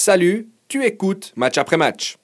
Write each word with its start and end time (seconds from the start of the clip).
Salut, 0.00 0.46
tu 0.68 0.84
écoutes 0.84 1.32
match 1.34 1.58
après 1.58 1.76
match. 1.76 2.18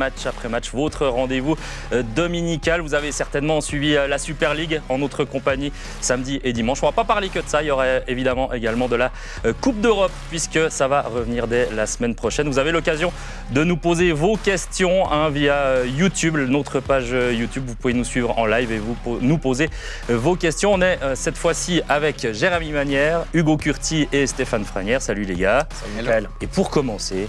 Match 0.00 0.24
après 0.24 0.48
match, 0.48 0.70
votre 0.72 1.06
rendez-vous 1.06 1.58
euh, 1.92 2.02
dominical. 2.02 2.80
Vous 2.80 2.94
avez 2.94 3.12
certainement 3.12 3.60
suivi 3.60 3.96
euh, 3.96 4.08
la 4.08 4.16
Super 4.16 4.54
League 4.54 4.80
en 4.88 4.96
notre 4.96 5.26
compagnie 5.26 5.72
samedi 6.00 6.40
et 6.42 6.54
dimanche. 6.54 6.82
On 6.82 6.86
va 6.86 6.92
pas 6.92 7.04
parler 7.04 7.28
que 7.28 7.38
de 7.38 7.46
ça. 7.46 7.62
Il 7.62 7.66
y 7.66 7.70
aurait 7.70 8.02
évidemment 8.08 8.50
également 8.54 8.88
de 8.88 8.96
la 8.96 9.12
euh, 9.44 9.52
Coupe 9.60 9.78
d'Europe 9.82 10.10
puisque 10.30 10.58
ça 10.70 10.88
va 10.88 11.02
revenir 11.02 11.48
dès 11.48 11.68
la 11.70 11.84
semaine 11.84 12.14
prochaine. 12.14 12.48
Vous 12.48 12.58
avez 12.58 12.72
l'occasion 12.72 13.12
de 13.50 13.62
nous 13.62 13.76
poser 13.76 14.12
vos 14.12 14.38
questions 14.38 15.12
hein, 15.12 15.28
via 15.28 15.84
YouTube, 15.84 16.38
notre 16.48 16.80
page 16.80 17.10
YouTube. 17.10 17.64
Vous 17.66 17.74
pouvez 17.74 17.92
nous 17.92 18.04
suivre 18.04 18.38
en 18.38 18.46
live 18.46 18.72
et 18.72 18.78
vous 18.78 18.96
nous 19.20 19.36
poser 19.36 19.68
vos 20.08 20.34
questions. 20.34 20.72
On 20.72 20.80
est 20.80 20.98
cette 21.14 21.36
fois-ci 21.36 21.82
avec 21.90 22.32
Jérémy 22.32 22.72
Manière, 22.72 23.26
Hugo 23.34 23.58
Curti 23.58 24.08
et 24.12 24.26
Stéphane 24.26 24.64
Franière. 24.64 25.02
Salut 25.02 25.24
les 25.24 25.36
gars. 25.36 25.68
Salut 25.94 26.26
Et 26.40 26.46
pour 26.46 26.70
commencer, 26.70 27.28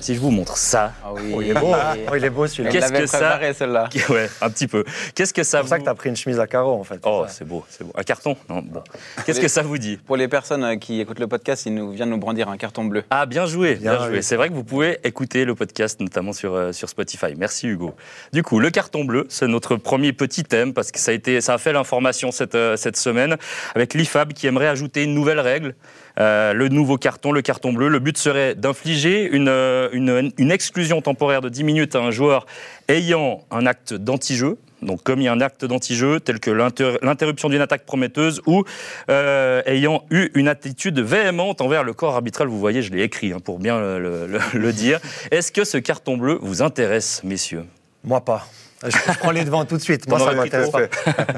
si 0.00 0.14
je 0.14 0.20
vous 0.20 0.30
montre 0.30 0.56
ça. 0.56 0.92
Ah 1.04 1.12
oui. 1.14 1.32
Oh, 1.34 1.42
il 1.42 1.50
est 1.50 1.54
beau, 1.54 1.72
hein. 1.72 1.96
oh, 2.10 2.14
il 2.16 2.24
est 2.24 2.30
beau 2.30 2.46
celui-là. 2.46 2.70
Qu'est-ce 2.70 2.92
que 2.92 3.06
ça 3.06 3.40
celle-là 3.54 3.88
Ouais, 4.08 4.28
un 4.40 4.50
petit 4.50 4.66
peu. 4.66 4.84
Qu'est-ce 5.14 5.32
que 5.34 5.42
ça 5.42 5.58
C'est 5.58 5.60
pour 5.60 5.68
ça 5.68 5.78
que 5.78 5.84
tu 5.84 5.88
as 5.88 5.94
pris 5.94 6.08
une 6.08 6.16
chemise 6.16 6.38
à 6.38 6.46
carreaux 6.46 6.78
en 6.78 6.84
fait. 6.84 7.00
Oh, 7.04 7.24
c'est 7.28 7.46
beau, 7.46 7.64
c'est 7.68 7.84
beau. 7.84 7.92
Un 7.96 8.02
carton 8.02 8.36
Non, 8.48 8.62
bon. 8.62 8.82
Qu'est-ce 9.24 9.40
que 9.40 9.48
ça 9.48 9.62
vous 9.62 9.78
dit 9.78 9.96
Pour 9.96 10.16
les 10.16 10.28
personnes 10.28 10.64
euh, 10.64 10.76
qui 10.76 11.00
écoutent 11.00 11.18
le 11.18 11.26
podcast, 11.26 11.64
il 11.66 11.74
nous 11.74 11.90
vient 11.92 12.06
de 12.06 12.10
nous 12.10 12.18
brandir 12.18 12.48
un 12.48 12.56
carton 12.56 12.84
bleu. 12.84 13.04
Ah, 13.10 13.26
bien 13.26 13.46
joué, 13.46 13.76
bien, 13.76 13.92
Bien 13.92 14.04
joué. 14.04 14.14
joué. 14.14 14.22
C'est 14.22 14.36
vrai 14.36 14.48
que 14.48 14.54
vous 14.54 14.64
pouvez 14.64 14.98
écouter 15.04 15.44
le 15.44 15.54
podcast, 15.54 16.00
notamment 16.00 16.32
sur, 16.32 16.54
euh, 16.54 16.72
sur 16.72 16.88
Spotify. 16.88 17.34
Merci 17.36 17.66
Hugo. 17.68 17.94
Du 18.32 18.42
coup, 18.42 18.58
le 18.60 18.70
carton 18.70 19.04
bleu, 19.04 19.26
c'est 19.28 19.46
notre 19.46 19.76
premier 19.76 20.12
petit 20.12 20.44
thème 20.44 20.72
parce 20.74 20.92
que 20.92 20.98
ça 20.98 21.10
a, 21.10 21.14
été, 21.14 21.40
ça 21.40 21.54
a 21.54 21.58
fait 21.58 21.72
l'information 21.72 22.30
cette, 22.32 22.54
euh, 22.54 22.76
cette 22.76 22.96
semaine 22.96 23.36
avec 23.74 23.94
l'IFAB 23.94 24.32
qui 24.32 24.46
aimerait 24.46 24.68
ajouter 24.68 25.04
une 25.04 25.14
nouvelle 25.14 25.40
règle. 25.40 25.74
Euh, 26.18 26.52
le 26.52 26.68
nouveau 26.68 26.96
carton, 26.96 27.32
le 27.32 27.42
carton 27.42 27.72
bleu. 27.72 27.88
Le 27.88 27.98
but 27.98 28.16
serait 28.16 28.54
d'infliger 28.54 29.24
une, 29.24 29.48
euh, 29.48 29.88
une, 29.92 30.50
exclusion 30.50 31.02
temporaire 31.02 31.40
de 31.40 31.48
10 31.48 31.64
minutes 31.64 31.96
à 31.96 32.00
un 32.00 32.10
joueur 32.10 32.46
ayant 32.88 33.44
un 33.50 33.66
acte 33.66 33.92
d'anti-jeu, 33.92 34.58
donc 34.80 35.02
commis 35.02 35.28
un 35.28 35.40
acte 35.40 35.64
d'anti-jeu 35.64 36.20
tel 36.20 36.40
que 36.40 36.50
l'inter- 36.50 36.98
l'interruption 37.02 37.48
d'une 37.48 37.60
attaque 37.60 37.84
prometteuse 37.84 38.40
ou 38.46 38.64
euh, 39.10 39.62
ayant 39.66 40.04
eu 40.10 40.30
une 40.34 40.48
attitude 40.48 40.98
véhémente 41.00 41.60
envers 41.60 41.84
le 41.84 41.92
corps 41.92 42.14
arbitral. 42.14 42.48
Vous 42.48 42.58
voyez, 42.58 42.82
je 42.82 42.92
l'ai 42.92 43.02
écrit 43.02 43.32
hein, 43.32 43.40
pour 43.42 43.58
bien 43.58 43.78
le 43.98 44.72
dire. 44.72 45.00
Est-ce 45.30 45.52
que 45.52 45.64
ce 45.64 45.78
carton 45.78 46.16
bleu 46.16 46.38
vous 46.40 46.62
intéresse, 46.62 47.22
messieurs? 47.24 47.64
Moi 48.06 48.24
pas. 48.24 48.46
Je, 48.84 48.90
je 48.90 49.18
prends 49.18 49.30
les 49.30 49.44
devants 49.44 49.64
tout 49.64 49.76
de 49.76 49.82
suite. 49.82 50.06
Moi, 50.08 50.18
On 50.20 50.24
ça 50.26 50.32
m'intéresse 50.32 50.70
pas. 50.70 50.82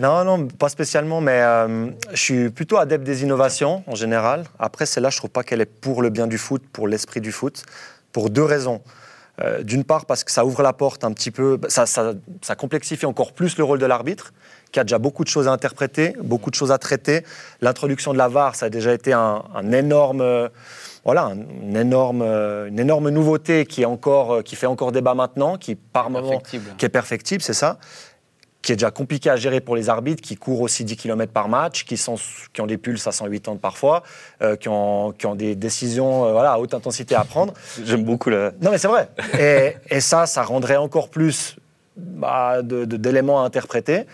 Non, 0.01 0.25
non, 0.25 0.47
pas 0.49 0.69
spécialement, 0.69 1.21
mais 1.21 1.41
euh, 1.41 1.87
je 2.13 2.17
suis 2.21 2.51
plutôt 2.51 2.77
adepte 2.79 3.05
des 3.05 3.23
innovations 3.23 3.83
en 3.87 3.95
général. 3.95 4.45
Après, 4.59 4.87
celle-là, 4.87 5.11
je 5.11 5.17
trouve 5.19 5.31
pas 5.31 5.43
qu'elle 5.45 5.61
est 5.61 5.67
pour 5.81 6.03
le 6.03 6.11
bien 6.11 6.27
du 6.27 6.37
foot, 6.37 6.63
pour 6.73 6.89
l'esprit 6.89 7.21
du 7.21 7.33
foot, 7.33 7.65
pour 8.13 8.29
deux 8.31 8.43
raisons. 8.45 8.83
Euh, 9.41 9.63
D'une 9.63 9.85
part, 9.85 10.05
parce 10.07 10.25
que 10.25 10.33
ça 10.33 10.45
ouvre 10.45 10.63
la 10.65 10.73
porte 10.73 11.05
un 11.05 11.13
petit 11.13 11.31
peu, 11.31 11.61
ça, 11.69 11.87
ça- 11.87 12.13
ça 12.43 12.57
complexifie 12.57 13.07
encore 13.07 13.33
plus 13.33 13.57
le 13.57 13.63
rôle 13.63 13.79
de 13.79 13.87
l'arbitre, 13.87 14.33
qui 14.73 14.81
a 14.81 14.83
déjà 14.85 14.99
beaucoup 14.99 15.23
de 15.23 15.29
choses 15.29 15.47
à 15.47 15.53
interpréter, 15.53 16.17
beaucoup 16.23 16.51
de 16.51 16.57
choses 16.57 16.73
à 16.73 16.79
traiter. 16.79 17.25
L'introduction 17.61 18.13
de 18.13 18.19
la 18.19 18.27
VAR, 18.27 18.57
ça 18.57 18.67
a 18.67 18.69
déjà 18.69 18.93
été 18.93 19.13
un, 19.13 19.45
un 19.55 19.71
énorme, 19.71 20.21
euh, 20.23 20.49
voilà, 21.05 21.25
un- 21.27 21.37
une 21.63 21.77
énorme, 21.77 22.23
euh, 22.23 22.67
une 22.69 22.79
énorme 22.79 23.09
nouveauté 23.11 23.67
qui 23.67 23.83
est 23.83 23.87
encore, 23.87 24.33
euh, 24.35 24.43
qui 24.43 24.57
fait 24.57 24.67
encore 24.67 24.93
débat 24.93 25.15
maintenant, 25.15 25.57
qui 25.57 25.75
par 25.75 26.11
moment 26.11 26.29
Perfectible. 26.31 26.75
qui 26.79 26.85
est 26.87 26.89
perfectible, 26.91 27.43
c'est 27.43 27.55
ça, 27.55 27.79
qui 28.61 28.73
est 28.73 28.77
déjà 28.77 28.91
compliqué 28.91 29.31
à 29.31 29.37
gérer 29.37 29.61
pour 29.61 29.77
les 29.77 29.89
arbitres, 29.89 30.21
qui 30.23 30.35
courent 30.37 30.61
aussi 30.63 30.85
10 30.85 30.97
km 30.97 31.33
par 31.33 31.49
match, 31.49 31.85
qui, 31.85 31.97
sont, 31.97 32.17
qui 32.53 32.61
ont 32.61 32.67
des 32.67 32.77
pulses 32.77 33.07
à 33.07 33.13
180 33.13 33.57
parfois, 33.57 34.03
euh, 34.43 34.57
qui, 34.57 34.69
ont, 34.69 35.13
qui 35.17 35.27
ont 35.27 35.37
des 35.37 35.55
décisions 35.55 36.27
euh, 36.27 36.33
voilà, 36.33 36.53
à 36.53 36.59
haute 36.59 36.75
intensité 36.75 37.15
à 37.15 37.25
prendre. 37.25 37.55
J'aime 37.85 38.03
beaucoup 38.05 38.31
la... 38.31 38.51
Non, 38.61 38.71
mais 38.73 38.79
c'est 38.79 38.89
vrai. 38.89 39.09
Et, 39.39 39.77
et 39.97 40.01
ça, 40.01 40.27
ça 40.27 40.43
rendrait 40.43 40.77
encore 40.77 41.09
plus 41.09 41.57
bah, 41.97 42.61
de- 42.63 42.85
de- 42.85 42.97
d'éléments 42.97 43.43
à 43.43 43.47
interpréter. 43.47 44.07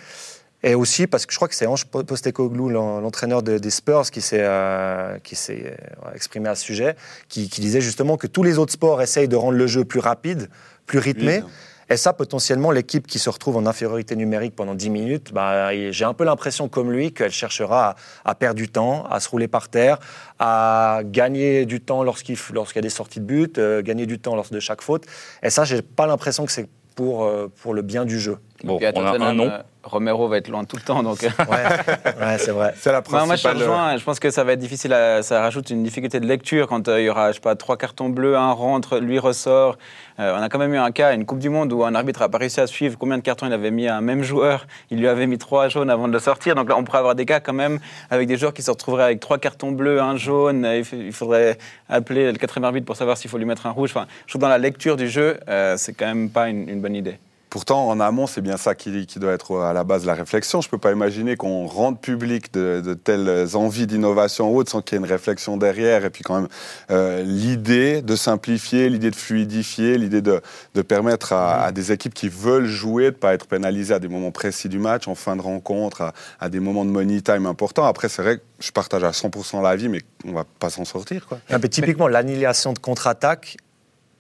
Et 0.65 0.75
aussi 0.75 1.07
parce 1.07 1.27
que 1.27 1.33
je 1.33 1.37
crois 1.39 1.47
que 1.47 1.55
c'est 1.55 1.67
Ange 1.67 1.85
Postecoglou, 1.85 2.71
l'en- 2.71 3.01
l'entraîneur 3.01 3.43
de- 3.43 3.59
des 3.59 3.71
Spurs, 3.71 4.11
qui 4.11 4.21
s'est 4.23 4.41
euh, 4.41 5.19
qui 5.23 5.37
s'est, 5.37 5.77
euh, 6.07 6.11
exprimé 6.15 6.49
à 6.49 6.55
ce 6.55 6.65
sujet, 6.65 6.97
qui, 7.29 7.49
qui 7.51 7.61
disait 7.61 7.83
justement 7.83 8.17
que 8.17 8.27
tous 8.27 8.43
les 8.43 8.59
autres 8.59 8.73
sports 8.73 9.03
essayent 9.03 9.29
de 9.29 9.37
rendre 9.37 9.59
le 9.59 9.67
jeu 9.67 9.85
plus 9.85 10.01
rapide, 10.01 10.49
plus 10.87 10.99
rythmé. 10.99 11.33
Fluide. 11.41 11.45
Et 11.91 11.99
ça, 11.99 12.15
potentiellement, 12.15 12.71
l'équipe 12.71 13.07
qui 13.07 13.19
se 13.19 13.29
retrouve 13.29 13.59
en 13.59 13.67
infériorité 13.67 14.17
numérique 14.17 14.57
pendant 14.57 14.75
10 14.75 14.89
minutes, 14.89 15.35
bah, 15.35 15.71
j'ai 15.91 16.07
un 16.07 16.15
peu 16.15 16.25
l'impression, 16.25 16.67
comme 16.71 16.91
lui, 16.91 17.13
qu'elle 17.13 17.31
cherchera 17.31 17.91
à, 18.25 18.31
à 18.31 18.35
perdre 18.35 18.57
du 18.57 18.71
temps, 18.71 19.05
à 19.11 19.21
se 19.21 19.29
rouler 19.29 19.49
par 19.49 19.69
terre, 19.69 19.99
à 20.39 21.01
gagner 21.05 21.67
du 21.67 21.83
temps 21.83 22.03
lorsqu'il 22.03 22.39
lorsqu'il 22.55 22.77
y 22.79 22.79
a 22.79 22.83
des 22.83 22.89
sorties 22.89 23.21
de 23.21 23.27
but, 23.27 23.59
euh, 23.59 23.83
gagner 23.83 24.07
du 24.07 24.19
temps 24.19 24.35
lors 24.35 24.49
de 24.51 24.61
chaque 24.61 24.81
faute. 24.81 25.05
Et 25.43 25.51
ça, 25.51 25.65
j'ai 25.65 25.83
pas 25.83 26.07
l'impression 26.07 26.47
que 26.47 26.53
c'est 26.53 26.69
pour, 26.95 27.25
euh, 27.25 27.53
pour 27.61 27.75
le 27.75 27.83
bien 27.83 28.07
du 28.07 28.19
jeu. 28.19 28.39
Bon, 28.65 28.79
on 29.01 29.05
a 29.07 29.11
un 29.27 29.35
nom. 29.35 29.45
Euh, 29.85 29.89
Romero 29.89 30.29
va 30.29 30.39
être 30.39 30.49
loin 30.49 30.65
tout 30.65 30.77
le 30.77 30.83
temps, 30.83 31.03
donc. 31.03 31.23
euh, 31.25 31.29
Ouais, 31.49 32.25
ouais 32.27 32.39
c'est 32.39 32.51
vrai. 32.51 32.75
C'est 32.77 32.93
la 32.93 33.03
Moi, 33.09 33.27
moi, 33.27 33.37
je 33.37 33.43
principale. 33.43 33.57
rejoins. 33.59 33.97
Je 33.97 34.05
pense 34.05 34.19
que 34.21 34.31
ça 34.31 34.45
va 34.45 34.53
être 34.53 34.59
difficile. 34.59 34.93
à- 34.93 35.23
ça 35.23 35.41
rajoute 35.41 35.71
une 35.71 35.83
difficulté 35.83 36.21
de 36.21 36.27
lecture 36.27 36.67
quand 36.69 36.89
euh, 36.89 37.01
il 37.01 37.05
y 37.07 37.09
aura, 37.11 37.29
je 37.31 37.35
sais 37.37 37.41
pas, 37.41 37.55
trois 37.57 37.77
cartons 37.77 38.09
bleus, 38.09 38.37
un 38.37 38.53
rentre, 38.53 38.99
lui 38.99 39.19
ressort. 39.19 39.77
Euh, 40.21 40.37
on 40.39 40.43
a 40.43 40.49
quand 40.49 40.59
même 40.59 40.73
eu 40.75 40.79
un 40.79 40.91
cas, 40.93 41.13
une 41.15 41.25
Coupe 41.27 41.39
du 41.41 41.49
Monde, 41.49 41.73
où 41.73 41.85
un 41.85 41.95
arbitre 41.95 42.21
n'a 42.21 42.29
pas 42.29 42.39
réussi 42.39 42.61
à 42.61 42.67
suivre 42.67 42.97
combien 42.99 43.19
de 43.19 43.23
cartons 43.23 43.47
il 43.47 43.53
avait 43.53 43.71
mis 43.73 43.89
à 43.89 43.97
un 43.97 44.01
même 44.01 44.23
joueur. 44.23 44.67
Il 44.91 44.99
lui 45.01 45.09
avait 45.09 45.27
mis 45.27 45.39
trois 45.39 45.69
jaunes 45.69 45.91
avant 45.91 46.07
de 46.09 46.13
le 46.13 46.19
sortir. 46.21 46.55
Donc 46.55 46.69
là, 46.69 46.77
on 46.77 46.85
pourrait 46.85 46.99
avoir 46.99 47.15
des 47.15 47.27
cas 47.27 47.41
quand 47.41 47.53
même 47.53 47.79
avec 48.11 48.29
des 48.29 48.37
joueurs 48.37 48.55
qui 48.55 48.63
se 48.63 48.71
retrouveraient 48.71 49.05
avec 49.05 49.21
trois 49.21 49.39
cartons 49.39 49.73
bleus, 49.73 50.01
un 50.01 50.17
jaune. 50.17 50.65
Euh, 50.65 50.83
Il 50.93 51.13
faudrait 51.13 51.59
appeler 51.89 52.31
le 52.33 52.39
quatrième 52.39 52.65
arbitre 52.65 52.87
pour 52.87 52.97
savoir 52.97 53.17
s'il 53.17 53.31
faut 53.31 53.39
lui 53.39 53.45
mettre 53.45 53.67
un 53.67 53.71
rouge. 53.71 53.91
Enfin, 53.95 54.07
je 54.27 54.33
trouve 54.33 54.41
que 54.41 54.45
dans 54.45 54.49
la 54.51 54.59
lecture 54.59 54.97
du 54.97 55.09
jeu, 55.09 55.39
euh, 55.49 55.75
c'est 55.77 55.93
quand 55.95 56.07
même 56.07 56.31
pas 56.31 56.49
une, 56.49 56.69
une 56.69 56.81
bonne 56.81 56.95
idée. 56.95 57.19
Pourtant, 57.55 57.87
en 57.87 58.01
amont, 58.01 58.27
c'est 58.27 58.41
bien 58.41 58.57
ça 58.57 58.75
qui, 58.75 59.07
qui 59.07 59.21
doit 59.21 59.31
être 59.31 59.61
à 59.61 59.73
la 59.73 59.85
base 59.85 60.03
de 60.03 60.09
la 60.09 60.15
réflexion. 60.15 60.61
Je 60.61 60.67
ne 60.67 60.71
peux 60.73 60.79
pas 60.79 60.91
imaginer 60.91 61.37
qu'on 61.37 61.69
rende 61.69 62.01
public 62.01 62.53
de, 62.53 62.83
de 62.85 62.95
telles 62.95 63.57
envies 63.57 63.87
d'innovation 63.87 64.51
ou 64.51 64.57
autre 64.57 64.73
sans 64.73 64.83
qu'il 64.83 64.97
y 64.97 65.01
ait 65.01 65.05
une 65.05 65.09
réflexion 65.09 65.57
derrière. 65.57 66.05
Et 66.05 66.11
puis 66.11 66.25
quand 66.25 66.41
même, 66.41 66.49
euh, 66.91 67.23
l'idée 67.23 68.03
de 68.03 68.17
simplifier, 68.17 68.89
l'idée 68.89 69.13
de 69.13 69.15
fluidifier, 69.15 69.99
l'idée 69.99 70.21
de, 70.21 70.41
de 70.75 70.83
permettre 70.83 71.33
à, 71.33 71.63
à 71.63 71.71
des 71.71 71.93
équipes 71.93 72.13
qui 72.13 72.29
veulent 72.29 72.67
jouer 72.67 73.05
de 73.05 73.09
ne 73.11 73.21
pas 73.21 73.35
être 73.35 73.47
pénalisées 73.47 73.95
à 73.95 74.01
des 74.01 74.09
moments 74.09 74.33
précis 74.33 74.69
du 74.69 74.81
match, 74.81 75.07
en 75.07 75.15
fin 75.15 75.37
de 75.37 75.43
rencontre, 75.43 76.01
à, 76.03 76.13
à 76.41 76.49
des 76.49 76.59
moments 76.59 76.85
de 76.85 76.91
money 76.91 77.21
time 77.21 77.47
importants. 77.47 77.85
Après, 77.85 78.09
c'est 78.09 78.23
vrai 78.23 78.39
que 78.39 78.43
je 78.59 78.73
partage 78.73 79.05
à 79.05 79.13
100% 79.13 79.63
l'avis, 79.63 79.89
mais 79.89 80.01
on 80.25 80.31
ne 80.31 80.35
va 80.35 80.45
pas 80.59 80.71
s'en 80.71 80.85
sortir. 80.85 81.29
Quoi. 81.29 81.39
Ah, 81.49 81.59
mais 81.63 81.69
typiquement, 81.69 82.09
l'annihilation 82.09 82.73
de 82.73 82.81
contre-attaque, 82.81 83.59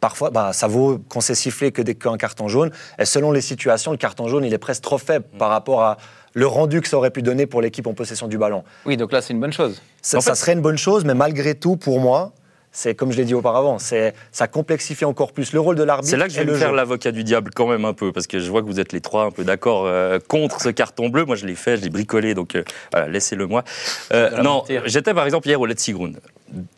parfois, 0.04 0.28
bah, 0.28 0.52
ça 0.52 0.66
vaut 0.66 0.98
qu'on 1.08 1.22
s'est 1.22 1.34
sifflé 1.34 1.72
que 1.72 1.80
dès 1.80 1.94
qu'un 1.94 2.18
carton 2.18 2.46
jaune. 2.46 2.70
Et 2.98 3.06
selon 3.06 3.32
les 3.32 3.40
situations, 3.40 3.90
le 3.90 3.96
carton 3.96 4.28
jaune, 4.28 4.44
il 4.44 4.52
est 4.52 4.58
presque 4.58 4.82
trop 4.82 4.98
faible 4.98 5.24
par 5.38 5.48
rapport 5.48 5.82
à 5.82 5.96
le 6.34 6.46
rendu 6.46 6.82
que 6.82 6.88
ça 6.88 6.98
aurait 6.98 7.10
pu 7.10 7.22
donner 7.22 7.46
pour 7.46 7.62
l'équipe 7.62 7.86
en 7.86 7.94
possession 7.94 8.28
du 8.28 8.36
ballon. 8.36 8.64
Oui, 8.84 8.98
donc 8.98 9.12
là, 9.12 9.22
c'est 9.22 9.32
une 9.32 9.40
bonne 9.40 9.54
chose. 9.54 9.80
Ça, 10.02 10.18
En 10.18 10.20
ça 10.20 10.32
fait- 10.32 10.40
serait 10.40 10.52
une 10.52 10.60
bonne 10.60 10.76
chose, 10.76 11.06
mais 11.06 11.14
malgré 11.14 11.54
tout, 11.54 11.78
pour 11.78 12.00
moi, 12.00 12.34
c'est 12.70 12.94
comme 12.94 13.12
je 13.12 13.16
l'ai 13.16 13.24
dit 13.24 13.32
auparavant, 13.32 13.78
c'est 13.78 14.12
ça 14.30 14.46
complexifie 14.46 15.06
encore 15.06 15.32
plus 15.32 15.54
le 15.54 15.60
rôle 15.60 15.76
de 15.76 15.84
l'arbitre. 15.84 16.10
C'est 16.10 16.18
là 16.18 16.26
que 16.26 16.32
je 16.34 16.38
vais 16.40 16.44
me 16.44 16.50
le 16.50 16.58
faire 16.58 16.72
l'avocat 16.72 17.10
du 17.10 17.24
diable 17.24 17.50
quand 17.54 17.66
même 17.66 17.86
un 17.86 17.94
peu, 17.94 18.12
parce 18.12 18.26
que 18.26 18.40
je 18.40 18.50
vois 18.50 18.60
que 18.60 18.66
vous 18.66 18.80
êtes 18.80 18.92
les 18.92 19.00
trois 19.00 19.24
un 19.24 19.30
peu 19.30 19.42
d'accord 19.44 19.86
euh, 19.86 20.18
contre 20.28 20.60
ce 20.60 20.68
carton 20.68 21.08
bleu. 21.08 21.24
Moi, 21.24 21.36
je 21.36 21.46
l'ai 21.46 21.54
fait, 21.54 21.78
je 21.78 21.82
l'ai 21.82 21.88
bricolé, 21.88 22.34
donc 22.34 22.56
euh, 22.56 22.62
voilà, 22.92 23.08
laissez-le 23.08 23.46
moi. 23.46 23.64
Euh, 24.12 24.42
non, 24.42 24.64
j'étais 24.84 25.14
par 25.14 25.24
exemple 25.24 25.48
hier 25.48 25.58
au 25.58 25.64
Let's. 25.64 25.88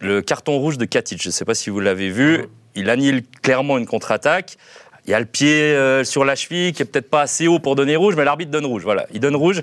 Le 0.00 0.22
carton 0.22 0.58
rouge 0.58 0.78
de 0.78 0.84
Katic, 0.84 1.20
je 1.22 1.28
ne 1.28 1.32
sais 1.32 1.44
pas 1.44 1.54
si 1.54 1.70
vous 1.70 1.80
l'avez 1.80 2.08
vu, 2.10 2.46
il 2.76 2.88
annule 2.90 3.22
clairement 3.42 3.78
une 3.78 3.86
contre-attaque. 3.86 4.56
Il 5.06 5.10
y 5.10 5.14
a 5.14 5.20
le 5.20 5.26
pied 5.26 5.62
euh, 5.74 6.04
sur 6.04 6.24
la 6.24 6.34
cheville 6.34 6.72
qui 6.72 6.82
est 6.82 6.86
peut-être 6.86 7.10
pas 7.10 7.22
assez 7.22 7.46
haut 7.46 7.58
pour 7.58 7.76
donner 7.76 7.96
rouge, 7.96 8.14
mais 8.16 8.24
l'arbitre 8.24 8.50
donne 8.50 8.66
rouge. 8.66 8.82
Voilà, 8.82 9.06
il 9.12 9.20
donne 9.20 9.36
rouge. 9.36 9.62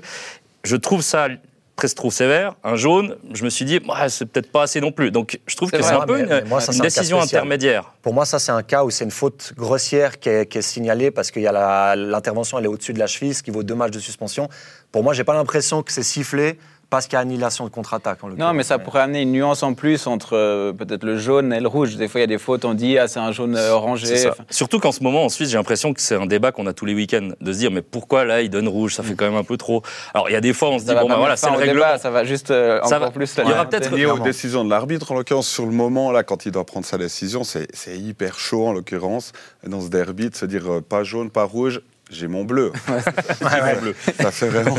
Je 0.64 0.76
trouve 0.76 1.02
ça 1.02 1.28
presque 1.76 1.96
trop 1.96 2.10
sévère. 2.10 2.54
Un 2.64 2.76
jaune, 2.76 3.16
je 3.34 3.44
me 3.44 3.50
suis 3.50 3.64
dit, 3.64 3.80
ouais, 3.86 4.08
c'est 4.08 4.24
peut-être 4.26 4.50
pas 4.50 4.62
assez 4.62 4.80
non 4.80 4.92
plus. 4.92 5.10
Donc, 5.10 5.38
je 5.46 5.56
trouve 5.56 5.70
que 5.70 5.82
c'est 5.82 5.92
un 5.92 6.06
peu 6.06 6.14
mais- 6.16 6.22
une, 6.22 6.28
mais 6.28 6.44
moi, 6.44 6.60
ça, 6.60 6.72
une 6.72 6.78
c'est 6.78 6.80
un 6.80 6.88
cas 6.88 7.00
décision 7.00 7.20
intermédiaire. 7.20 7.92
Pour 8.00 8.14
moi, 8.14 8.24
ça, 8.24 8.38
c'est 8.38 8.52
un 8.52 8.62
cas 8.62 8.84
où 8.84 8.90
c'est 8.90 9.04
une 9.04 9.10
faute 9.10 9.52
grossière 9.56 10.18
qui 10.18 10.28
est, 10.30 10.46
qui 10.46 10.58
est 10.58 10.62
signalée 10.62 11.10
parce 11.10 11.30
qu'il 11.30 11.42
y 11.42 11.46
a 11.48 11.96
l'intervention, 11.96 12.58
elle 12.58 12.64
est 12.64 12.68
au-dessus 12.68 12.92
de 12.94 12.98
la 12.98 13.06
cheville, 13.08 13.34
ce 13.34 13.42
qui 13.42 13.50
vaut 13.50 13.62
deux 13.64 13.74
matchs 13.74 13.90
de 13.92 13.98
suspension. 13.98 14.48
Pour 14.92 15.02
moi, 15.02 15.12
j'ai 15.14 15.24
pas 15.24 15.34
l'impression 15.34 15.82
que 15.82 15.92
c'est 15.92 16.02
sifflé 16.04 16.58
parce 16.90 17.06
qu'il 17.06 17.14
y 17.14 17.16
a 17.16 17.20
annihilation 17.20 17.64
de 17.64 17.70
contre-attaque. 17.70 18.22
en 18.22 18.28
Non, 18.28 18.52
mais 18.52 18.62
ça 18.62 18.78
pourrait 18.78 19.00
amener 19.00 19.22
une 19.22 19.32
nuance 19.32 19.62
en 19.62 19.74
plus 19.74 20.06
entre 20.06 20.36
euh, 20.36 20.72
peut-être 20.72 21.04
le 21.04 21.18
jaune 21.18 21.52
et 21.52 21.60
le 21.60 21.68
rouge. 21.68 21.96
Des 21.96 22.08
fois, 22.08 22.20
il 22.20 22.22
y 22.22 22.24
a 22.24 22.28
des 22.28 22.38
fautes, 22.38 22.64
on 22.64 22.74
dit, 22.74 22.98
ah, 22.98 23.08
c'est 23.08 23.18
un 23.20 23.32
jaune 23.32 23.56
euh, 23.56 23.66
C'est 23.66 23.70
orangé. 23.70 24.16
ça. 24.16 24.30
Enfin, 24.30 24.44
Surtout 24.50 24.78
qu'en 24.78 24.92
ce 24.92 25.02
moment, 25.02 25.24
en 25.24 25.28
Suisse, 25.28 25.48
j'ai 25.50 25.56
l'impression 25.56 25.92
que 25.92 26.00
c'est 26.00 26.14
un 26.14 26.26
débat 26.26 26.52
qu'on 26.52 26.66
a 26.66 26.72
tous 26.72 26.84
les 26.86 26.94
week-ends, 26.94 27.30
de 27.40 27.52
se 27.52 27.58
dire, 27.58 27.70
mais 27.70 27.82
pourquoi 27.82 28.24
là, 28.24 28.42
il 28.42 28.50
donne 28.50 28.68
rouge? 28.68 28.94
Ça 28.94 29.02
fait 29.02 29.14
quand 29.14 29.24
même 29.24 29.36
un 29.36 29.44
peu 29.44 29.56
trop. 29.56 29.82
Alors, 30.14 30.28
il 30.28 30.32
y 30.32 30.36
a 30.36 30.40
des 30.40 30.52
fois, 30.52 30.70
on 30.70 30.78
se 30.78 30.84
ça 30.84 30.92
dit, 30.92 30.94
va 30.96 31.02
bon, 31.02 31.08
ben 31.08 31.16
voilà, 31.16 31.36
c'est 31.36 31.50
le 31.50 31.56
règlement. 31.56 31.74
débat, 31.86 31.98
ça 31.98 32.10
va 32.10 32.24
juste 32.24 32.50
euh, 32.50 32.80
Ça 32.82 32.96
encore 32.96 33.08
va- 33.08 33.10
plus 33.12 33.34
il 33.38 33.48
y 33.48 33.52
aura 33.52 33.64
peut-être- 33.68 33.94
lié 33.94 34.06
aux 34.06 34.18
décisions 34.18 34.64
de 34.64 34.70
l'arbitre, 34.70 35.12
en 35.12 35.14
l'occurrence, 35.16 35.48
sur 35.48 35.66
le 35.66 35.72
moment, 35.72 36.12
là, 36.12 36.22
quand 36.22 36.46
il 36.46 36.52
doit 36.52 36.64
prendre 36.64 36.86
sa 36.86 36.98
décision, 36.98 37.44
c'est 37.44 37.66
c'est 37.74 37.98
hyper 37.98 38.38
chaud, 38.38 38.66
en 38.66 38.72
l'occurrence, 38.72 39.32
dans 39.66 39.80
ce 39.80 39.88
derby, 39.88 40.30
de 40.30 40.36
se 40.36 40.46
dire 40.46 40.70
euh, 40.70 40.80
pas 40.80 41.02
jaune, 41.04 41.30
pas 41.30 41.44
rouge. 41.44 41.80
J'ai 42.14 42.28
mon 42.28 42.44
bleu. 42.44 42.72
Ouais, 43.40 43.62
ouais. 43.62 43.80
bleu. 43.80 43.94
ça 44.20 44.30
fait 44.30 44.48
vraiment. 44.48 44.76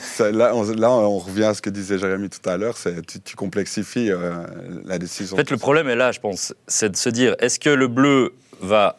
ça- 0.00 0.30
là, 0.30 0.54
on, 0.54 0.62
là, 0.74 0.90
on 0.90 1.18
revient 1.18 1.44
à 1.44 1.54
ce 1.54 1.62
que 1.62 1.70
disait 1.70 1.98
Jérémy 1.98 2.28
tout 2.28 2.48
à 2.48 2.56
l'heure. 2.56 2.76
Tu, 3.06 3.20
tu 3.20 3.36
complexifies 3.36 4.10
euh, 4.10 4.44
la 4.84 4.98
décision. 4.98 5.34
En 5.34 5.38
fait, 5.38 5.50
le 5.50 5.56
problème 5.56 5.88
est 5.88 5.96
là, 5.96 6.12
je 6.12 6.20
pense, 6.20 6.54
c'est 6.66 6.90
de 6.90 6.96
se 6.96 7.08
dire 7.08 7.34
est-ce 7.38 7.58
que 7.58 7.70
le 7.70 7.88
bleu 7.88 8.32
va. 8.60 8.98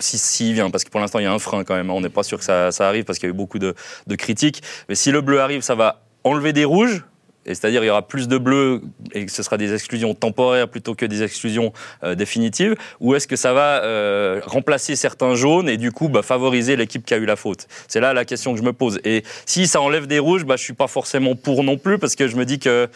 Si, 0.00 0.18
s'il 0.18 0.54
vient, 0.54 0.70
parce 0.70 0.82
que 0.82 0.90
pour 0.90 1.00
l'instant 1.00 1.20
il 1.20 1.22
y 1.22 1.26
a 1.26 1.32
un 1.32 1.38
frein 1.38 1.62
quand 1.62 1.76
même, 1.76 1.88
on 1.90 2.00
n'est 2.00 2.08
pas 2.08 2.24
sûr 2.24 2.36
que 2.38 2.44
ça, 2.44 2.72
ça 2.72 2.88
arrive 2.88 3.04
parce 3.04 3.20
qu'il 3.20 3.28
y 3.28 3.30
a 3.30 3.34
eu 3.34 3.36
beaucoup 3.36 3.60
de, 3.60 3.74
de 4.08 4.14
critiques. 4.16 4.60
Mais 4.88 4.96
si 4.96 5.12
le 5.12 5.20
bleu 5.20 5.40
arrive, 5.40 5.62
ça 5.62 5.76
va 5.76 6.02
enlever 6.24 6.52
des 6.52 6.64
rouges, 6.64 7.04
et 7.46 7.54
c'est-à-dire 7.54 7.82
il 7.84 7.86
y 7.86 7.90
aura 7.90 8.06
plus 8.06 8.28
de 8.28 8.38
bleus 8.38 8.82
et 9.12 9.28
ce 9.28 9.42
sera 9.42 9.56
des 9.56 9.72
exclusions 9.74 10.14
temporaires 10.14 10.68
plutôt 10.68 10.94
que 10.94 11.06
des 11.06 11.22
exclusions 11.22 11.72
euh, 12.02 12.14
définitives, 12.14 12.74
ou 13.00 13.14
est-ce 13.14 13.26
que 13.26 13.36
ça 13.36 13.52
va 13.52 13.82
euh, 13.84 14.40
remplacer 14.44 14.96
certains 14.96 15.34
jaunes 15.34 15.68
et 15.68 15.76
du 15.76 15.92
coup 15.92 16.08
bah, 16.08 16.22
favoriser 16.22 16.76
l'équipe 16.76 17.04
qui 17.04 17.14
a 17.14 17.18
eu 17.18 17.26
la 17.26 17.36
faute? 17.36 17.66
C'est 17.88 18.00
là 18.00 18.12
la 18.12 18.24
question 18.24 18.52
que 18.52 18.58
je 18.58 18.64
me 18.64 18.72
pose. 18.72 18.98
Et 19.04 19.22
si 19.46 19.66
ça 19.66 19.80
enlève 19.80 20.06
des 20.06 20.18
rouges, 20.18 20.44
bah, 20.44 20.56
je 20.56 20.62
suis 20.62 20.72
pas 20.72 20.86
forcément 20.86 21.34
pour 21.34 21.64
non 21.64 21.76
plus 21.76 21.98
parce 21.98 22.16
que 22.16 22.28
je 22.28 22.36
me 22.36 22.44
dis 22.44 22.58
que 22.58 22.88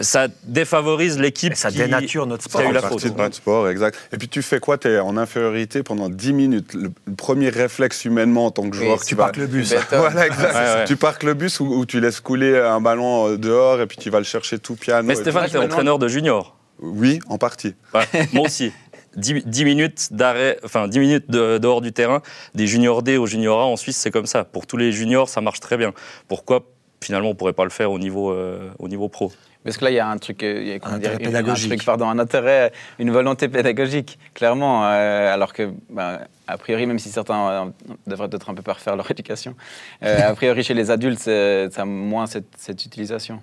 ça 0.00 0.28
défavorise 0.44 1.18
l'équipe 1.18 1.54
ça 1.54 1.70
qui- 1.70 1.78
dénature 1.78 2.26
notre 2.26 2.48
qui 2.48 2.56
a 2.56 2.60
eu 2.60 2.62
sport. 2.64 2.72
la 2.72 2.80
partie 2.82 2.98
faute. 3.08 3.16
de 3.16 3.22
notre 3.22 3.34
sport, 3.36 3.68
exact. 3.68 3.98
Et 4.12 4.16
puis 4.18 4.28
tu 4.28 4.42
fais 4.42 4.60
quoi? 4.60 4.78
Tu 4.78 4.88
es 4.88 4.98
en 4.98 5.16
infériorité 5.16 5.82
pendant 5.82 6.08
10 6.08 6.32
minutes. 6.32 6.74
Le, 6.74 6.90
le 7.06 7.14
premier 7.14 7.48
réflexe 7.48 8.04
humainement 8.04 8.46
en 8.46 8.50
tant 8.50 8.68
que 8.70 8.76
Oui, 8.76 8.84
joueur, 8.84 9.00
tu 9.00 9.06
tu 9.06 9.14
vas. 9.14 9.24
parques 9.24 9.36
le 9.38 9.46
bus. 9.46 9.70
Béton. 9.70 9.98
Voilà, 9.98 10.26
exact. 10.26 10.54
Ouais, 10.54 10.60
ouais. 10.80 10.84
Tu 10.86 10.96
parques 10.96 11.22
le 11.22 11.34
bus 11.34 11.60
ou, 11.60 11.66
ou 11.66 11.86
tu 11.86 12.00
laisses 12.00 12.20
couler 12.20 12.58
un 12.58 12.80
ballon 12.80 13.28
euh, 13.28 13.36
dehors 13.36 13.80
et 13.80 13.86
puis 13.86 13.96
tu 13.98 14.10
vas 14.10 14.18
le 14.18 14.24
chercher 14.24 14.58
tout 14.58 14.76
piano. 14.76 15.06
Mais 15.06 15.14
Stéphane, 15.14 15.48
tu 15.48 15.56
es 15.56 15.58
entraîneur 15.58 15.98
de 15.98 16.08
junior. 16.08 16.56
Oui, 16.80 17.20
en 17.28 17.36
partie. 17.38 17.74
Ouais, 17.94 18.06
moi 18.32 18.44
aussi. 18.46 18.72
10, 19.16 19.42
10 19.44 19.64
minutes 19.64 20.08
d'arrêt, 20.12 20.58
enfin 20.64 20.86
10 20.86 20.98
minutes 21.00 21.30
de- 21.30 21.58
dehors 21.58 21.80
du 21.80 21.92
terrain, 21.92 22.22
des 22.54 22.68
juniors 22.68 23.02
D 23.02 23.16
au 23.16 23.26
junior 23.26 23.60
A 23.60 23.64
en 23.66 23.76
Suisse, 23.76 23.96
c'est 23.96 24.12
comme 24.12 24.26
ça. 24.26 24.44
Pour 24.44 24.68
tous 24.68 24.76
les 24.76 24.92
juniors, 24.92 25.28
ça 25.28 25.40
marche 25.40 25.58
très 25.58 25.76
bien. 25.76 25.92
Pourquoi 26.28 26.60
finalement 27.02 27.30
on 27.30 27.34
pourrait 27.34 27.52
pas 27.52 27.64
le 27.64 27.70
faire 27.70 27.90
au 27.90 27.98
niveau, 27.98 28.30
euh, 28.30 28.70
au 28.78 28.86
niveau 28.86 29.08
pro? 29.08 29.32
Parce 29.64 29.76
que 29.76 29.84
là, 29.84 29.90
il 29.90 29.94
y 29.94 29.98
a 29.98 30.08
un 30.08 30.16
truc, 30.16 30.42
euh, 30.42 30.58
il 30.62 30.68
y 30.68 30.72
a, 30.72 30.78
comment 30.78 30.94
Un 30.94 30.98
dire, 30.98 31.10
intérêt 31.10 31.22
une- 31.30 31.36
un 31.36 31.38
pédagogique. 31.40 31.68
truc, 31.70 31.84
pardon, 31.84 32.08
un 32.08 32.18
intérêt, 32.18 32.72
une 32.98 33.10
volonté 33.10 33.48
pédagogique, 33.48 34.18
clairement. 34.34 34.86
euh, 34.86 35.32
alors 35.34 35.52
que, 35.52 35.70
ben, 35.90 36.20
a 36.46 36.56
priori, 36.56 36.86
même 36.86 36.98
si 36.98 37.10
certains 37.10 37.50
euh, 37.50 37.64
devraient 38.06 38.28
peut-être 38.28 38.48
un 38.48 38.54
peu 38.54 38.62
pas 38.62 38.72
refaire 38.72 38.96
leur 38.96 39.10
éducation, 39.10 39.54
euh, 40.02 40.30
a 40.30 40.34
priori 40.34 40.62
chez 40.62 40.72
les 40.74 40.90
adultes, 40.90 41.20
ça 41.20 41.82
a 41.82 41.84
moins 41.84 42.26
cette, 42.26 42.46
cette 42.56 42.84
utilisation. 42.86 43.40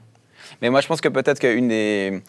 Mais 0.61 0.69
moi, 0.69 0.79
je 0.81 0.87
pense 0.87 1.01
que 1.01 1.09
peut-être 1.09 1.39
qu'une 1.39 1.67
des, 1.67 2.21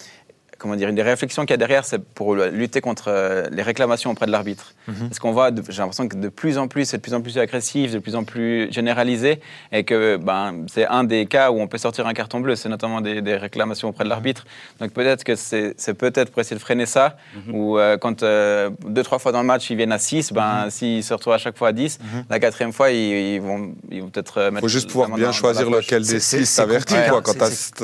comment 0.58 0.74
dire, 0.76 0.88
une 0.88 0.96
des 0.96 1.02
réflexions 1.02 1.42
qu'il 1.42 1.50
y 1.50 1.54
a 1.54 1.56
derrière, 1.56 1.84
c'est 1.84 2.02
pour 2.02 2.34
lutter 2.34 2.80
contre 2.80 3.04
euh, 3.08 3.46
les 3.52 3.62
réclamations 3.62 4.10
auprès 4.10 4.26
de 4.26 4.32
l'arbitre. 4.32 4.74
Parce 5.00 5.18
qu'on 5.18 5.32
voit, 5.32 5.50
j'ai 5.68 5.78
l'impression 5.82 6.08
que 6.08 6.16
de 6.16 6.28
plus 6.30 6.56
en 6.58 6.66
plus, 6.66 6.86
c'est 6.86 6.96
de 6.96 7.02
plus 7.02 7.12
en 7.14 7.20
plus 7.20 7.36
agressif, 7.38 7.92
de 7.92 7.98
plus 7.98 8.16
en 8.16 8.24
plus 8.24 8.72
généralisé, 8.72 9.38
et 9.70 9.84
que 9.84 10.16
ben, 10.16 10.64
c'est 10.66 10.86
un 10.86 11.04
des 11.04 11.26
cas 11.26 11.50
où 11.50 11.60
on 11.60 11.66
peut 11.68 11.76
sortir 11.78 12.06
un 12.06 12.14
carton 12.14 12.40
bleu, 12.40 12.56
c'est 12.56 12.70
notamment 12.70 13.00
des, 13.02 13.20
des 13.20 13.36
réclamations 13.36 13.88
auprès 13.90 14.04
de 14.04 14.08
l'arbitre. 14.08 14.46
Donc 14.80 14.92
peut-être 14.92 15.24
que 15.24 15.36
c'est 15.36 15.74
c'est 15.76 15.92
peut-être 15.94 16.30
pour 16.30 16.40
essayer 16.40 16.56
de 16.56 16.60
freiner 16.62 16.86
ça, 16.86 17.16
ou 17.52 17.78
euh, 17.78 17.98
quand 17.98 18.22
euh, 18.22 18.70
deux, 18.86 19.02
trois 19.02 19.18
fois 19.18 19.30
dans 19.30 19.40
le 19.42 19.46
match, 19.46 19.68
ils 19.70 19.76
viennent 19.76 19.92
à 19.92 19.98
6, 19.98 20.32
ben, 20.32 20.70
s'ils 20.70 21.04
se 21.04 21.12
retrouvent 21.12 21.34
à 21.34 21.38
chaque 21.38 21.58
fois 21.58 21.68
à 21.68 21.72
10, 21.72 21.98
la 22.30 22.40
quatrième 22.40 22.72
fois, 22.72 22.90
ils, 22.90 23.34
ils 23.34 23.40
vont, 23.42 23.74
ils 23.90 24.00
vont 24.02 24.08
peut-être 24.08 24.38
euh, 24.38 24.48
Il 24.48 24.54
mettre 24.54 24.60
faut 24.62 24.68
juste 24.68 24.88
pouvoir 24.90 25.10
bien 25.10 25.32
choisir 25.32 25.68
lequel 25.70 26.02
des 26.02 26.18
c'est- 26.18 26.38
six 26.38 26.46
c'est 26.46 26.62
t'avertit, 26.62 26.94
compliqué, 26.94 27.10
quoi. 27.10 27.18
hein. 27.18 27.22
Quand 27.24 27.34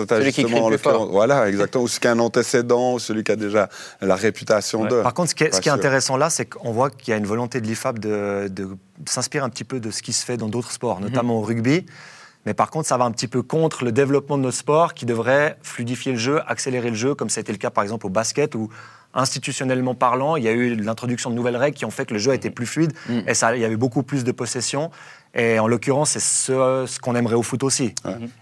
t'as 0.07 0.17
celui 0.21 0.33
qui 0.33 0.41
justement, 0.43 0.71
le 0.71 0.79
plus 0.79 0.83
fort. 0.83 1.07
voilà, 1.11 1.49
exactement. 1.49 1.85
Ou 1.85 1.89
celui 1.89 2.01
qui 2.01 2.09
a 2.09 2.15
ou 2.73 2.99
celui 2.99 3.23
qui 3.25 3.33
a 3.33 3.37
déjà 3.37 3.69
la 4.01 4.17
réputation 4.17 4.83
Ouais. 4.83 4.89
de. 4.89 5.03
Par 5.03 5.15
contre, 5.15 5.31
ce 5.31 5.35
qui 5.35 5.45
est, 5.45 5.47
ce 5.47 5.51
Pas 5.53 5.61
qui 5.61 5.69
est 5.69 5.73
sûr. 5.73 5.79
intéressant 5.79 6.17
là, 6.17 6.31
c'est 6.31 6.47
qu'on 6.47 6.73
voit 6.73 6.91
qu'il 6.91 7.11
y 7.11 7.15
a 7.15 7.17
une 7.19 7.27
volonté 7.27 7.61
de 7.61 7.67
l'IFAB 7.67 7.99
de, 7.99 8.49
de 8.51 8.69
s'inspirer 9.07 9.45
un 9.45 9.49
petit 9.51 9.65
peu 9.65 9.81
de 9.81 9.91
ce 9.91 10.03
qui 10.03 10.13
se 10.13 10.25
fait 10.25 10.37
dans 10.37 10.49
d'autres 10.49 10.73
sports, 10.73 11.01
notamment 11.01 11.39
au 11.39 11.43
rugby. 11.43 11.87
Mais 12.47 12.53
par 12.55 12.71
contre, 12.71 12.87
ça 12.89 12.99
va 12.99 13.05
un 13.07 13.11
petit 13.11 13.27
peu 13.29 13.43
contre 13.43 13.85
le 13.85 13.93
développement 13.93 14.37
de 14.37 14.43
notre 14.43 14.57
sport 14.59 14.93
qui 14.93 15.07
devrait 15.07 15.57
fluidifier 15.63 16.13
le 16.13 16.19
jeu, 16.19 16.41
accélérer 16.47 16.91
le 16.91 16.97
jeu, 16.97 17.15
comme 17.15 17.31
ça 17.31 17.39
a 17.39 17.43
été 17.43 17.53
le 17.53 17.59
cas 17.59 17.71
par 17.71 17.83
exemple 17.83 18.07
au 18.07 18.11
basket 18.11 18.55
où 18.55 18.69
institutionnellement 19.15 19.95
parlant, 19.95 20.37
il 20.37 20.43
y 20.45 20.49
a 20.49 20.53
eu 20.53 20.75
l'introduction 20.75 21.31
de 21.31 21.35
nouvelles 21.37 21.57
règles 21.57 21.77
qui 21.77 21.85
ont 21.85 21.91
fait 21.91 22.05
que 22.05 22.13
le 22.15 22.19
jeu 22.19 22.33
a 22.33 22.35
été 22.35 22.51
plus 22.51 22.67
fluide 22.67 22.93
Mm. 23.09 23.21
et 23.29 23.35
ça, 23.35 23.55
il 23.57 23.63
y 23.63 23.65
avait 23.65 23.77
beaucoup 23.77 24.03
plus 24.03 24.25
de 24.25 24.33
possession. 24.33 24.91
Et 25.37 25.59
en 25.59 25.67
l'occurrence, 25.67 26.11
c'est 26.11 26.21
ce, 26.21 26.85
ce 26.87 26.99
qu'on 27.01 27.17
aimerait 27.17 27.35
au 27.35 27.43
foot 27.43 27.65
aussi. 27.65 27.93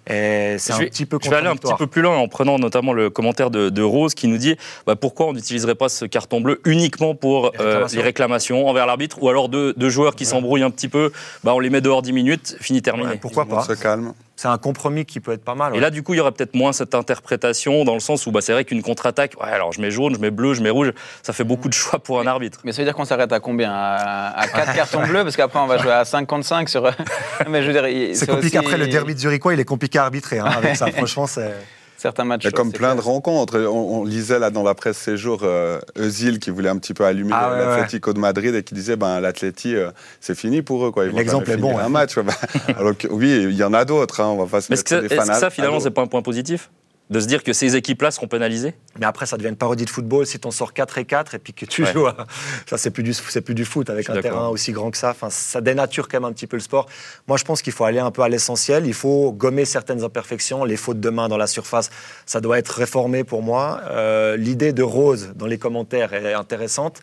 Et 0.07 0.57
c'est 0.59 0.73
Je 0.73 0.77
un 0.77 0.79
vais- 0.81 0.87
petit 0.91 1.07
peu 1.07 1.19
Je 1.23 1.31
vais 1.31 1.37
aller 1.37 1.49
un 1.49 1.57
petit 1.57 1.73
peu 1.79 1.87
plus 1.87 2.03
loin 2.03 2.17
en 2.19 2.29
prenant 2.29 2.59
notamment 2.59 2.93
le 2.93 3.09
commentaire 3.09 3.51
de, 3.51 3.71
de 3.71 3.83
Rose 3.83 4.15
qui 4.15 4.29
nous 4.29 4.37
dit 4.37 4.57
bah, 4.87 4.95
pourquoi 4.97 5.27
on 5.27 5.33
n'utiliserait 5.33 5.75
pas 5.75 5.89
ce 5.89 6.05
carton 6.05 6.41
bleu 6.41 6.61
uniquement 6.67 7.15
pour 7.15 7.53
Les 7.53 7.61
euh, 7.61 7.65
réclamations. 7.69 7.97
les 7.99 8.03
réclamations 8.05 8.69
envers 8.69 8.87
l'arbitre 8.87 9.23
ou 9.23 9.29
alors 9.31 9.49
deux, 9.49 9.73
deux 9.75 9.89
joueurs 9.91 10.15
qui 10.15 10.27
s'embrouillent 10.27 10.63
un 10.65 10.71
petit 10.71 10.89
peu, 10.89 11.13
bah, 11.45 11.55
on 11.55 11.61
les 11.61 11.71
met 11.71 11.81
dehors 11.81 12.03
10 12.03 12.13
minutes, 12.13 12.57
fini 12.61 12.83
terminé. 12.83 13.09
Ouais, 13.09 13.17
pourquoi 13.17 13.47
pas 13.47 13.65
se 13.65 13.73
calme. 13.73 14.13
C'est 14.43 14.49
un 14.49 14.59
compromis 14.59 15.05
qui 15.05 15.21
peut 15.21 15.31
être 15.31 15.45
pas 15.45 15.55
mal. 15.55 15.77
Et 15.77 15.79
là, 15.79 15.91
du 15.91 16.03
coup, 16.03 16.15
il 16.15 16.17
y 16.17 16.21
aurait 16.21 16.33
peut-être 16.33 16.57
moins 16.57 16.73
cette 16.73 16.97
interprétation 16.97 17.85
dans 17.85 17.95
le 17.95 18.01
sens 18.01 18.27
où 18.27 18.33
bah, 18.33 18.41
c'est 18.41 18.53
vrai 18.53 18.65
qu'une 18.65 18.83
contre-attaque, 18.83 19.35
ouais, 19.41 19.49
alors 19.53 19.73
je 19.73 19.81
mets 19.81 19.93
jaune, 19.93 20.17
je 20.17 20.19
mets 20.21 20.33
bleu, 20.33 20.53
je 20.55 20.63
mets 20.63 20.71
rouge, 20.71 20.93
ça 21.23 21.33
fait 21.33 21.45
beaucoup 21.45 21.69
de 21.69 21.75
choix 21.75 22.01
pour 22.01 22.19
un 22.19 22.27
arbitre. 22.27 22.59
Mais 22.65 22.73
ça 22.73 22.79
veut 22.83 22.85
dire 22.87 22.95
qu'on 22.97 23.05
s'arrête 23.05 23.33
à 23.33 23.39
combien? 23.39 23.71
À, 23.73 24.37
à 24.41 24.49
4 24.49 24.75
cartons 24.75 25.07
bleus 25.07 25.23
Parce 25.23 25.37
qu'après, 25.37 25.61
on 25.61 25.69
va 25.69 25.79
jouer 25.79 25.93
à 25.93 26.05
5 26.05 26.27
contre 26.27 26.45
5 26.45 26.69
sur. 26.69 26.83
Mais 27.49 27.63
je 27.63 27.69
veux 27.69 27.73
dire, 27.73 27.87
il- 27.87 28.17
C'est 28.17 28.27
compliqué. 28.27 28.59
aussi 28.59 28.67
Après, 28.67 28.79
le 28.79 28.89
derby 28.89 29.15
de 29.15 29.21
Zurichois, 29.21 29.55
il 29.55 29.61
est 29.61 29.65
compliqué 29.65 30.01
à 30.01 30.03
arbitrer. 30.03 30.41
hein, 30.41 30.47
avec 30.57 30.75
ça, 30.75 30.87
franchement, 30.93 31.29
c'est. 31.29 31.53
Certains 32.03 32.25
matchs. 32.25 32.43
Il 32.43 32.47
y 32.47 32.49
a 32.49 32.51
comme 32.51 32.73
plein 32.73 32.97
de 32.97 33.01
rencontres. 33.01 33.61
On, 33.61 34.01
on 34.01 34.05
lisait 34.05 34.41
là 34.41 34.51
dans 34.51 34.65
la 34.65 34.75
presse 34.75 34.99
ces 34.99 35.17
jours 35.17 35.43
euh, 35.45 35.79
Özil 35.97 36.41
qui 36.41 36.51
voulait 36.51 36.69
un 36.69 36.77
petit 36.79 36.95
peu 36.95 37.05
allumer 37.05 37.31
Ah 37.33 37.53
ouais, 37.53 37.59
l'Atlético 37.59 38.13
de 38.13 38.19
Madrid 38.19 38.53
et 38.57 38.65
qui 38.65 38.75
disait 38.75 38.97
ben 38.97 39.21
l'Atleti 39.21 39.77
euh, 39.77 39.93
c'est 40.21 40.35
fini 40.35 40.63
pour 40.63 40.85
eux 40.85 40.91
quoi. 40.91 41.07
L'exemple 41.07 41.49
est 41.53 41.57
bon. 41.57 41.79
Un 41.79 41.89
match. 41.89 42.17
alors 42.77 42.97
que, 42.99 43.07
oui, 43.07 43.45
il 43.45 43.55
y 43.55 43.63
en 43.63 43.73
a 43.73 43.85
d'autres. 43.85 44.21
hein, 44.21 44.27
on 44.27 44.37
va 44.37 44.47
pas 44.47 44.61
se 44.61 44.67
Mais 44.71 44.75
est-ce 44.75 44.83
que, 44.83 45.07
que 45.07 45.25
ça, 45.25 45.49
finalement, 45.51 45.79
c'est 45.79 45.93
pas 45.93 46.03
un 46.03 46.09
point 46.09 46.23
positif? 46.23 46.71
De 47.13 47.21
se 47.21 47.27
dire 47.27 47.43
que 47.43 47.53
ces 47.53 47.77
équipes-là 47.77 48.11
seront 48.11 48.27
pénalisées? 48.27 48.75
Mais 48.99 49.05
après, 49.05 49.27
ça 49.27 49.37
devient 49.37 49.51
une 49.51 49.57
parodie 49.57 49.85
de 49.85 49.91
football. 49.91 50.27
Si 50.27 50.39
t'en 50.39 50.51
sors 50.51 50.73
4 50.73 50.97
et 50.97 51.05
4 51.05 51.35
et 51.35 51.39
puis 51.39 51.53
que 51.53 51.67
tu 51.67 51.85
Ouais. 51.85 51.93
joues, 51.93 52.07
à- 52.07 52.27
ça 52.67 52.79
c'est 52.79 52.91
plus 52.91 53.03
du 53.03 53.13
plus 53.45 53.55
du 53.55 53.65
foot 53.67 53.91
avec 53.91 54.09
un 54.09 54.19
terrain 54.21 54.49
aussi 54.49 54.73
grand 54.73 54.91
que 54.91 54.97
ça. 54.97 55.11
Enfin, 55.11 55.29
ça 55.29 55.61
dénature 55.61 56.09
quand 56.09 56.19
même 56.21 56.31
un 56.31 56.33
petit 56.33 56.47
peu 56.47 56.57
le 56.57 56.63
sport. 56.63 56.87
Moi, 57.29 57.37
je 57.37 57.45
pense 57.45 57.61
qu'il 57.61 57.75
faut 57.75 57.85
aller 57.85 57.99
un 57.99 58.11
peu 58.11 58.23
à 58.23 58.29
l'essentiel. 58.31 58.87
Il 58.87 58.95
faut 58.95 59.31
gommer 59.33 59.67
certaines 59.67 60.03
imperfections, 60.03 60.65
les 60.65 60.77
fautes 60.79 61.01
de 61.01 61.11
main 61.11 61.29
dans 61.29 61.37
la 61.37 61.47
surface. 61.47 61.91
Ça 62.25 62.41
doit 62.41 62.59
être 62.59 62.71
réformé 62.71 63.25
pour 63.25 63.43
moi. 63.43 63.81
Euh, 63.91 64.37
L'idée 64.39 64.73
de 64.73 64.83
Rose 64.83 65.33
dans 65.37 65.47
les 65.47 65.59
commentaires 65.59 66.15
est 66.15 66.33
intéressante. 66.33 67.01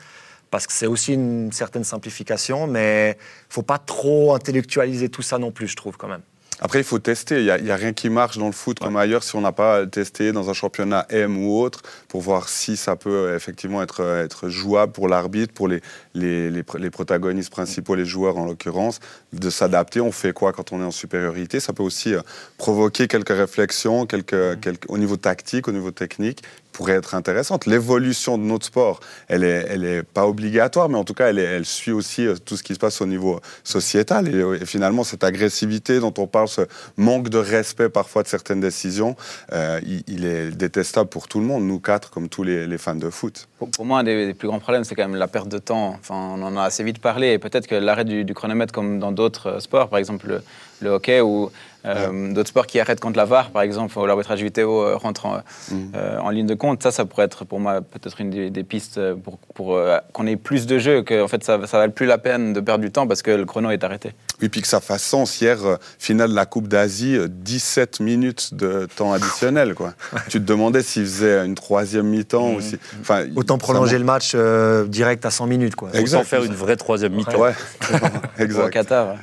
Parce 0.51 0.65
que 0.65 0.73
c'est 0.73 0.87
aussi 0.87 1.13
une 1.13 1.51
certaine 1.51 1.83
simplification, 1.83 2.65
mais 2.65 3.15
il 3.19 3.53
faut 3.53 3.61
pas 3.61 3.77
trop 3.77 4.33
intellectualiser 4.33 5.09
tout 5.09 5.21
ça 5.21 5.37
non 5.37 5.51
plus, 5.51 5.67
je 5.67 5.75
trouve 5.75 5.95
quand 5.95 6.07
même. 6.07 6.21
Après, 6.61 6.79
il 6.79 6.83
faut 6.83 6.99
tester. 6.99 7.37
Il 7.39 7.43
n'y 7.45 7.51
a, 7.51 7.57
il 7.57 7.65
y 7.65 7.71
a 7.71 7.75
rien 7.75 7.93
qui 7.93 8.09
marche 8.09 8.37
dans 8.37 8.47
le 8.47 8.51
foot 8.51 8.79
comme 8.79 8.97
ailleurs 8.97 9.23
si 9.23 9.35
on 9.35 9.41
n'a 9.41 9.51
pas 9.51 9.85
testé 9.85 10.31
dans 10.31 10.49
un 10.49 10.53
championnat 10.53 11.05
M 11.09 11.37
ou 11.37 11.59
autre 11.59 11.81
pour 12.07 12.21
voir 12.21 12.49
si 12.49 12.75
ça 12.75 12.95
peut 12.95 13.09
euh, 13.09 13.35
effectivement 13.35 13.81
être, 13.81 14.01
euh, 14.01 14.25
être 14.25 14.49
jouable 14.49 14.91
pour 14.91 15.07
l'arbitre, 15.07 15.53
pour 15.53 15.67
les, 15.67 15.81
les, 16.13 16.51
les, 16.51 16.63
pr- 16.63 16.77
les 16.77 16.89
protagonistes 16.89 17.51
principaux, 17.51 17.95
les 17.95 18.05
joueurs 18.05 18.37
en 18.37 18.45
l'occurrence, 18.45 18.99
de 19.33 19.49
s'adapter. 19.49 20.01
On 20.01 20.11
fait 20.11 20.33
quoi 20.33 20.51
quand 20.51 20.71
on 20.71 20.81
est 20.81 20.85
en 20.85 20.91
supériorité? 20.91 21.59
Ça 21.59 21.73
peut 21.73 21.83
aussi 21.83 22.13
euh, 22.13 22.21
provoquer 22.57 23.07
quelques 23.07 23.29
réflexions 23.29 24.05
quelques, 24.05 24.59
quelques, 24.59 24.89
au 24.89 24.97
niveau 24.97 25.17
tactique, 25.17 25.67
au 25.67 25.71
niveau 25.71 25.91
technique, 25.91 26.43
pourrait 26.79 26.93
être 26.93 27.13
intéressante. 27.13 27.65
L'évolution 27.65 28.37
de 28.37 28.43
notre 28.43 28.65
sport, 28.65 29.01
elle 29.27 29.41
n'est 29.41 29.65
elle 29.67 29.83
est 29.83 30.01
pas 30.01 30.25
obligatoire, 30.25 30.87
mais 30.87 30.97
en 30.97 31.03
tout 31.03 31.13
cas, 31.13 31.27
elle, 31.27 31.65
suit 31.65 31.91
aussi 31.91 32.25
euh, 32.25 32.35
tout 32.37 32.55
ce 32.55 32.63
qui 32.63 32.73
se 32.73 32.79
passe 32.79 33.01
au 33.01 33.05
niveau 33.05 33.41
sociétal. 33.65 34.29
Et, 34.29 34.35
euh, 34.35 34.61
et 34.61 34.65
finalement, 34.65 35.03
cette 35.03 35.25
agressivité 35.25 35.99
dont 35.99 36.13
on 36.17 36.25
parle, 36.25 36.47
ce 36.47 36.61
manque 36.95 37.27
de 37.27 37.37
respect 37.37 37.89
parfois 37.89 38.23
de 38.23 38.29
certaines 38.29 38.61
décisions, 38.61 39.17
euh, 39.51 39.81
il, 40.07 40.23
est 40.23 40.51
détestable 40.51 41.09
pour 41.09 41.27
tout 41.27 41.41
le 41.41 41.45
monde, 41.45 41.65
nous 41.65 41.81
quatre, 41.81 42.11
comme 42.11 42.29
tous 42.29 42.43
les, 42.43 42.77
fans 42.77 42.95
de 42.95 43.09
foot. 43.09 43.49
Pour, 43.57 43.85
moi, 43.85 43.99
un 43.99 44.03
des, 44.05 44.33
plus 44.33 44.47
grands 44.47 44.61
problèmes, 44.61 44.85
c'est 44.85 44.95
quand 44.95 45.05
même 45.05 45.19
la 45.19 45.27
perte 45.27 45.49
de 45.49 45.57
temps. 45.57 45.97
Enfin, 45.99 46.15
on 46.15 46.41
en 46.41 46.55
a 46.55 46.63
assez 46.63 46.85
vite 46.85 46.99
parlé. 46.99 47.33
Et 47.33 47.39
peut-être 47.39 47.67
que 47.67 47.75
l'arrêt 47.75 48.05
du, 48.05 48.33
chronomètre, 48.33 48.71
comme 48.71 48.99
dans 48.99 49.11
d'autres 49.11 49.59
sports, 49.59 49.89
par 49.89 49.99
exemple 49.99 50.27
le, 50.27 50.41
le 50.79 50.91
hockey 50.91 51.19
ou 51.19 51.51
euh, 51.85 52.33
d'autres 52.33 52.49
sports 52.49 52.67
qui 52.67 52.79
arrêtent 52.79 52.99
contre 52.99 53.17
la 53.17 53.25
VAR, 53.25 53.51
par 53.51 53.61
exemple, 53.61 53.97
où 53.97 54.05
l'arbitrage 54.05 54.41
vidéo 54.41 54.81
euh, 54.83 54.95
rentre 54.95 55.25
en, 55.25 55.37
Mm. 55.71 55.75
euh, 55.95 56.19
en 56.19 56.29
ligne 56.29 56.45
de 56.47 56.55
compte, 56.55 56.81
ça, 56.83 56.91
ça 56.91 57.05
pourrait 57.05 57.25
être 57.25 57.45
pour 57.45 57.59
moi 57.59 57.81
peut-être 57.81 58.19
une 58.21 58.29
des, 58.29 58.49
des 58.49 58.63
pistes 58.63 58.99
pour, 59.23 59.37
pour 59.53 59.75
euh, 59.75 59.97
qu'on 60.13 60.25
ait 60.27 60.35
plus 60.35 60.65
de 60.67 60.77
jeux, 60.79 61.01
que 61.03 61.21
en 61.23 61.27
fait, 61.27 61.43
ça 61.43 61.57
ne 61.57 61.65
vaut 61.85 61.91
plus 61.91 62.05
la 62.05 62.17
peine 62.17 62.53
de 62.53 62.59
perdre 62.59 62.83
du 62.83 62.91
temps 62.91 63.07
parce 63.07 63.21
que 63.21 63.31
le 63.31 63.45
chrono 63.45 63.69
est 63.71 63.83
arrêté. 63.83 64.13
Et 64.41 64.49
puis 64.49 64.61
que 64.61 64.67
ça 64.67 64.79
fasse 64.79 65.03
sens. 65.03 65.39
Hier, 65.41 65.57
finale 65.99 66.29
de 66.31 66.35
la 66.35 66.45
Coupe 66.45 66.67
d'Asie, 66.67 67.15
euh, 67.17 67.27
17 67.29 67.99
minutes 67.99 68.53
de 68.53 68.87
temps 68.95 69.11
additionnel. 69.13 69.73
Quoi. 69.75 69.93
tu 70.29 70.39
te 70.39 70.45
demandais 70.45 70.81
s'il 70.81 71.03
faisait 71.03 71.45
une 71.45 71.55
troisième 71.55 72.07
mi-temps 72.07 72.53
ou 72.53 72.61
si. 72.61 72.77
Enfin, 73.01 73.25
Autant 73.35 73.55
ça 73.55 73.59
prolonger 73.59 73.97
le 73.97 74.05
match 74.05 74.31
euh, 74.35 74.85
direct 74.85 75.25
à 75.25 75.31
100 75.31 75.47
minutes. 75.47 75.75
Quoi. 75.75 75.89
Exact. 75.93 76.19
Autant 76.19 76.27
faire 76.29 76.43
une 76.43 76.53
vraie 76.55 76.77
troisième 76.77 77.13
mi-temps. 77.13 77.37
Ouais, 77.39 77.53
Au 78.39 78.41
exact. 78.41 78.69
Qatar. 78.71 79.15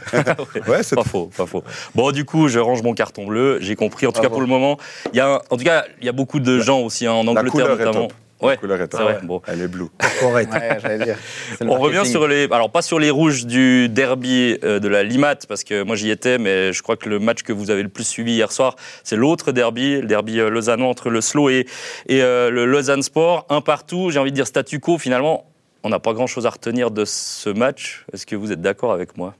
Ouais, 0.69 0.83
c'est 0.83 0.97
Pas 0.97 1.05
faux, 1.05 1.31
pas 1.37 1.47
faux. 1.47 1.65
Bon, 1.95 2.13
du 2.13 2.25
coup, 2.25 2.46
je 2.49 2.59
range 2.59 2.83
mon 2.83 2.95
carton 2.95 3.27
bleu. 3.27 3.59
J'ai 3.61 3.77
compris. 3.77 4.07
En 4.07 4.11
tout 4.13 4.17
cas, 4.21 4.29
Bravo. 4.29 4.35
pour 4.35 4.41
le 4.41 4.47
moment, 4.47 4.79
il 5.13 5.17
y 5.17 5.21
a, 5.21 5.41
en 5.51 5.57
tout 5.57 5.65
cas, 5.65 5.85
il 6.01 6.07
y 6.07 6.09
a 6.09 6.13
beaucoup 6.13 6.41
de 6.41 6.61
gens 6.61 6.81
aussi 6.81 7.07
hein, 7.07 7.13
en 7.13 7.25
La 7.25 7.41
Angleterre 7.41 7.69
notamment. 7.69 8.09
Ouais, 8.43 8.59
couleur 8.59 8.81
est 8.83 8.89
c'est 8.93 9.03
vrai. 9.03 9.15
ouais. 9.15 9.21
Bon. 9.23 9.41
Elle 9.47 9.63
est 9.63 9.69
bleue. 9.69 9.89
Ouais, 10.23 10.45
dire. 10.45 11.17
Le 11.61 11.71
On 11.71 11.79
revient 11.79 12.05
sur 12.05 12.29
les, 12.29 12.45
alors 12.51 12.71
pas 12.71 12.83
sur 12.83 12.99
les 12.99 13.11
rouges 13.11 13.47
du 13.47 13.89
derby 13.89 14.59
euh, 14.63 14.79
de 14.79 14.89
la 14.89 15.03
Limat 15.03 15.37
parce 15.49 15.65
que 15.65 15.83
moi 15.83 15.97
j'y 15.97 16.11
étais, 16.11 16.37
mais 16.37 16.73
je 16.73 16.83
crois 16.83 16.97
que 16.97 17.09
le 17.09 17.19
match 17.19 17.43
que 17.43 17.53
vous 17.55 17.71
avez 17.71 17.83
le 17.83 17.89
plus 17.89 18.05
suivi 18.05 18.33
hier 18.33 18.53
soir, 18.53 18.77
c'est 19.05 19.17
l'autre 19.17 19.53
derby, 19.53 20.01
le 20.01 20.07
derby 20.07 20.39
euh, 20.39 20.51
lausannois 20.51 20.89
entre 20.89 21.09
le 21.09 21.23
Slow 21.23 21.49
et, 21.49 21.67
et 22.09 22.23
euh, 22.23 22.51
le 22.51 22.67
Lausanne 22.67 23.03
Sport, 23.03 23.47
un 23.49 23.63
partout. 23.63 24.11
J'ai 24.11 24.19
envie 24.19 24.33
de 24.33 24.37
dire 24.37 24.47
statu 24.47 24.81
quo. 24.81 24.99
Finalement, 24.99 25.47
on 25.83 25.89
n'a 25.89 25.99
pas 25.99 26.13
grand 26.13 26.27
chose 26.27 26.45
à 26.45 26.51
retenir 26.51 26.91
de 26.91 27.07
ce 27.07 27.49
match. 27.49 28.05
Est-ce 28.13 28.27
que 28.27 28.37
vous 28.37 28.53
êtes 28.53 28.61
d'accord 28.61 28.93
avec 28.93 29.17
moi? 29.17 29.35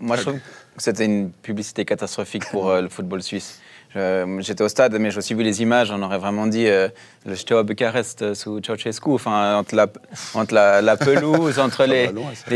Moi, 0.00 0.16
je 0.16 0.22
trouve 0.22 0.34
que 0.36 0.40
c'était 0.78 1.04
une 1.04 1.30
publicité 1.30 1.84
catastrophique 1.84 2.44
pour 2.50 2.70
euh, 2.70 2.80
le 2.82 2.88
football 2.88 3.22
suisse. 3.22 3.60
Je- 3.94 4.38
J'étais 4.40 4.62
au 4.64 4.68
stade, 4.68 4.94
mais 4.98 5.10
j'ai 5.10 5.18
aussi 5.18 5.32
vu 5.34 5.42
les 5.42 5.62
images. 5.62 5.90
On 5.90 6.02
aurait 6.02 6.18
vraiment 6.18 6.46
dit 6.46 6.66
euh, 6.66 6.88
le 7.24 7.34
Steaua 7.34 7.62
Bucarest 7.62 8.20
euh, 8.22 8.34
sous 8.34 8.60
Ceausescu. 8.62 9.10
Enfin, 9.10 9.56
entre 9.56 9.74
la, 9.74 9.86
entre 10.34 10.52
la, 10.54 10.82
la 10.82 10.96
pelouse, 10.96 11.58
entre 11.58 11.84
les, 11.84 12.10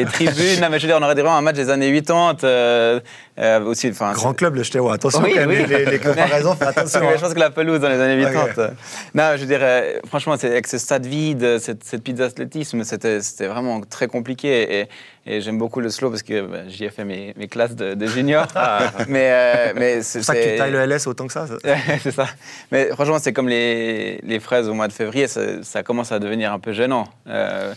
tribunes. 0.07 0.61
Non, 0.61 0.69
mais 0.71 0.79
je 0.79 0.87
veux 0.87 0.93
dire, 0.93 0.99
on 1.01 1.03
aurait 1.05 1.15
dit 1.15 1.21
vraiment 1.21 1.37
un 1.39 1.43
match 1.43 1.57
des 1.57 1.71
années 1.71 1.93
80. 1.93 2.37
euh, 2.45 3.01
euh, 3.39 3.61
aussi, 3.65 3.91
Grand 3.91 4.35
club, 4.35 4.55
le 4.57 4.65
Steaua. 4.65 4.95
Attention, 4.95 5.23
Oui, 5.23 5.33
quand 5.35 5.47
même, 5.47 5.49
oui. 5.51 5.65
les, 5.67 5.85
les 5.87 5.99
comparaisons, 5.99 6.55
fais 6.57 6.67
attention. 6.75 7.01
Oui, 7.01 7.07
hein. 7.07 7.13
je 7.17 7.21
pense 7.23 7.33
que 7.35 7.39
la 7.39 7.51
pelouse 7.51 7.81
dans 7.81 7.89
les 7.89 8.01
années 8.01 8.23
80. 8.23 8.43
Ok. 8.45 8.59
euh, 8.59 8.69
Non, 9.15 9.33
je 9.37 9.45
dirais, 9.45 10.01
franchement, 10.09 10.37
c'est- 10.39 10.51
avec 10.51 10.67
ce 10.67 10.77
stade 10.79 11.07
vide, 11.07 11.59
cette, 11.59 11.85
cette 11.85 12.03
piste 12.03 12.19
d'athlétisme, 12.19 12.83
c'était 12.85 13.21
c'était 13.23 13.47
vraiment 13.47 13.81
très 13.83 14.09
compliqué. 14.09 14.81
Et, 14.81 14.89
et 15.27 15.41
j'aime 15.41 15.59
beaucoup 15.59 15.81
le 15.81 15.91
slow 15.91 16.11
parce 16.11 16.23
que 16.23 16.41
bah, 16.41 16.59
j'y 16.67 16.85
ai 16.85 16.91
fait 16.91 17.05
mes, 17.05 17.35
mes 17.37 17.47
classes 17.47 17.77
de, 17.77 17.95
de 17.95 18.07
junior. 18.07 18.47
mais 19.09 19.31
euh, 19.31 19.73
mais 19.77 20.03
C'est 20.03 20.21
pour 20.21 20.27
ça 20.27 20.35
que 20.35 20.53
tu 20.53 20.57
tailles 20.57 20.73
le 20.73 20.87
LS 20.87 21.07
autant 21.07 21.27
que 21.27 21.33
ça. 21.33 21.47
ça. 21.47 21.57
c'est 22.03 22.11
ça. 22.11 22.27
Mais 22.73 22.89
franchement, 22.89 23.19
c'est 23.19 23.33
comme 23.33 23.49
les, 23.49 24.19
les 24.23 24.41
fraises 24.41 24.69
au 24.69 24.75
mois 24.75 24.89
de 24.89 24.93
février, 24.93 25.29
ça, 25.29 25.63
ça 25.63 25.83
commence 25.83 26.11
à 26.13 26.19
devenir 26.19 26.53
un 26.53 26.59
peu 26.59 26.73
gênant. 26.73 27.05
Euh, 27.29 27.75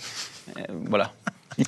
euh, 0.57 0.61
voilà. 0.85 1.11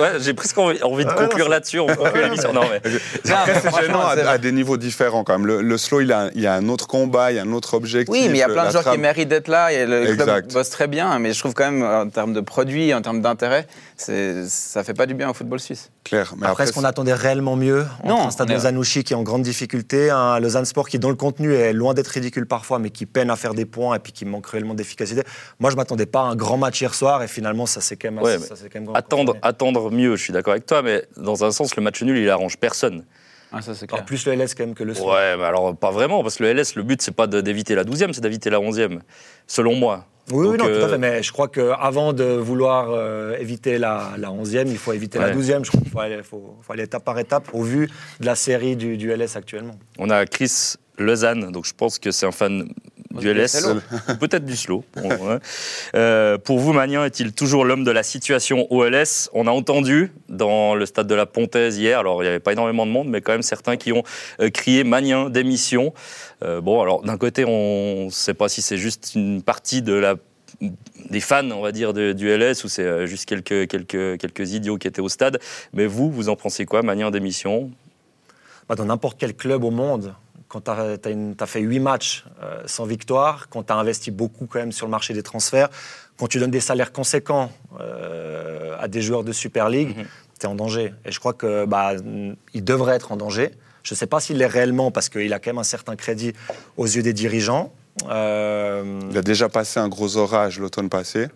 Ouais, 0.00 0.12
J'ai 0.20 0.34
presque 0.34 0.58
envie, 0.58 0.82
envie 0.82 1.04
de 1.04 1.10
conclure 1.12 1.48
là-dessus. 1.48 1.78
On 1.78 1.86
conclut 1.86 2.22
l'émission. 2.22 2.52
Non, 2.52 2.62
mais 2.70 2.80
Après, 3.32 3.60
c'est 3.60 3.82
gênant 3.86 4.06
à, 4.06 4.38
des 4.38 4.52
niveaux 4.52 4.76
différents 4.76 5.24
quand 5.24 5.38
même. 5.38 5.46
Le, 5.46 5.62
le 5.62 5.78
slow, 5.78 6.00
il 6.00 6.12
a, 6.12 6.30
il 6.34 6.40
y 6.40 6.46
a 6.46 6.54
un 6.54 6.68
autre 6.68 6.86
combat, 6.86 7.30
il 7.32 7.36
y 7.36 7.38
a 7.38 7.42
un 7.42 7.52
autre 7.52 7.74
objectif. 7.74 8.10
Oui, 8.12 8.26
mais 8.28 8.36
il 8.38 8.40
y 8.40 8.42
a 8.42 8.48
Le- 8.48 8.54
plein 8.54 8.66
de 8.66 8.70
joueurs 8.70 8.90
qui 8.90 8.98
méritent 8.98 9.28
d'être 9.28 9.48
là 9.48 9.72
et 9.72 9.86
le 9.86 10.04
club 10.06 10.20
Exact. 10.20 10.52
bosse 10.52 10.70
très 10.70 10.86
bien. 10.88 11.18
Mais 11.18 11.32
je 11.32 11.38
trouve 11.38 11.54
quand 11.54 11.70
même, 11.70 11.82
en 11.82 12.08
termes 12.08 12.32
de 12.32 12.40
produits, 12.40 12.92
en 12.94 13.02
termes 13.02 13.20
d'intérêt, 13.20 13.66
ça 13.96 14.84
fait 14.84 14.94
pas 14.94 15.06
du 15.06 15.14
bien 15.14 15.30
au 15.30 15.34
football 15.34 15.60
suisse. 15.60 15.90
Clair. 16.04 16.34
Mais 16.38 16.46
Après, 16.46 16.64
est-ce 16.64 16.72
qu'on 16.72 16.84
attendait 16.84 17.12
réellement 17.14 17.56
mieux 17.56 17.86
Non, 18.04 18.14
entre 18.14 18.26
un 18.26 18.30
stade 18.30 18.48
on 18.48 18.52
est- 18.52 18.54
Lausanne-Ouchy 18.56 19.04
qui 19.04 19.12
est 19.12 19.16
en 19.16 19.22
grande 19.22 19.42
difficulté, 19.42 20.10
un 20.10 20.40
Lausanne 20.40 20.64
Sport 20.64 20.88
qui, 20.88 20.98
dans 20.98 21.10
le 21.10 21.14
contenu, 21.14 21.52
est 21.54 21.72
loin 21.72 21.94
d'être 21.94 22.08
ridicule 22.08 22.46
parfois, 22.46 22.78
mais 22.78 22.90
qui 22.90 23.06
peine 23.06 23.30
à 23.30 23.36
faire 23.36 23.54
des 23.54 23.66
points 23.66 23.94
et 23.96 23.98
puis 23.98 24.12
qui 24.12 24.24
manque 24.24 24.46
réellement 24.46 24.74
d'efficacité? 24.74 25.22
Moi, 25.58 25.70
je 25.70 25.76
m'attendais 25.76 26.06
pas 26.06 26.20
à 26.20 26.24
un 26.24 26.36
grand 26.36 26.56
match 26.56 26.80
hier 26.80 26.94
soir 26.94 27.22
et 27.22 27.28
finalement, 27.28 27.66
ça 27.66 27.80
s'est 27.80 27.96
quand 27.96 28.10
même. 28.10 28.22
Ouais, 28.22 28.32
assez- 28.32 28.40
mais 28.40 28.46
ça 28.46 28.56
s'est 28.56 28.68
quand 28.86 28.92
même 28.92 28.96
attendre, 28.98 29.36
attendre 29.42 29.90
mieux, 29.90 30.16
je 30.16 30.22
suis 30.22 30.32
d'accord 30.32 30.52
avec 30.52 30.66
toi, 30.66 30.82
mais 30.82 31.04
dans 31.16 31.44
un 31.44 31.50
sens, 31.50 31.74
le 31.76 31.82
match 31.82 32.02
nul, 32.02 32.16
il 32.18 32.28
arrange 32.30 32.56
personne. 32.58 33.04
Ah, 33.52 33.60
ça, 33.62 33.72
clair. 33.86 34.04
plus 34.04 34.24
le 34.26 34.34
LS 34.34 34.54
quand 34.54 34.64
même 34.64 34.74
que 34.76 34.84
le 34.84 34.94
Sport. 34.94 35.08
Ouais, 35.14 35.36
mais 35.36 35.42
alors 35.44 35.76
pas 35.76 35.90
vraiment, 35.90 36.22
parce 36.22 36.36
que 36.36 36.44
le 36.44 36.52
LS, 36.54 36.76
le 36.76 36.84
but, 36.84 37.02
c'est 37.02 37.10
pas 37.14 37.26
d'éviter 37.26 37.74
la 37.74 37.82
12e, 37.84 38.12
c'est 38.12 38.20
d'éviter 38.20 38.48
la 38.48 38.58
11e, 38.60 39.00
selon 39.48 39.74
moi. 39.74 40.06
Oui, 40.30 40.46
oui, 40.46 40.56
non, 40.56 40.66
tout 40.66 40.70
euh, 40.70 40.86
à 40.86 40.88
fait. 40.90 40.98
Mais 40.98 41.22
je 41.24 41.32
crois 41.32 41.48
qu'avant 41.48 42.12
de 42.12 42.22
vouloir 42.22 42.90
euh, 42.90 43.36
éviter 43.40 43.78
la, 43.78 44.10
la 44.18 44.28
11e, 44.28 44.68
il 44.68 44.78
faut 44.78 44.92
éviter 44.92 45.18
la 45.18 45.30
Ouais. 45.30 45.34
12e. 45.34 45.64
Je 45.64 45.70
crois 45.70 45.80
qu'il 45.80 45.90
faut 45.90 45.98
aller, 45.98 46.22
faut- 46.22 46.56
faut 46.62 46.72
aller 46.72 46.84
étape 46.84 47.04
par 47.04 47.18
étape 47.18 47.48
au 47.52 47.62
vu 47.62 47.90
de 48.20 48.26
la 48.26 48.36
série 48.36 48.76
du, 48.76 48.96
du 48.96 49.10
LS 49.10 49.34
actuellement. 49.34 49.76
On 49.98 50.08
a 50.10 50.24
Chris 50.26 50.74
Lausanne, 51.02 51.50
donc 51.50 51.66
je 51.66 51.74
pense 51.74 51.98
que 51.98 52.10
c'est 52.10 52.26
un 52.26 52.32
fan 52.32 52.68
du 53.18 53.28
LS, 53.32 53.66
ou 53.66 54.14
peut-être 54.16 54.44
du 54.44 54.54
slow. 54.56 54.84
Bon, 54.94 55.08
ouais. 55.08 55.38
Euh, 55.96 56.38
pour 56.38 56.60
vous, 56.60 56.72
Magnin 56.72 57.04
est-il 57.04 57.32
toujours 57.32 57.64
l'homme 57.64 57.82
de 57.82 57.90
la 57.90 58.02
situation 58.04 58.70
au 58.72 58.84
LS 58.84 59.28
On 59.32 59.46
a 59.48 59.50
entendu 59.50 60.12
dans 60.28 60.74
le 60.76 60.86
stade 60.86 61.08
de 61.08 61.14
la 61.14 61.26
Pontaise 61.26 61.76
hier, 61.78 61.98
alors 61.98 62.22
il 62.22 62.26
n'y 62.26 62.28
avait 62.30 62.38
pas 62.38 62.52
énormément 62.52 62.86
de 62.86 62.92
monde, 62.92 63.08
mais 63.08 63.20
quand 63.20 63.32
même 63.32 63.42
certains 63.42 63.76
qui 63.76 63.92
ont 63.92 64.04
euh, 64.40 64.48
crié 64.50 64.84
Magnin, 64.84 65.28
démission. 65.28 65.92
Euh, 66.44 66.60
bon, 66.60 66.80
alors 66.80 67.02
d'un 67.02 67.16
côté, 67.16 67.44
on 67.44 68.06
ne 68.06 68.10
sait 68.10 68.34
pas 68.34 68.48
si 68.48 68.62
c'est 68.62 68.78
juste 68.78 69.12
une 69.16 69.42
partie 69.42 69.82
de 69.82 69.94
la 69.94 70.14
des 71.08 71.20
fans, 71.20 71.50
on 71.52 71.62
va 71.62 71.72
dire, 71.72 71.92
de- 71.94 72.12
du 72.12 72.28
LS, 72.28 72.64
ou 72.64 72.68
c'est 72.68 72.82
euh, 72.84 73.06
juste 73.06 73.24
quelques, 73.26 73.66
quelques, 73.68 74.18
quelques 74.18 74.52
idiots 74.52 74.76
qui 74.78 74.86
étaient 74.88 75.00
au 75.00 75.08
stade. 75.08 75.40
Mais 75.72 75.86
vous, 75.86 76.10
vous 76.10 76.28
en 76.28 76.36
pensez 76.36 76.66
quoi, 76.66 76.82
Magnin 76.82 77.10
démission? 77.10 77.70
Bah, 78.68 78.74
dans 78.74 78.84
n'importe 78.84 79.16
quel 79.18 79.34
club 79.34 79.64
au 79.64 79.70
monde, 79.70 80.14
quand 80.50 80.62
tu 80.64 80.70
as, 80.70 81.46
fait 81.46 81.60
8 81.60 81.78
matchs 81.78 82.24
euh, 82.42 82.60
sans 82.66 82.84
victoire, 82.84 83.48
quand 83.48 83.62
tu 83.62 83.72
as 83.72 83.76
investi 83.76 84.10
beaucoup 84.10 84.46
quand 84.46 84.58
même 84.58 84.72
sur 84.72 84.84
le 84.86 84.90
marché 84.90 85.14
des 85.14 85.22
transferts, 85.22 85.68
quand 86.18 86.26
tu 86.26 86.40
donnes 86.40 86.50
des 86.50 86.60
salaires 86.60 86.92
conséquents 86.92 87.50
euh, 87.80 88.76
à 88.78 88.88
des 88.88 89.00
joueurs 89.00 89.22
de 89.22 89.30
Super 89.32 89.68
League, 89.68 89.96
Mhm. 89.96 90.04
tu 90.40 90.46
es 90.46 90.48
en 90.48 90.56
danger. 90.56 90.92
Et 91.04 91.12
je 91.12 91.20
crois 91.20 91.34
que 91.34 91.64
bah, 91.66 91.92
il 92.52 92.64
devrait 92.64 92.96
être 92.96 93.12
en 93.12 93.16
danger. 93.16 93.52
Je 93.84 93.94
ne 93.94 93.96
sais 93.96 94.06
pas 94.08 94.18
s'il 94.20 94.38
l'est 94.38 94.46
réellement 94.46 94.90
parce 94.90 95.08
qu'il 95.08 95.32
a 95.32 95.38
quand 95.38 95.50
même 95.50 95.58
un 95.58 95.62
certain 95.62 95.94
crédit 95.94 96.32
aux 96.76 96.84
yeux 96.86 97.02
des 97.02 97.12
dirigeants. 97.14 97.72
Euh, 98.08 99.00
Il 99.10 99.16
a 99.16 99.22
déjà 99.22 99.48
passé 99.48 99.78
un 99.78 99.88
gros 99.88 100.16
orage 100.16 100.58
l'automne 100.58 100.88
passé. 100.90 101.28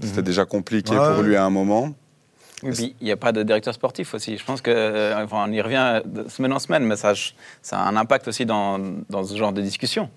C'était 0.00 0.22
déjà 0.22 0.44
compliqué 0.46 0.96
Ouais. 0.96 1.12
pour 1.14 1.22
lui 1.22 1.36
à 1.36 1.44
un 1.44 1.50
moment. 1.50 1.92
Puis, 2.60 2.96
il 3.00 3.04
n'y 3.04 3.12
a 3.12 3.16
pas 3.16 3.32
de 3.32 3.42
directeur 3.42 3.72
sportif 3.74 4.14
aussi. 4.14 4.36
Je 4.36 4.44
pense 4.44 4.60
que, 4.60 4.70
euh, 4.70 5.24
enfin, 5.24 5.44
on 5.48 5.52
y 5.52 5.60
revient 5.60 6.02
de 6.04 6.28
semaine 6.28 6.52
en 6.52 6.58
semaine, 6.58 6.84
mais 6.84 6.96
ça, 6.96 7.12
ça 7.62 7.78
a 7.78 7.88
un 7.88 7.96
impact 7.96 8.26
aussi 8.28 8.46
dans, 8.46 8.78
dans 9.08 9.24
ce 9.24 9.36
genre 9.36 9.52
de 9.52 9.60
discussion. 9.62 10.10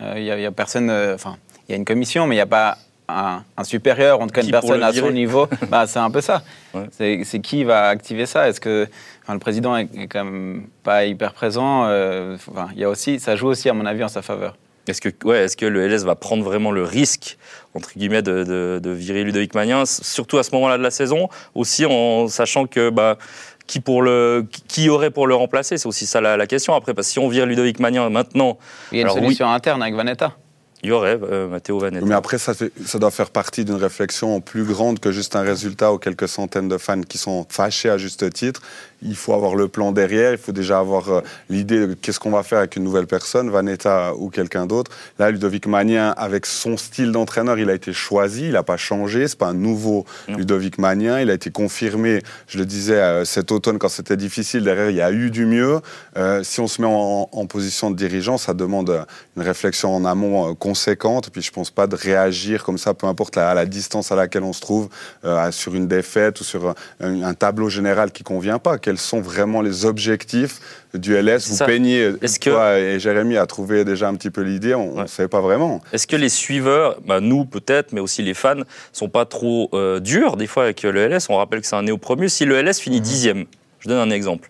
Euh, 0.00 0.14
Il 0.16 0.24
n'y 0.24 0.30
a, 0.30 0.36
il 0.38 0.42
y 0.42 0.46
a 0.46 0.52
personne, 0.52 0.88
euh, 0.90 1.14
enfin, 1.14 1.36
il 1.68 1.72
y 1.72 1.74
a 1.74 1.76
une 1.76 1.84
commission, 1.84 2.26
mais 2.26 2.34
il 2.36 2.38
n'y 2.38 2.42
a 2.42 2.46
pas 2.46 2.78
un, 3.08 3.42
un 3.56 3.64
supérieur, 3.64 4.20
en 4.20 4.26
tout 4.26 4.32
cas 4.32 4.42
une 4.42 4.50
personne 4.50 4.82
à 4.82 4.92
son 4.92 5.10
niveau. 5.10 5.46
bah, 5.68 5.86
c'est 5.86 5.98
un 5.98 6.10
peu 6.10 6.20
ça. 6.20 6.42
Ouais. 6.72 6.86
C'est 7.22 7.40
qui 7.40 7.64
va 7.64 7.88
activer 7.88 8.26
ça? 8.26 8.48
Est-ce 8.48 8.60
que 8.60 8.88
enfin, 9.22 9.34
le 9.34 9.40
président 9.40 9.76
est, 9.76 9.88
est 9.96 10.06
quand 10.06 10.24
même 10.24 10.66
pas 10.82 11.04
hyper 11.04 11.34
présent 11.34 11.84
euh, 11.86 12.36
il 12.72 12.78
y 12.78 12.84
a 12.84 12.88
aussi, 12.88 13.20
Ça 13.20 13.36
joue 13.36 13.48
aussi, 13.48 13.68
à 13.68 13.74
mon 13.74 13.86
avis, 13.86 14.04
en 14.04 14.08
sa 14.08 14.22
faveur. 14.22 14.56
Est-ce 14.86 15.00
que, 15.00 15.08
ouais, 15.26 15.44
est-ce 15.44 15.56
que 15.56 15.64
le 15.66 15.86
LS 15.88 16.04
va 16.04 16.14
prendre 16.14 16.44
vraiment 16.44 16.70
le 16.70 16.82
risque, 16.82 17.38
entre 17.74 17.90
guillemets, 17.96 18.22
de, 18.22 18.44
de- 18.44 18.80
de 18.82 18.90
virer 18.90 19.24
Ludovic 19.24 19.54
Magnin, 19.54 19.84
surtout 19.86 20.38
à 20.38 20.42
ce 20.42 20.54
moment-là 20.54 20.78
de 20.78 20.82
la 20.82 20.90
saison, 20.90 21.28
aussi 21.54 21.84
en 21.86 22.28
sachant 22.28 22.66
que 22.66 22.90
bah, 22.90 23.18
qui, 23.66 23.80
pour 23.80 24.02
le, 24.02 24.46
qui- 24.68 24.88
aurait 24.88 25.10
pour 25.10 25.26
le 25.26 25.34
remplacer 25.34 25.76
C'est 25.78 25.88
aussi 25.88 26.06
ça 26.06 26.20
la, 26.20 26.36
la 26.36 26.46
question 26.46 26.74
après, 26.74 26.94
parce 26.94 27.08
que 27.08 27.12
si 27.12 27.18
on 27.18 27.28
vire 27.28 27.46
Ludovic 27.46 27.80
Magnin 27.80 28.08
maintenant, 28.10 28.58
Il 28.92 28.96
y 28.96 28.98
a 28.98 29.00
une 29.02 29.06
Alors, 29.06 29.16
oui. 29.16 29.22
solution 29.24 29.50
interne 29.50 29.82
avec 29.82 29.94
Vanetta. 29.94 30.36
Il 30.84 30.88
y 30.88 30.92
aurait 30.92 31.18
euh, 31.22 31.48
Matteo 31.48 31.78
Vanetta. 31.78 32.04
Mais 32.04 32.14
après, 32.14 32.36
ça, 32.36 32.52
doit 32.98 33.10
faire 33.10 33.30
partie 33.30 33.64
d'une 33.64 33.74
réflexion 33.76 34.42
plus 34.42 34.64
grande 34.64 35.00
que 35.00 35.12
juste 35.12 35.34
un 35.34 35.40
résultat 35.40 35.90
aux 35.92 35.98
quelques 35.98 36.28
centaines 36.28 36.68
de 36.68 36.76
fans 36.76 37.00
qui 37.00 37.16
sont 37.16 37.46
fâchés 37.48 37.88
à 37.88 37.96
juste 37.96 38.30
titre. 38.34 38.60
Il 39.00 39.16
faut 39.16 39.32
avoir 39.32 39.54
le 39.54 39.66
plan 39.66 39.92
derrière, 39.92 40.32
il 40.32 40.38
faut 40.38 40.52
déjà 40.52 40.78
avoir 40.78 41.08
euh, 41.10 41.20
l'idée 41.48 41.86
de 41.86 41.94
qu'est-ce 41.94 42.20
qu'on 42.20 42.30
va 42.30 42.42
faire 42.42 42.58
avec 42.58 42.76
une 42.76 42.84
nouvelle 42.84 43.06
personne, 43.06 43.48
Vanetta 43.50 44.14
ou 44.16 44.28
quelqu'un 44.28 44.66
d'autre. 44.66 44.90
Là, 45.18 45.30
Ludovic 45.30 45.66
Magnin, 45.66 46.10
avec 46.10 46.44
son 46.44 46.76
style 46.76 47.12
d'entraîneur, 47.12 47.58
il 47.58 47.70
a 47.70 47.74
été 47.74 47.94
choisi, 47.94 48.46
il 48.46 48.52
n'a 48.52 48.62
pas 48.62 48.76
changé, 48.76 49.26
c'est 49.26 49.38
pas 49.38 49.48
un 49.48 49.54
nouveau 49.54 50.04
Non. 50.28 50.36
Ludovic 50.36 50.76
Magnin, 50.76 51.18
il 51.20 51.30
a 51.30 51.34
été 51.34 51.50
confirmé, 51.50 52.20
je 52.46 52.58
le 52.58 52.66
disais 52.66 53.00
euh, 53.00 53.24
cet 53.24 53.52
automne 53.52 53.78
quand 53.78 53.88
c'était 53.88 54.18
difficile, 54.18 54.64
derrière 54.64 54.90
il 54.90 54.96
y 54.96 55.02
a 55.02 55.12
eu 55.12 55.30
du 55.30 55.46
mieux. 55.46 55.80
Euh, 56.18 56.42
si 56.42 56.60
on 56.60 56.68
se 56.68 56.82
met 56.82 56.88
en, 56.88 57.28
en 57.30 57.46
position 57.46 57.90
de 57.90 57.96
dirigeant, 57.96 58.36
ça 58.36 58.52
demande 58.52 59.06
une 59.36 59.42
réflexion 59.42 59.94
en 59.94 60.04
amont 60.04 60.54
conséquente, 60.74 61.30
puis 61.30 61.40
je 61.40 61.52
pense 61.52 61.70
pas 61.70 61.86
de 61.86 61.94
réagir 61.94 62.64
comme 62.64 62.78
ça, 62.78 62.94
peu 62.94 63.06
importe 63.06 63.36
la, 63.36 63.54
la 63.54 63.64
distance 63.64 64.10
à 64.10 64.16
laquelle 64.16 64.42
on 64.42 64.52
se 64.52 64.60
trouve, 64.60 64.88
euh, 65.24 65.52
sur 65.52 65.74
une 65.76 65.86
défaite 65.86 66.40
ou 66.40 66.44
sur 66.44 66.74
un, 67.00 67.22
un 67.22 67.34
tableau 67.34 67.68
général 67.68 68.10
qui 68.10 68.24
convient 68.24 68.58
pas. 68.58 68.76
Quels 68.78 68.98
sont 68.98 69.20
vraiment 69.20 69.62
les 69.62 69.84
objectifs 69.84 70.58
du 70.94 71.14
LS 71.14 71.48
Vous 71.48 71.56
ça. 71.56 71.66
peignez, 71.66 72.12
Est-ce 72.22 72.40
que- 72.40 72.50
toi 72.50 72.78
et 72.80 72.98
Jérémy 72.98 73.36
a 73.36 73.46
trouvé 73.46 73.84
déjà 73.84 74.08
un 74.08 74.14
petit 74.16 74.30
peu 74.30 74.40
l'idée, 74.42 74.74
on 74.74 75.02
ne 75.02 75.06
savait 75.06 75.28
pas 75.28 75.40
vraiment. 75.40 75.80
Est-ce 75.92 76.08
que 76.08 76.16
les 76.16 76.28
suiveurs, 76.28 76.98
bah, 77.06 77.20
nous 77.20 77.44
peut-être, 77.44 77.92
mais 77.92 78.00
aussi 78.00 78.22
les 78.22 78.34
fans, 78.34 78.62
sont 78.92 79.08
pas 79.08 79.26
trop 79.26 79.70
euh, 79.74 80.00
durs 80.00 80.36
des 80.36 80.48
fois 80.48 80.64
avec 80.64 80.82
le 80.82 80.90
LS 81.08 81.28
On 81.30 81.36
rappelle 81.36 81.60
que 81.60 81.68
c'est 81.68 81.76
un 81.76 81.82
néo-promu. 81.84 82.28
Si 82.28 82.44
le 82.44 82.56
LS 82.60 82.80
finit 82.80 83.00
dixième, 83.00 83.44
je 83.78 83.88
donne 83.88 83.98
un 83.98 84.12
exemple. 84.12 84.48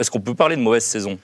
Est-ce 0.00 0.10
qu'on 0.10 0.20
peut 0.20 0.34
parler 0.34 0.56
de 0.56 0.62
mauvaise 0.62 0.82
saison? 0.84 1.16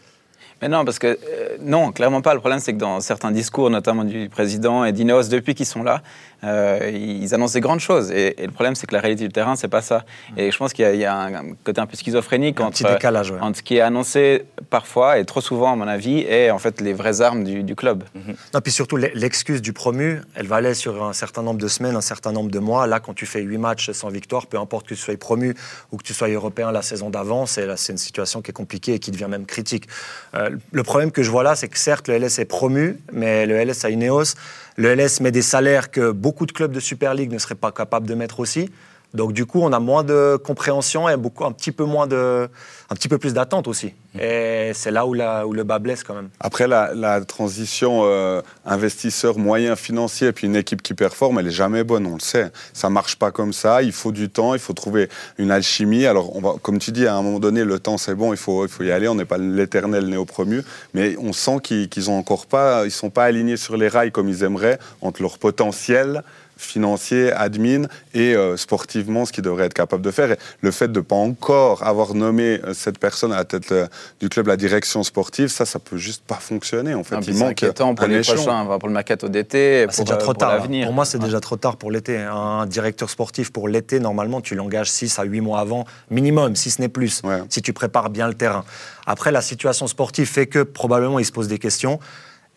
Non, 0.69 0.85
parce 0.85 0.99
que 0.99 1.07
euh, 1.07 1.57
non, 1.61 1.93
clairement 1.93 2.23
pas. 2.23 2.35
Le 2.35 2.41
problème, 2.41 2.61
c'est 2.61 2.73
que 2.73 2.79
dans 2.79 3.01
certains 3.01 3.31
discours, 3.31 3.71
notamment 3.71 4.05
du 4.05 4.29
président 4.29 4.85
et 4.85 4.93
d'Ineos, 4.93 5.25
depuis 5.25 5.55
qu'ils 5.55 5.67
sont 5.67 5.83
là, 5.83 6.03
euh, 6.45 6.91
ils 6.93 7.35
annoncent 7.35 7.55
des 7.55 7.61
grandes 7.61 7.81
choses. 7.81 8.11
Et, 8.11 8.41
et 8.43 8.47
le 8.47 8.53
problème, 8.53 8.75
c'est 8.75 8.87
que 8.87 8.95
la 8.95 9.01
réalité 9.01 9.25
du 9.27 9.33
terrain, 9.33 9.57
c'est 9.57 9.69
pas 9.69 9.83
ça. 9.83 10.05
Et 10.37 10.51
je 10.51 10.57
pense 10.59 10.73
qu'il 10.73 10.85
y, 10.85 10.89
a- 10.89 10.93
il 10.95 11.01
y 11.01 11.05
a 11.05 11.17
un, 11.17 11.55
côté 11.65 11.81
un 11.81 11.87
peu 11.87 11.97
schizophrénique 11.97 12.61
un 12.61 12.65
entre, 12.67 12.79
petit 12.79 12.85
décalage. 12.85 13.31
ouais. 13.31 13.39
entre 13.41 13.59
ce 13.59 13.63
qui 13.63 13.77
est 13.77 13.81
annoncé 13.81 14.45
parfois 14.71 15.19
et 15.19 15.25
trop 15.25 15.41
souvent, 15.41 15.73
à 15.73 15.77
mon 15.77 15.89
avis, 15.89 16.21
et 16.21 16.51
en 16.51 16.59
fait 16.59 16.81
les 16.81 16.93
vraies 16.93 17.21
armes 17.21 17.45
du, 17.45 17.63
du 17.63 17.75
club. 17.75 18.05
Non, 18.53 18.61
puis 18.63 18.73
surtout, 18.73 18.97
l'e- 18.97 19.11
l'excuse 19.15 19.63
du 19.63 19.73
promu, 19.73 20.21
elle 20.35 20.47
va 20.47 20.57
aller 20.57 20.75
sur 20.75 21.05
un 21.05 21.13
certain 21.13 21.43
nombre 21.43 21.61
de 21.61 21.69
semaines, 21.69 21.97
un 21.97 22.01
certain 22.01 22.33
nombre 22.33 22.51
de 22.51 22.59
mois. 22.59 22.87
Là, 22.87 23.01
quand 23.01 23.15
tu 23.15 23.27
fais 23.27 23.41
huit 23.43 23.59
matchs 23.59 23.91
sans 23.93 24.09
victoire, 24.09 24.47
peu 24.47 24.59
importe 24.59 24.87
que 24.89 24.95
tu 24.95 25.01
sois 25.01 25.17
promu 25.17 25.55
ou 25.93 25.97
que 25.97 26.03
tu 26.03 26.13
sois 26.15 26.29
européen 26.29 26.73
la 26.73 26.83
saison 26.83 27.11
d'avant, 27.11 27.47
c'est 27.47 27.65
une 27.89 27.97
situation 27.99 28.43
qui 28.43 28.51
est 28.51 28.55
compliquée 28.55 28.95
et 28.95 28.99
qui 28.99 29.11
devient 29.11 29.29
même 29.29 29.47
critique. 29.47 29.87
Euh, 30.35 30.51
le 30.73 30.83
problème 30.83 31.11
que 31.11 31.23
je 31.23 31.31
vois 31.31 31.43
là, 31.43 31.55
c'est 31.55 31.69
que 31.69 31.79
certes, 31.79 32.09
le 32.09 32.19
LS 32.19 32.39
est 32.39 32.45
promu, 32.45 32.99
mais 33.13 33.47
le 33.47 33.57
LS 33.65 33.85
a 33.85 33.89
une 33.91 34.03
EOS. 34.03 34.35
Le 34.77 34.95
LS 34.95 35.21
met 35.21 35.31
des 35.31 35.43
salaires 35.43 35.91
que 35.91 36.11
beaucoup 36.11 36.47
de 36.47 36.53
clubs 36.53 36.73
de 36.73 36.81
Super 36.81 37.15
League 37.15 37.33
ne 37.33 37.39
seraient 37.39 37.55
pas 37.55 37.71
capables 37.71 38.09
de 38.09 38.15
mettre 38.15 38.41
aussi. 38.41 38.71
Donc 39.15 39.33
du 39.33 39.47
coup, 39.47 39.61
on 39.63 39.73
a 39.73 39.79
moins 39.79 40.03
de 40.03 40.37
compréhension 40.37 41.09
et 41.09 41.17
beaucoup, 41.17 41.45
un 41.45 41.53
petit 41.53 41.73
peu 41.73 41.85
moins 41.85 42.07
de, 42.09 42.49
un 42.91 42.95
petit 42.95 43.09
peu 43.09 43.17
plus 43.17 43.33
d'attente 43.33 43.69
aussi. 43.69 43.95
Et 44.21 44.73
c'est 44.75 44.91
là 44.91 45.07
où, 45.07 45.15
la, 45.15 45.47
où 45.47 45.53
le 45.53 45.65
bas 45.65 45.79
blesse 45.79 46.05
quand 46.05 46.15
même. 46.15 46.29
Après, 46.41 46.69
la, 46.69 46.95
la 46.95 47.21
transition 47.25 48.03
euh, 48.05 48.43
investisseur 48.65 49.39
moyen 49.39 49.75
financier 49.77 50.33
puis 50.33 50.47
une 50.47 50.57
équipe 50.57 50.83
qui 50.83 50.95
performe, 50.95 51.39
elle 51.39 51.49
est 51.49 51.53
jamais 51.53 51.85
bonne, 51.85 52.07
on 52.07 52.15
le 52.15 52.21
sait. 52.21 52.51
Ça 52.73 52.91
marche 52.91 53.17
pas 53.17 53.31
comme 53.31 53.53
ça. 53.53 53.83
Il 53.83 53.93
faut 53.93 54.13
du 54.13 54.29
temps, 54.29 54.55
il 54.55 54.61
faut 54.61 54.73
trouver 54.73 55.09
une 55.39 55.51
alchimie. 55.51 56.07
Alors, 56.07 56.37
on 56.37 56.41
va, 56.41 56.55
comme 56.61 56.79
tu 56.79 56.93
dis, 56.93 57.07
à 57.07 57.15
un 57.15 57.23
moment 57.23 57.41
donné, 57.41 57.65
le 57.65 57.79
temps 57.79 57.99
c'est 57.99 58.15
bon, 58.15 58.33
il 58.33 58.37
faut, 58.37 58.65
il 58.65 58.69
faut 58.69 58.83
y 58.83 58.91
aller. 58.91 59.09
On 59.09 59.15
n'est 59.15 59.25
pas 59.25 59.39
l'éternel 59.39 60.07
néo-promu, 60.07 60.63
mais 60.93 61.17
on 61.19 61.33
sent 61.33 61.59
qu'ils 61.63 61.89
qu'ils 61.89 62.11
ont 62.11 62.19
encore 62.19 62.47
pas, 62.47 62.85
ils 62.85 62.91
sont 62.91 63.11
pas 63.11 63.25
alignés 63.25 63.57
sur 63.57 63.77
les 63.77 63.89
rails 63.89 64.13
comme 64.13 64.29
ils 64.29 64.43
aimeraient 64.43 64.79
entre 65.01 65.23
leur 65.23 65.39
potentiel 65.39 66.23
financier, 66.65 67.33
admin 67.33 67.83
et 68.15 68.35
euh, 68.35 68.57
sportivement 68.57 69.25
ce 69.25 69.33
qu'ils 69.33 69.45
devraient 69.45 69.67
être 69.67 69.75
capables 69.75 70.03
de 70.03 70.11
faire. 70.11 70.33
Et 70.33 70.39
le 70.61 70.71
fait 70.71 70.89
de 70.91 70.99
ne 70.99 71.05
pas 71.05 71.17
encore 71.17 71.83
avoir 71.87 72.15
nommé 72.15 72.61
euh, 72.65 72.75
cette 72.75 72.99
personne 72.99 73.33
à 73.33 73.37
la 73.37 73.45
tête 73.45 73.71
euh, 73.73 73.87
du 74.21 74.29
club, 74.29 74.47
la 74.49 74.57
direction 74.57 75.03
sportive, 75.03 75.49
ça, 75.49 75.65
ça 75.67 75.79
peut 75.79 75.97
juste 75.97 76.23
pas 76.27 76.37
fonctionner. 76.37 76.95
En 76.95 77.05
fait, 77.05 77.15
Non, 77.17 77.21
puis 77.21 77.33
il 77.33 77.39
manque 77.39 77.51
inquiétant 77.53 77.95
pour 77.95 78.05
un 78.05 78.09
les 78.09 78.19
échelon. 78.19 78.43
prochains, 78.43 78.79
pour 78.79 78.89
le 78.89 78.95
mercato 78.95 79.29
d'été, 79.29 79.85
Ah, 79.89 79.93
c'est 79.93 79.97
pour, 79.99 80.05
déjà 80.07 80.15
euh, 80.15 80.19
trop 80.19 80.33
pour 80.33 80.39
tard. 80.39 80.53
l'avenir. 80.55 80.87
Pour 80.87 80.95
moi, 80.95 81.05
c'est 81.05 81.19
Ouais. 81.19 81.25
déjà 81.25 81.41
trop 81.41 81.57
tard 81.57 81.77
pour 81.77 81.91
l'été. 81.91 82.17
Un 82.19 82.67
directeur 82.67 83.11
sportif 83.11 83.53
pour 83.53 83.69
l'été, 83.69 84.01
normalement, 84.01 84.41
tu 84.41 84.55
l'engages 84.55 84.91
6 84.91 85.19
à 85.19 85.25
8 85.25 85.41
mois 85.41 85.61
avant, 85.61 85.85
minimum, 86.11 86.57
si 86.57 86.71
ce 86.71 86.81
n'est 86.81 86.89
plus, 86.89 87.21
Ouais. 87.25 87.43
si 87.49 87.63
tu 87.63 87.73
prépares 87.73 88.11
bien 88.11 88.29
le 88.29 88.35
terrain. 88.35 88.65
Après, 89.07 89.31
la 89.33 89.43
situation 89.43 89.87
sportive 89.87 90.27
fait 90.27 90.47
que 90.47 90.63
probablement 90.63 91.19
il 91.19 91.25
se 91.25 91.33
pose 91.33 91.49
des 91.49 91.59
questions. 91.59 91.99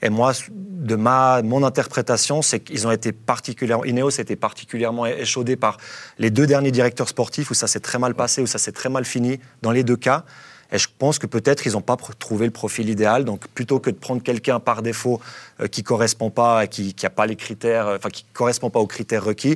Et 0.01 0.09
moi, 0.09 0.33
de 0.51 0.95
ma, 0.95 1.41
mon 1.41 1.63
interprétation, 1.63 2.41
c'est 2.41 2.59
qu'ils 2.59 2.87
ont 2.87 2.91
été 2.91 3.11
particulièrement. 3.11 3.83
Ineos 3.83 4.19
a 4.19 4.21
été 4.21 4.35
particulièrement 4.35 5.05
échaudé 5.05 5.55
par 5.55 5.77
les 6.19 6.29
deux 6.29 6.45
derniers 6.45 6.71
directeurs 6.71 7.09
sportifs 7.09 7.49
où 7.51 7.53
ça 7.53 7.67
s'est 7.67 7.79
très 7.79 7.99
mal 7.99 8.13
passé, 8.13 8.41
où 8.41 8.47
ça 8.47 8.59
s'est 8.59 8.71
très 8.71 8.89
mal 8.89 9.05
fini, 9.05 9.39
dans 9.61 9.71
les 9.71 9.83
deux 9.83 9.97
cas. 9.97 10.23
Et 10.71 10.77
je 10.77 10.87
pense 10.97 11.17
que 11.17 11.27
peut-être 11.27 11.65
ils 11.65 11.73
n'ont 11.73 11.81
pas 11.81 11.97
trouvé 12.19 12.45
le 12.45 12.51
profil 12.51 12.89
idéal. 12.89 13.25
Donc 13.25 13.47
plutôt 13.47 13.79
que 13.79 13.89
de 13.89 13.95
prendre 13.95 14.21
quelqu'un 14.21 14.59
par 14.59 14.81
défaut 14.81 15.21
euh, 15.61 15.67
qui 15.67 15.83
correspond 15.83 16.29
pas, 16.29 16.67
qui 16.67 16.95
n'a 17.01 17.09
pas 17.09 17.25
les 17.25 17.35
critères, 17.35 17.87
euh, 17.87 17.97
enfin 17.97 18.09
qui 18.09 18.25
correspond 18.33 18.69
pas 18.69 18.79
aux 18.79 18.87
critères 18.87 19.23
requis, 19.23 19.55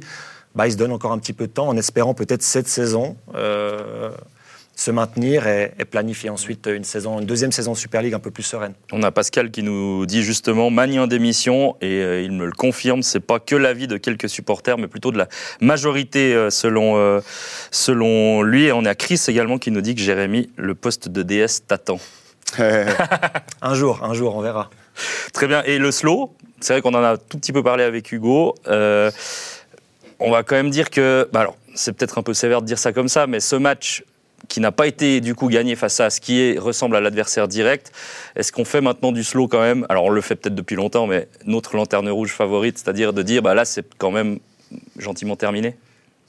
bah, 0.56 0.68
ils 0.68 0.74
se 0.74 0.78
donnent 0.78 0.92
encore 0.92 1.12
un 1.12 1.20
petit 1.20 1.34
peu 1.34 1.48
de 1.48 1.52
temps 1.52 1.68
en 1.68 1.78
espérant 1.78 2.14
peut-être 2.14 2.44
cette 2.44 2.68
saison 2.68 3.18
euh, 3.36 4.12
se 4.82 4.90
maintenir 4.90 5.46
et, 5.46 5.74
et 5.78 5.86
planifier 5.86 6.32
ensuite 6.32 6.66
une 6.66 6.84
saison, 6.84 7.20
une 7.20 7.28
deuxième 7.28 7.52
saison 7.52 7.74
de 7.74 7.78
Super 7.78 8.02
League 8.02 8.16
un 8.16 8.20
peu 8.20 8.32
plus 8.32 8.42
sereine. 8.42 8.74
On 8.92 9.04
a 9.04 9.12
Pascal 9.12 9.52
qui 9.52 9.62
nous 9.62 10.08
dit 10.08 10.24
justement 10.24 10.72
Mani 10.72 10.98
en 10.98 11.06
démission 11.06 11.76
et 11.82 12.02
euh, 12.02 12.24
il 12.24 12.32
me 12.32 12.48
le 12.48 12.52
confirme, 12.52 13.04
c'est 13.04 13.20
pas 13.20 13.40
que 13.40 13.56
l'avis 13.56 13.86
de 13.86 13.98
quelques 13.98 14.28
supporters, 14.28 14.80
mais 14.80 14.88
plutôt 14.88 15.12
de 15.12 15.20
la 15.20 15.28
majorité 15.60 16.34
euh, 16.34 16.50
selon, 16.50 16.98
euh, 16.98 17.22
selon 17.70 18.42
lui. 18.42 18.66
Et 18.66 18.72
on 18.72 18.84
a 18.86 18.96
Chris 18.96 19.22
également 19.28 19.60
qui 19.60 19.70
nous 19.70 19.82
dit 19.82 19.94
que 19.94 20.02
Jérémy, 20.02 20.50
le 20.56 20.74
poste 20.74 21.10
de 21.10 21.22
DS 21.22 21.68
t'attend. 21.68 22.00
Un 22.58 23.76
jour, 23.76 24.04
un 24.04 24.14
jour, 24.14 24.36
on 24.36 24.42
verra. 24.42 24.72
Très 25.32 25.48
bien. 25.48 25.62
Et 25.64 25.78
le 25.78 25.92
slow, 25.92 26.36
c'est 26.60 26.74
vrai 26.74 26.82
qu'on 26.82 26.96
en 26.96 27.04
a 27.04 27.18
tout 27.18 27.38
petit 27.38 27.54
peu 27.54 27.64
parlé 27.64 27.84
avec 27.84 28.12
Hugo. 28.12 28.56
On 28.68 30.32
va 30.32 30.44
quand 30.44 30.56
même 30.56 30.70
dire 30.70 30.90
que, 30.90 31.30
bah 31.32 31.42
alors, 31.42 31.56
c'est 31.76 31.94
peut-être 31.94 32.18
un 32.18 32.24
peu 32.24 32.34
sévère 32.34 32.62
de 32.62 32.68
dire 32.68 32.78
ça 32.78 32.92
comme 32.92 33.08
ça, 33.08 33.26
mais 33.26 33.40
ce 33.40 33.56
match 33.56 34.04
qui 34.52 34.60
n'a 34.60 34.74
pas 34.74 34.86
été 34.86 35.22
du 35.22 35.34
coup 35.34 35.48
gagné 35.48 35.78
face 35.78 36.02
à 36.02 36.10
ce 36.10 36.20
qui 36.20 36.42
est, 36.42 36.60
ressemble 36.60 36.98
à 36.98 37.00
l'adversaire 37.00 37.48
direct, 37.48 37.94
est-ce 38.36 38.52
qu'on 38.52 38.66
fait 38.66 38.82
maintenant 38.82 39.14
du 39.14 39.24
slow 39.24 39.48
quand 39.48 39.62
même? 39.62 39.86
Alors 39.88 40.04
on 40.04 40.10
le 40.10 40.20
fait 40.20 40.36
peut-être 40.36 40.56
depuis 40.56 40.76
longtemps, 40.76 41.08
mais 41.08 41.30
notre 41.46 41.78
lanterne 41.78 42.10
rouge 42.10 42.32
favorite, 42.34 42.78
c'est-à-dire 42.78 43.14
de 43.14 43.22
dire, 43.22 43.42
bah 43.42 43.54
là 43.54 43.64
c'est 43.64 43.86
quand 43.98 44.12
même 44.12 44.40
gentiment 44.98 45.36
terminé 45.38 45.78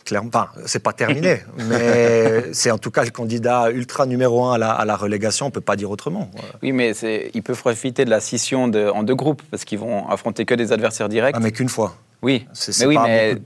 Clairement, 0.05 0.31
enfin, 0.35 0.49
c'est 0.67 0.83
pas 0.83 0.93
terminé, 0.93 1.43
mais 1.69 2.53
c'est 2.53 2.71
en 2.73 2.79
tout 2.79 2.91
cas 2.93 3.05
le 3.05 3.11
candidat 3.11 3.71
ultra 3.71 4.05
numéro 4.07 4.45
un 4.45 4.55
à 4.55 4.59
la, 4.59 4.71
à 4.73 4.85
la 4.85 4.97
relégation. 4.97 5.47
On 5.47 5.51
peut 5.51 5.61
pas 5.61 5.77
dire 5.77 5.91
autrement. 5.91 6.29
Oui, 6.63 6.73
mais 6.73 6.93
ils 7.35 7.43
peuvent 7.43 7.59
profiter 7.59 8.05
de 8.05 8.11
la 8.11 8.19
scission 8.21 8.67
de- 8.69 8.89
en 8.89 9.03
deux 9.05 9.15
groupes 9.15 9.43
parce 9.51 9.65
qu'ils 9.65 9.79
vont 9.79 10.09
affronter 10.09 10.45
que 10.45 10.55
des 10.55 10.73
adversaires 10.73 11.09
directs. 11.09 11.35
Ah, 11.37 11.41
mais 11.41 11.53
qu'une 11.53 11.69
fois. 11.69 11.95
Oui, 12.23 12.47
C'est- 12.53 12.79
mais 12.81 12.87
oui, 12.87 12.99
mais, 13.05 13.37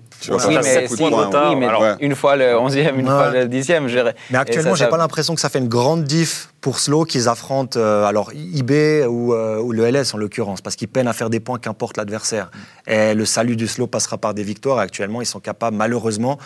une 2.00 2.14
fois 2.14 2.36
le 2.36 2.56
11e, 2.58 2.98
une 2.98 3.06
Ouais. 3.06 3.12
fois 3.12 3.30
le 3.30 3.46
10e, 3.48 3.86
je 3.88 3.94
dirais. 3.96 4.14
Mais 4.30 4.38
actuellement, 4.38 4.74
j'ai 4.74 4.84
ça- 4.84 4.90
pas 4.90 4.96
l'impression 4.96 5.34
que 5.34 5.40
ça 5.40 5.48
fait 5.48 5.58
une 5.58 5.68
grande 5.68 6.04
diff 6.04 6.48
pour 6.60 6.78
Slow 6.78 7.04
qu'ils 7.04 7.28
affrontent 7.28 7.78
euh, 7.78 8.04
alors 8.04 8.32
IB 8.34 9.04
ou, 9.08 9.34
euh, 9.34 9.58
ou 9.60 9.72
le 9.72 9.84
LS 9.90 10.14
en 10.14 10.18
l'occurrence, 10.18 10.60
parce 10.60 10.76
qu'ils 10.76 10.88
peinent 10.88 11.08
à 11.08 11.12
faire 11.12 11.30
des 11.30 11.40
points 11.40 11.58
qu'importe 11.58 11.96
l'adversaire. 11.96 12.50
Et 12.86 13.14
le 13.14 13.24
salut 13.24 13.56
du 13.56 13.66
Slow 13.66 13.86
passera 13.86 14.18
par 14.18 14.34
des 14.34 14.42
victoires. 14.42 14.78
Actuellement, 14.78 15.20
ils 15.20 15.26
sont 15.26 15.40
capables, 15.40 15.76
malheureusement, 15.76 16.38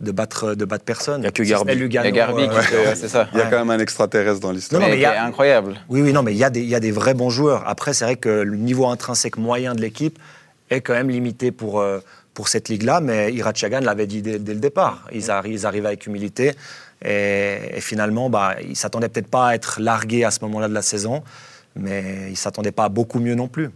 de 0.00 0.12
battre, 0.12 0.54
de 0.54 0.64
battre 0.64 0.84
personne. 0.84 1.22
Il 1.22 1.24
y 1.24 1.28
a 1.28 1.32
que 1.32 1.42
Garbi. 1.42 1.72
Il 1.74 1.92
y 1.92 1.98
a 1.98 2.10
Garbi 2.10 2.42
euh, 2.44 2.92
c'est 2.94 3.08
ça. 3.08 3.28
Il 3.32 3.38
y 3.38 3.40
a 3.40 3.44
Ouais. 3.44 3.50
quand 3.50 3.58
même 3.58 3.70
un 3.70 3.78
extraterrestre 3.80 4.40
dans 4.40 4.52
l'histoire. 4.52 4.80
Non, 4.80 4.86
non, 4.86 4.90
mais 4.92 4.96
mais 4.96 5.02
il 5.02 5.02
y 5.02 5.06
a- 5.06 5.24
incroyable. 5.24 5.74
Oui, 5.88 6.00
oui, 6.02 6.12
non, 6.12 6.22
mais 6.22 6.32
il 6.32 6.38
y, 6.38 6.44
a 6.44 6.50
des- 6.50 6.60
il 6.60 6.68
y 6.68 6.74
a 6.74 6.80
des 6.80 6.92
vrais 6.92 7.14
bons 7.14 7.30
joueurs. 7.30 7.64
Après, 7.66 7.92
c'est 7.94 8.04
vrai 8.04 8.16
que 8.16 8.28
le 8.28 8.56
niveau 8.56 8.86
intrinsèque 8.86 9.36
moyen 9.38 9.74
de 9.74 9.80
l'équipe 9.80 10.18
est 10.70 10.80
quand 10.80 10.94
même 10.94 11.10
limité 11.10 11.52
pour, 11.52 11.80
euh, 11.80 12.00
pour 12.34 12.48
cette 12.48 12.68
ligue-là, 12.68 13.00
mais 13.00 13.32
Irachagan 13.32 13.80
l'avait 13.80 14.06
dit 14.06 14.22
dès, 14.22 14.38
dès 14.38 14.54
le 14.54 14.60
départ. 14.60 15.06
Ils, 15.12 15.24
arri- 15.30 15.52
ils 15.52 15.66
arrivent 15.66 15.86
avec 15.86 16.06
humilité 16.06 16.52
et, 17.04 17.58
et 17.74 17.80
finalement, 17.80 18.30
bah, 18.30 18.56
ils 18.62 18.70
ne 18.70 18.74
s'attendaient 18.74 19.08
peut-être 19.08 19.30
pas 19.30 19.48
à 19.48 19.54
être 19.54 19.80
largués 19.80 20.24
à 20.24 20.30
ce 20.30 20.40
moment-là 20.42 20.68
de 20.68 20.74
la 20.74 20.82
saison, 20.82 21.22
mais 21.76 22.26
ils 22.26 22.32
ne 22.32 22.36
s'attendaient 22.36 22.72
pas 22.72 22.84
à 22.84 22.88
beaucoup 22.88 23.20
mieux 23.20 23.34
non 23.34 23.48
plus. 23.48 23.70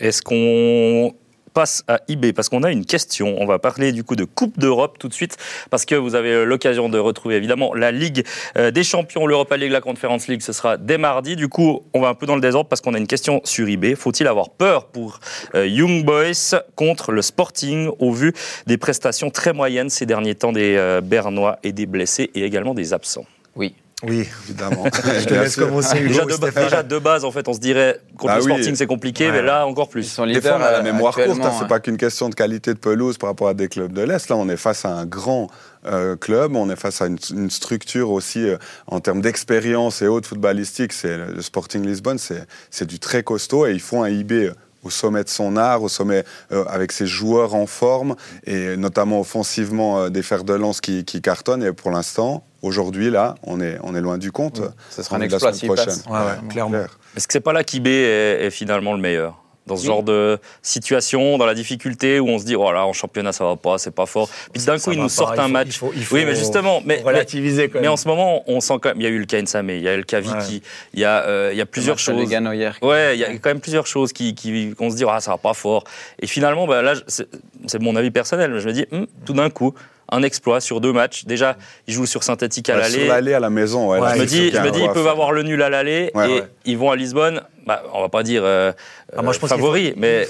Est-ce 0.00 0.22
qu'on 0.22 1.14
passe 1.52 1.84
à 1.88 2.00
IB 2.08 2.32
parce 2.32 2.48
qu'on 2.48 2.62
a 2.62 2.70
une 2.70 2.84
question. 2.84 3.36
On 3.38 3.46
va 3.46 3.58
parler 3.58 3.92
du 3.92 4.04
coup 4.04 4.16
de 4.16 4.24
Coupe 4.24 4.58
d'Europe 4.58 4.98
tout 4.98 5.08
de 5.08 5.14
suite 5.14 5.36
parce 5.70 5.84
que 5.84 5.94
vous 5.94 6.14
avez 6.14 6.44
l'occasion 6.44 6.88
de 6.88 6.98
retrouver 6.98 7.36
évidemment 7.36 7.74
la 7.74 7.92
Ligue 7.92 8.24
euh, 8.56 8.70
des 8.70 8.84
Champions, 8.84 9.26
l'Europa 9.26 9.56
League, 9.56 9.72
la 9.72 9.80
Conference 9.80 10.28
League. 10.28 10.42
Ce 10.42 10.52
sera 10.52 10.76
dès 10.76 10.98
mardi. 10.98 11.36
Du 11.36 11.48
coup, 11.48 11.82
on 11.94 12.00
va 12.00 12.08
un 12.08 12.14
peu 12.14 12.26
dans 12.26 12.34
le 12.34 12.40
désordre 12.40 12.68
parce 12.68 12.80
qu'on 12.80 12.94
a 12.94 12.98
une 12.98 13.06
question 13.06 13.40
sur 13.44 13.68
IB. 13.68 13.94
Faut-il 13.94 14.26
avoir 14.26 14.50
peur 14.50 14.86
pour 14.86 15.20
euh, 15.54 15.66
Young 15.66 16.04
Boys 16.04 16.58
contre 16.74 17.12
le 17.12 17.22
Sporting 17.22 17.88
au 17.98 18.12
vu 18.12 18.32
des 18.66 18.78
prestations 18.78 19.30
très 19.30 19.52
moyennes 19.52 19.90
ces 19.90 20.06
derniers 20.06 20.34
temps 20.34 20.52
des 20.52 20.76
euh, 20.76 21.00
Bernois 21.00 21.58
et 21.62 21.72
des 21.72 21.86
blessés 21.86 22.30
et 22.34 22.44
également 22.44 22.74
des 22.74 22.92
absents? 22.92 23.26
Oui. 23.56 23.74
Oui, 24.04 24.26
Évidemment. 24.48 24.84
je 24.94 25.24
te 25.24 25.32
Bien 25.32 25.42
laisse 25.42 25.54
sûr. 25.54 25.66
commencer, 25.68 25.98
Hugo. 25.98 26.08
déjà 26.08 26.24
de, 26.24 26.30
Stéphane. 26.32 26.64
déjà 26.64 26.82
de 26.82 26.98
base, 26.98 27.24
en 27.24 27.30
fait, 27.30 27.46
on 27.48 27.52
se 27.52 27.60
dirait 27.60 28.00
contre 28.18 28.32
Ah 28.32 28.38
le 28.38 28.44
oui. 28.44 28.50
Sporting 28.52 28.74
c'est 28.74 28.86
compliqué, 28.86 29.26
Ouais. 29.26 29.32
mais 29.32 29.42
là 29.42 29.66
encore 29.66 29.86
Ils 29.88 29.92
plus. 29.92 30.04
sont 30.04 30.26
Des 30.26 30.40
fois, 30.40 30.52
on 30.58 30.62
a 30.62 30.72
la 30.72 30.78
euh, 30.78 30.82
mémoire 30.82 31.14
courte. 31.14 31.26
actuellement, 31.28 31.46
hein, 31.46 31.54
C'est 31.58 31.64
hein. 31.64 31.68
pas 31.68 31.80
qu'une 31.80 31.96
question 31.96 32.28
de 32.28 32.34
qualité 32.34 32.74
de 32.74 32.78
pelouse 32.78 33.16
par 33.18 33.28
rapport 33.30 33.48
à 33.48 33.54
des 33.54 33.68
clubs 33.68 33.92
de 33.92 34.02
l'Est. 34.02 34.28
Là, 34.28 34.36
on 34.36 34.48
est 34.48 34.56
face 34.56 34.84
à 34.84 34.90
un 34.90 35.06
grand 35.06 35.48
euh, 35.86 36.16
club. 36.16 36.54
On 36.56 36.68
est 36.70 36.76
face 36.76 37.00
à 37.02 37.06
une, 37.06 37.18
une 37.32 37.50
structure 37.50 38.10
aussi 38.10 38.48
euh, 38.48 38.56
en 38.86 39.00
termes 39.00 39.20
d'expérience 39.20 40.02
et 40.02 40.06
autres 40.08 40.28
footballistiques. 40.28 40.92
C'est 40.92 41.16
le 41.18 41.40
Sporting 41.42 41.84
Lisbonne. 41.86 42.18
C'est 42.18 42.44
c'est 42.70 42.86
du 42.86 42.98
très 42.98 43.22
costaud 43.22 43.66
et 43.66 43.72
ils 43.72 43.80
font 43.80 44.02
un 44.02 44.08
IB 44.08 44.32
euh, 44.32 44.52
au 44.82 44.90
sommet 44.90 45.24
de 45.24 45.28
son 45.28 45.56
art, 45.56 45.82
au 45.82 45.88
sommet 45.88 46.24
euh, 46.52 46.64
avec 46.68 46.92
ses 46.92 47.06
joueurs 47.06 47.54
en 47.54 47.66
forme 47.66 48.16
et 48.44 48.76
notamment 48.76 49.20
offensivement 49.20 50.00
euh, 50.00 50.08
des 50.08 50.22
fers 50.22 50.44
de 50.44 50.54
lance 50.54 50.80
qui, 50.80 51.04
qui 51.04 51.20
cartonnent. 51.22 51.62
Et 51.62 51.72
pour 51.72 51.90
l'instant, 51.90 52.44
aujourd'hui, 52.62 53.10
là, 53.10 53.34
on 53.44 53.60
est, 53.60 53.78
on 53.82 53.94
est 53.94 54.00
loin 54.00 54.18
du 54.18 54.32
compte. 54.32 54.60
Ce 54.90 55.02
sera 55.02 55.16
un 55.16 55.18
la 55.20 55.24
exploit 55.26 55.52
semaine 55.52 55.54
s'il 55.58 55.68
prochaine. 55.68 55.86
passe. 55.86 56.06
Ouais, 56.06 56.18
ouais, 56.42 56.48
clairement. 56.48 56.70
Clair. 56.78 56.98
Est-ce 57.16 57.26
que 57.26 57.32
c'est 57.32 57.40
pas 57.40 57.52
là 57.52 57.64
qu'IB 57.64 57.86
est, 57.86 58.46
est 58.46 58.50
finalement 58.50 58.94
le 58.94 59.00
meilleur? 59.00 59.41
Dans 59.72 59.76
ce 59.76 59.82
Oui. 59.82 59.86
genre 59.88 60.02
de 60.02 60.38
situation, 60.62 61.38
dans 61.38 61.46
la 61.46 61.54
difficulté 61.54 62.20
où 62.20 62.28
on 62.28 62.38
se 62.38 62.44
dit 62.44 62.56
oh 62.56 62.70
là 62.72 62.86
en 62.86 62.92
championnat 62.92 63.32
ça 63.32 63.44
va 63.44 63.56
pas, 63.56 63.78
c'est 63.78 63.90
pas 63.94 64.06
fort. 64.06 64.28
Puis 64.52 64.62
d'un 64.64 64.78
coup 64.78 64.92
ils 64.92 64.98
nous 64.98 65.04
pas, 65.04 65.08
sortent 65.08 65.34
il 65.36 65.40
un 65.40 65.44
faut- 65.44 65.48
match. 65.50 65.66
il 65.68 65.72
faut- 65.72 65.92
il 65.94 66.04
faut 66.04 66.14
oui 66.16 66.24
mais 66.24 66.34
justement, 66.34 66.82
mais, 66.84 67.00
relativiser 67.02 67.68
quand 67.68 67.74
même. 67.74 67.82
mais 67.82 67.88
en 67.88 67.96
ce 67.96 68.06
moment 68.08 68.42
on 68.46 68.60
sent 68.60 68.74
quand 68.80 68.90
même 68.90 69.00
il 69.00 69.04
y 69.04 69.06
a 69.06 69.10
eu 69.10 69.18
le 69.18 69.24
Kain 69.26 69.46
Samé, 69.46 69.76
il 69.76 69.82
y 69.82 69.88
a 69.88 69.96
le 69.96 70.02
Kavi 70.02 70.28
Ouais. 70.30 70.38
qui, 70.46 70.62
il 70.94 71.00
y 71.00 71.04
a 71.04 71.24
euh, 71.26 71.50
il 71.52 71.58
y 71.58 71.60
a 71.60 71.66
plusieurs 71.66 71.98
choses. 71.98 72.30
Hier. 72.30 72.78
Ouais, 72.82 73.16
il 73.16 73.20
y 73.20 73.24
a 73.24 73.28
quand 73.38 73.50
même 73.50 73.60
plusieurs 73.60 73.86
choses 73.86 74.12
qui, 74.12 74.34
qui 74.34 74.74
qu'on 74.76 74.90
se 74.90 74.96
dit 74.96 75.04
ah 75.08 75.20
ça 75.20 75.32
va 75.32 75.38
pas 75.38 75.54
fort. 75.54 75.84
Et 76.20 76.26
finalement 76.26 76.66
bah, 76.66 76.82
là 76.82 76.94
c'est 77.08 77.80
mon 77.80 77.96
avis 77.96 78.10
personnel, 78.10 78.50
mais 78.52 78.60
je 78.60 78.68
me 78.68 78.72
dis 78.72 78.86
hum, 78.92 79.06
tout 79.24 79.32
d'un 79.32 79.50
coup 79.50 79.74
un 80.12 80.22
exploit 80.22 80.60
sur 80.60 80.80
deux 80.80 80.92
matchs. 80.92 81.24
Déjà 81.24 81.56
ils 81.88 81.94
jouent 81.94 82.06
sur 82.06 82.22
synthétique 82.22 82.70
à 82.70 82.74
Ouais, 82.74 82.80
l'aller. 82.82 82.98
Sur 83.04 83.08
l'aller 83.12 83.34
à 83.34 83.40
la 83.40 83.50
maison. 83.50 83.90
Ouais, 83.90 83.98
Je 84.14 84.20
me 84.20 84.26
dis, 84.26 84.50
je 84.50 84.58
me 84.58 84.70
dis, 84.70 84.80
ils 84.82 84.90
peuvent 84.92 85.06
avoir 85.08 85.32
le 85.32 85.42
nul 85.42 85.60
à 85.62 85.68
l'aller 85.68 86.10
Ouais, 86.14 86.30
et 86.30 86.34
ouais. 86.40 86.46
ils 86.64 86.78
vont 86.78 86.90
à 86.90 86.96
Lisbonne. 86.96 87.42
Bah, 87.66 87.82
on 87.92 88.00
va 88.02 88.08
pas 88.08 88.22
dire 88.22 88.42
euh, 88.44 88.72
Ah, 89.16 89.22
moi, 89.22 89.32
je 89.32 89.38
euh, 89.38 89.40
pense 89.40 89.50
mais 89.96 90.26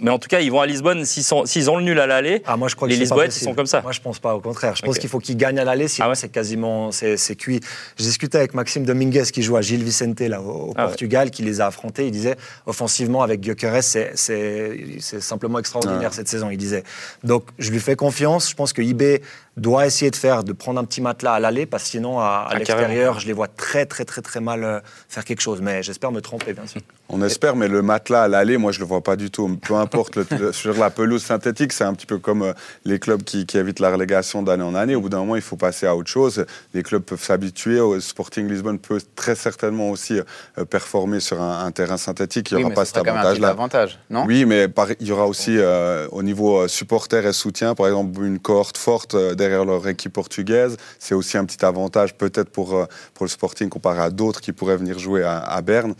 Mais 0.00 0.10
en 0.10 0.18
tout 0.18 0.28
cas, 0.28 0.40
ils 0.40 0.50
vont 0.50 0.60
à 0.60 0.66
Lisbonne. 0.66 1.04
S'ils, 1.04 1.70
ont 1.70 1.76
le 1.76 1.84
nul 1.84 1.98
à 2.00 2.06
l'aller, 2.06 2.42
Ah, 2.46 2.56
moi, 2.56 2.68
je 2.68 2.76
crois 2.76 2.88
les 2.88 2.96
Lisboètes, 2.96 3.36
ils 3.36 3.44
sont 3.44 3.54
comme 3.54 3.66
ça. 3.66 3.80
Moi, 3.82 3.92
je 3.92 4.00
pense 4.00 4.18
pas, 4.18 4.34
au 4.34 4.40
contraire. 4.40 4.74
Je 4.76 4.82
pense 4.82 4.98
qu'il 4.98 5.08
faut 5.08 5.18
qu'ils 5.18 5.36
gagnent 5.36 5.58
à 5.58 5.64
l'aller, 5.64 5.88
sinon 5.88 6.06
Ah 6.06 6.08
ouais 6.10 6.14
c'est 6.14 6.28
quasiment 6.30 6.90
c'est, 6.92 7.36
cuit. 7.36 7.60
J'ai 7.96 8.04
discuté 8.04 8.38
avec 8.38 8.54
Maxime 8.54 8.84
Dominguez 8.84 9.24
qui 9.32 9.42
joue 9.42 9.56
à 9.56 9.60
Gil 9.60 9.82
Vicente 9.82 10.20
là, 10.20 10.40
au, 10.40 10.70
au 10.70 10.72
Ah 10.76 10.82
ouais. 10.82 10.88
Portugal, 10.88 11.30
qui 11.30 11.42
les 11.42 11.60
a 11.60 11.66
affrontés. 11.66 12.06
Il 12.06 12.12
disait, 12.12 12.36
offensivement, 12.66 13.22
avec 13.22 13.42
Gyökeres, 13.42 13.82
c'est, 13.82 14.12
simplement 15.00 15.58
extraordinaire 15.58 16.00
Ouais. 16.00 16.08
cette 16.12 16.28
saison, 16.28 16.50
il 16.50 16.56
disait. 16.56 16.82
Donc, 17.24 17.44
je 17.58 17.70
lui 17.70 17.80
fais 17.80 17.96
confiance. 17.96 18.48
Je 18.48 18.54
pense 18.54 18.72
que 18.72 18.82
IB 18.82 19.20
doit 19.56 19.86
essayer 19.86 20.10
de 20.10 20.16
faire, 20.16 20.44
de 20.44 20.52
prendre 20.52 20.80
un 20.80 20.84
petit 20.84 21.00
matelas 21.00 21.34
à 21.34 21.40
l'aller, 21.40 21.66
parce 21.66 21.82
que 21.84 21.90
sinon, 21.90 22.18
à, 22.20 22.24
à 22.24 22.48
Ah, 22.50 22.54
l'extérieur, 22.56 23.18
je 23.20 23.26
les 23.26 23.32
vois 23.32 23.48
très, 23.48 23.84
très, 23.84 24.04
très, 24.04 24.22
très 24.22 24.40
mal 24.40 24.64
euh, 24.64 24.80
faire 25.08 25.24
quelque 25.24 25.40
chose. 25.42 25.60
Mais 25.60 25.82
j'espère 25.82 26.12
me 26.12 26.20
tromper, 26.20 26.52
bien 26.52 26.66
sûr. 26.66 26.80
On 27.12 27.20
espère, 27.22 27.56
mais 27.56 27.66
le 27.66 27.82
matelas 27.82 28.22
à 28.22 28.28
l'aller, 28.28 28.56
moi, 28.56 28.70
je 28.70 28.78
le 28.78 28.84
vois 28.86 29.00
pas 29.02 29.16
du 29.16 29.32
tout. 29.32 29.58
Peu 29.66 29.74
importe, 29.74 30.14
le- 30.16 30.52
sur 30.52 30.74
la 30.78 30.90
pelouse 30.90 31.24
synthétique, 31.24 31.72
c'est 31.72 31.82
un 31.82 31.92
petit 31.92 32.06
peu 32.06 32.18
comme 32.18 32.42
euh, 32.42 32.52
les 32.84 33.00
clubs 33.00 33.24
qui, 33.24 33.46
qui 33.46 33.58
évitent 33.58 33.80
la 33.80 33.90
relégation 33.90 34.42
d'année 34.44 34.62
en 34.62 34.76
année. 34.76 34.94
Au 34.94 35.00
bout 35.00 35.08
d'un 35.08 35.18
moment, 35.18 35.34
il 35.34 35.42
faut 35.42 35.56
passer 35.56 35.86
à 35.86 35.96
autre 35.96 36.08
chose. 36.08 36.46
Les 36.72 36.84
clubs 36.84 37.02
peuvent 37.02 37.22
s'habituer. 37.22 37.80
Sporting 38.00 38.48
Lisbonne 38.48 38.78
peut 38.78 39.00
très 39.16 39.34
certainement 39.34 39.90
aussi 39.90 40.20
euh, 40.58 40.64
performer 40.64 41.18
sur 41.18 41.42
un, 41.42 41.64
un 41.66 41.70
terrain 41.72 41.96
synthétique. 41.96 42.52
Il 42.52 42.54
n'y 42.54 42.58
Oui, 42.58 42.62
aura 42.62 42.68
mais 42.70 42.74
pas 42.76 42.84
ce 42.84 42.92
cet 42.94 43.08
avantage-là. 43.08 43.48
avantage, 43.48 43.98
non? 44.08 44.24
Oui, 44.26 44.44
mais 44.44 44.68
par- 44.68 44.86
il 45.00 45.06
y 45.08 45.10
aura 45.10 45.26
aussi 45.26 45.56
euh, 45.58 46.06
au 46.12 46.22
niveau 46.22 46.68
supporter 46.68 47.26
et 47.26 47.32
soutien, 47.32 47.74
par 47.74 47.88
exemple, 47.88 48.22
une 48.22 48.38
cohorte 48.38 48.78
forte 48.78 49.16
derrière 49.40 49.64
leur 49.64 49.86
équipe 49.88 50.12
portugaise. 50.12 50.76
C'est 50.98 51.14
aussi 51.14 51.36
un 51.36 51.44
petit 51.44 51.64
avantage 51.64 52.14
peut-être 52.14 52.50
pour, 52.50 52.74
euh, 52.76 52.86
pour 53.14 53.24
le 53.26 53.30
Sporting 53.30 53.68
comparé 53.68 54.00
à 54.00 54.10
d'autres 54.10 54.40
qui 54.40 54.52
pourraient 54.52 54.76
venir 54.76 54.98
jouer 54.98 55.24
à, 55.24 55.38
à 55.40 55.60
Berne. 55.62 55.94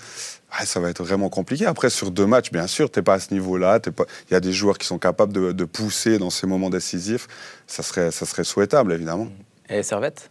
Ouais, 0.59 0.67
ça 0.67 0.81
va 0.81 0.91
être 0.91 1.03
vraiment 1.03 1.29
compliqué. 1.29 1.67
Après, 1.67 1.91
sur 1.91 2.11
deux 2.11 2.27
matchs, 2.27 2.51
bien 2.51 2.67
sûr, 2.67 2.91
tu 2.91 2.99
n'es 2.99 3.03
pas 3.03 3.15
à 3.15 3.21
ce 3.21 3.33
niveau-là. 3.33 3.79
t'es 3.81 3.91
pas- 3.93 4.07
Il 4.29 4.35
y 4.35 4.37
a 4.37 4.41
des 4.41 4.53
joueurs 4.53 4.79
qui 4.79 4.87
sont 4.87 4.99
capables 4.99 5.33
de, 5.33 5.53
de 5.53 5.65
pousser 5.65 6.19
dans 6.19 6.31
ces 6.31 6.47
moments 6.47 6.71
décisifs. 6.71 7.29
Ça 7.67 7.83
serait, 7.83 8.11
ça 8.11 8.27
serait 8.27 8.45
souhaitable, 8.45 8.93
évidemment. 8.93 9.29
Et 9.69 9.83
Servette? 9.83 10.31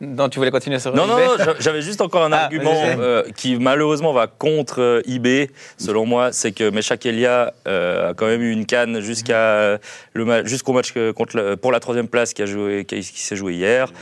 Non, 0.00 0.28
tu 0.28 0.38
voulais 0.38 0.50
continuer 0.52 0.78
sur 0.78 0.94
Non, 0.94 1.06
non, 1.06 1.18
non, 1.18 1.36
j'a- 1.38 1.56
j'avais 1.58 1.82
juste 1.82 2.00
encore 2.00 2.22
un 2.24 2.32
Ah, 2.32 2.44
argument 2.44 2.72
euh, 2.98 3.24
qui 3.36 3.56
malheureusement 3.56 4.12
va 4.12 4.26
contre 4.28 4.80
euh, 4.80 5.02
IB, 5.06 5.50
selon 5.76 6.06
moi, 6.06 6.30
c'est 6.32 6.52
que 6.52 6.70
Meshak 6.70 7.04
Elia 7.06 7.52
euh, 7.66 8.10
a 8.10 8.14
quand 8.14 8.26
même 8.26 8.42
eu 8.42 8.52
une 8.52 8.64
canne 8.64 9.00
jusqu'à 9.00 9.36
euh, 9.38 9.78
le 10.12 10.24
ma- 10.24 10.44
jusqu'au 10.44 10.72
match 10.72 10.92
que- 10.92 11.10
contre 11.10 11.56
pour 11.56 11.72
la 11.72 11.80
troisième 11.80 12.06
place 12.08 12.32
qui, 12.32 12.42
a 12.42 12.46
joué, 12.46 12.84
qui, 12.84 13.00
qui 13.00 13.20
s'est 13.22 13.36
joué 13.36 13.54
hier. 13.54 13.92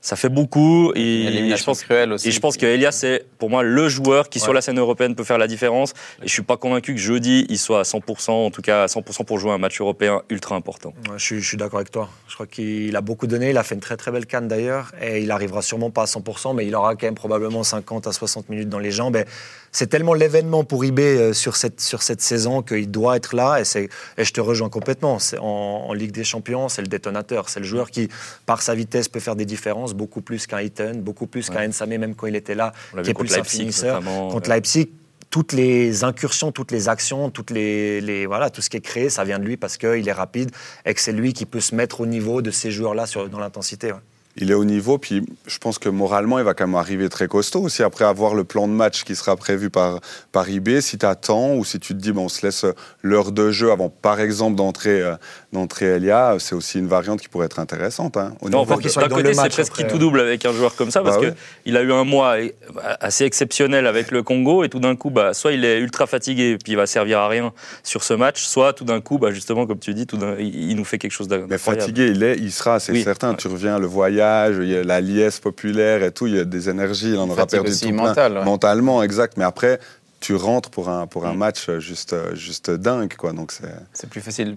Ça 0.00 0.16
fait 0.16 0.28
beaucoup 0.28 0.92
et 0.94 1.54
je 1.56 1.64
pense, 1.64 1.82
cruelle 1.82 2.12
aussi. 2.12 2.28
et 2.28 2.30
je 2.30 2.40
pense 2.40 2.56
que 2.56 2.66
Elia, 2.66 2.92
c'est 2.92 3.24
pour 3.38 3.50
moi 3.50 3.62
le 3.62 3.88
joueur 3.88 4.28
qui 4.28 4.38
sur 4.40 4.52
la 4.52 4.60
scène 4.60 4.78
européenne 4.78 5.14
peut 5.14 5.24
faire 5.24 5.38
la 5.38 5.46
différence. 5.48 5.92
Et 6.22 6.28
je 6.28 6.32
suis 6.32 6.42
pas 6.42 6.56
convaincu 6.56 6.94
que 6.94 7.00
jeudi 7.00 7.46
il 7.48 7.58
soit 7.58 7.80
à 7.80 7.82
100%, 7.82 8.30
en 8.30 8.50
tout 8.50 8.62
cas 8.62 8.84
à 8.84 8.86
100% 8.86 9.24
pour 9.24 9.38
jouer 9.38 9.50
un 9.52 9.58
match 9.58 9.80
européen 9.80 10.22
ultra 10.30 10.54
important. 10.56 10.94
Ouais, 11.08 11.14
je 11.18 11.24
suis, 11.24 11.40
je 11.40 11.46
suis 11.48 11.56
d'accord 11.56 11.78
avec 11.80 11.90
toi. 11.90 12.08
Je 12.28 12.34
crois 12.34 12.46
qu'il 12.46 12.94
a 12.96 13.00
beaucoup 13.00 13.26
donné. 13.26 13.50
Il 13.50 13.58
a 13.58 13.62
fait 13.62 13.74
une 13.74 13.80
très 13.80 13.96
très 13.96 14.10
belle 14.10 14.26
canne 14.26 14.48
d'ailleurs. 14.48 14.92
Et 15.02 15.20
il 15.22 15.30
arrivera 15.30 15.62
sûrement 15.62 15.90
pas 15.90 16.02
à 16.02 16.06
100%, 16.06 16.54
mais 16.54 16.66
il 16.66 16.74
aura 16.74 16.94
quand 16.94 17.06
même 17.06 17.14
probablement 17.14 17.64
50 17.64 18.06
à 18.06 18.12
60 18.12 18.48
minutes 18.48 18.68
dans 18.68 18.78
les 18.78 18.90
jambes. 18.92 19.16
Et 19.16 19.24
c'est 19.72 19.88
tellement 19.88 20.14
l'événement 20.14 20.64
pour 20.64 20.84
IB 20.84 21.00
euh, 21.00 21.32
sur 21.32 21.56
cette, 21.56 21.80
sur 21.80 22.02
cette 22.02 22.20
saison 22.22 22.62
qu'il 22.62 22.90
doit 22.90 23.16
être 23.16 23.34
là. 23.34 23.58
Et, 23.60 23.64
c'est- 23.64 23.88
et 24.16 24.24
je 24.24 24.32
te 24.32 24.40
rejoins 24.40 24.68
complètement. 24.68 25.18
C'est- 25.18 25.38
En, 25.38 25.44
en 25.88 25.92
Ligue 25.92 26.12
des 26.12 26.24
Champions, 26.24 26.68
c'est 26.68 26.82
le 26.82 26.88
détonateur. 26.88 27.48
C'est 27.48 27.60
le 27.60 27.66
joueur 27.66 27.90
qui, 27.90 28.08
par 28.46 28.62
sa 28.62 28.74
vitesse, 28.74 29.08
peut 29.08 29.20
faire 29.20 29.36
des 29.36 29.44
différences 29.44 29.87
beaucoup 29.94 30.20
plus 30.22 30.46
qu'un 30.46 30.60
Eaton, 30.60 30.94
beaucoup 30.96 31.26
plus 31.26 31.48
qu'un 31.50 31.68
Nsame, 31.68 31.96
même 31.98 32.14
quand 32.14 32.26
il 32.26 32.36
était 32.36 32.54
là, 32.54 32.72
On 32.96 33.02
qui 33.02 33.10
est 33.10 33.12
contre 33.12 33.26
plus 33.28 33.34
un 33.34 33.36
Leipzig 33.38 33.58
finisseur. 33.58 34.02
Contre. 34.04 34.48
Leipzig, 34.50 34.88
toutes 35.30 35.52
les 35.52 36.04
incursions, 36.04 36.52
toutes 36.52 36.70
les 36.72 36.88
actions, 36.88 37.30
toutes 37.30 37.50
les, 37.50 38.00
les- 38.00 38.24
voilà, 38.26 38.48
tout 38.50 38.62
ce 38.62 38.70
qui 38.70 38.78
est 38.78 38.80
créé, 38.80 39.10
ça 39.10 39.24
vient 39.24 39.38
de 39.38 39.44
lui 39.44 39.56
parce 39.56 39.76
qu'il 39.76 40.08
est 40.08 40.12
rapide 40.12 40.50
et 40.86 40.94
que 40.94 41.00
c'est 41.00 41.12
lui 41.12 41.32
qui 41.34 41.44
peut 41.46 41.60
se 41.60 41.74
mettre 41.74 42.00
au 42.00 42.06
niveau 42.06 42.40
de 42.42 42.50
ces 42.50 42.70
joueurs-là 42.70 43.04
dans 43.30 43.38
l'intensité. 43.38 43.92
ouais. 43.92 43.98
Il 44.40 44.50
est 44.50 44.54
au 44.54 44.64
niveau, 44.64 44.98
puis 44.98 45.24
je 45.46 45.58
pense 45.58 45.78
que 45.78 45.88
moralement, 45.88 46.38
il 46.38 46.44
va 46.44 46.54
quand 46.54 46.66
même 46.66 46.76
arriver 46.76 47.08
très 47.08 47.26
costaud 47.28 47.62
aussi. 47.62 47.82
Après 47.82 48.04
avoir 48.04 48.34
le 48.34 48.44
plan 48.44 48.68
de 48.68 48.72
match 48.72 49.04
qui 49.04 49.16
sera 49.16 49.36
prévu 49.36 49.68
par, 49.68 50.00
par 50.32 50.48
IB, 50.48 50.80
si 50.80 50.96
tu 50.96 51.04
attends 51.06 51.54
ou 51.56 51.64
si 51.64 51.78
tu 51.80 51.92
te 51.94 51.98
dis, 52.00 52.12
bon, 52.12 52.24
on 52.24 52.28
se 52.28 52.46
laisse 52.46 52.64
l'heure 53.02 53.32
de 53.32 53.50
jeu 53.50 53.70
avant, 53.72 53.88
par 53.88 54.20
exemple, 54.20 54.56
d'entrer 54.56 55.02
euh, 55.02 55.14
d'entrer 55.52 55.86
Elia, 55.96 56.36
c'est 56.38 56.54
aussi 56.54 56.78
une 56.78 56.86
variante 56.88 57.20
qui 57.20 57.28
pourrait 57.28 57.46
être 57.46 57.58
intéressante. 57.58 58.16
hein, 58.16 58.34
au 58.42 58.48
Non, 58.50 58.58
en 58.58 58.60
niveau 58.62 58.74
fait, 58.76 58.82
qu'il 58.82 58.90
soit 58.90 59.08
côté, 59.08 59.32
c'est 59.34 59.48
presque 59.48 59.72
qui 59.72 59.86
tout 59.86 59.98
double 59.98 60.20
avec 60.20 60.44
un 60.44 60.52
joueur 60.52 60.76
comme 60.76 60.90
ça, 60.90 61.00
parce 61.02 61.16
Bah 61.16 61.22
que 61.22 61.28
oui. 61.30 61.36
il 61.64 61.76
a 61.76 61.82
eu 61.82 61.92
un 61.92 62.04
mois 62.04 62.38
eh, 62.40 62.54
assez 63.00 63.24
exceptionnel 63.24 63.86
avec 63.86 64.10
le 64.10 64.22
Congo, 64.22 64.62
et 64.62 64.68
tout 64.68 64.78
d'un 64.78 64.94
coup, 64.94 65.10
bah, 65.10 65.32
soit 65.34 65.52
il 65.52 65.64
est 65.64 65.78
ultra 65.78 66.06
fatigué, 66.06 66.58
puis 66.62 66.72
il 66.74 66.76
va 66.76 66.86
servir 66.86 67.18
à 67.20 67.28
rien 67.28 67.52
sur 67.82 68.04
ce 68.04 68.14
match, 68.14 68.42
soit 68.44 68.72
tout 68.74 68.84
d'un 68.84 69.00
coup, 69.00 69.18
bah, 69.18 69.32
justement, 69.32 69.66
comme 69.66 69.78
tu 69.78 69.94
dis, 69.94 70.06
tout 70.06 70.18
il 70.38 70.76
nous 70.76 70.84
fait 70.84 70.98
quelque 70.98 71.12
chose 71.12 71.28
Mais 71.28 71.38
d'incroyable. 71.38 71.80
fatigué, 71.80 72.06
il 72.14 72.22
est, 72.22 72.36
il 72.36 72.52
sera, 72.52 72.78
c'est 72.78 72.92
Oui. 72.92 73.02
certain. 73.02 73.34
Tu 73.34 73.48
reviens, 73.48 73.78
le 73.78 73.86
voyage, 73.86 74.27
il 74.50 74.68
y 74.68 74.76
a 74.76 74.82
la 74.84 75.00
liesse 75.00 75.38
populaire 75.40 76.02
et 76.02 76.12
tout, 76.12 76.26
il 76.26 76.36
y 76.36 76.40
a 76.40 76.44
des 76.44 76.68
énergies, 76.68 77.10
il 77.10 77.18
en 77.18 77.28
aura 77.30 77.46
perdu 77.46 77.70
aussi 77.70 77.86
tout 77.86 77.92
plein. 77.94 78.02
mentale, 78.08 78.32
ouais. 78.38 78.44
Mentalement, 78.44 79.02
exact. 79.02 79.36
Mais 79.36 79.44
après, 79.44 79.78
tu 80.20 80.34
rentres 80.34 80.70
pour 80.70 80.88
un, 80.88 81.06
pour 81.06 81.26
un 81.26 81.34
Mm. 81.34 81.38
match 81.38 81.70
juste, 81.78 82.14
juste 82.34 82.70
dingue, 82.70 83.14
quoi. 83.16 83.32
Donc 83.32 83.52
c'est. 83.52 83.72
C'est 83.92 84.08
plus 84.10 84.20
facile 84.20 84.56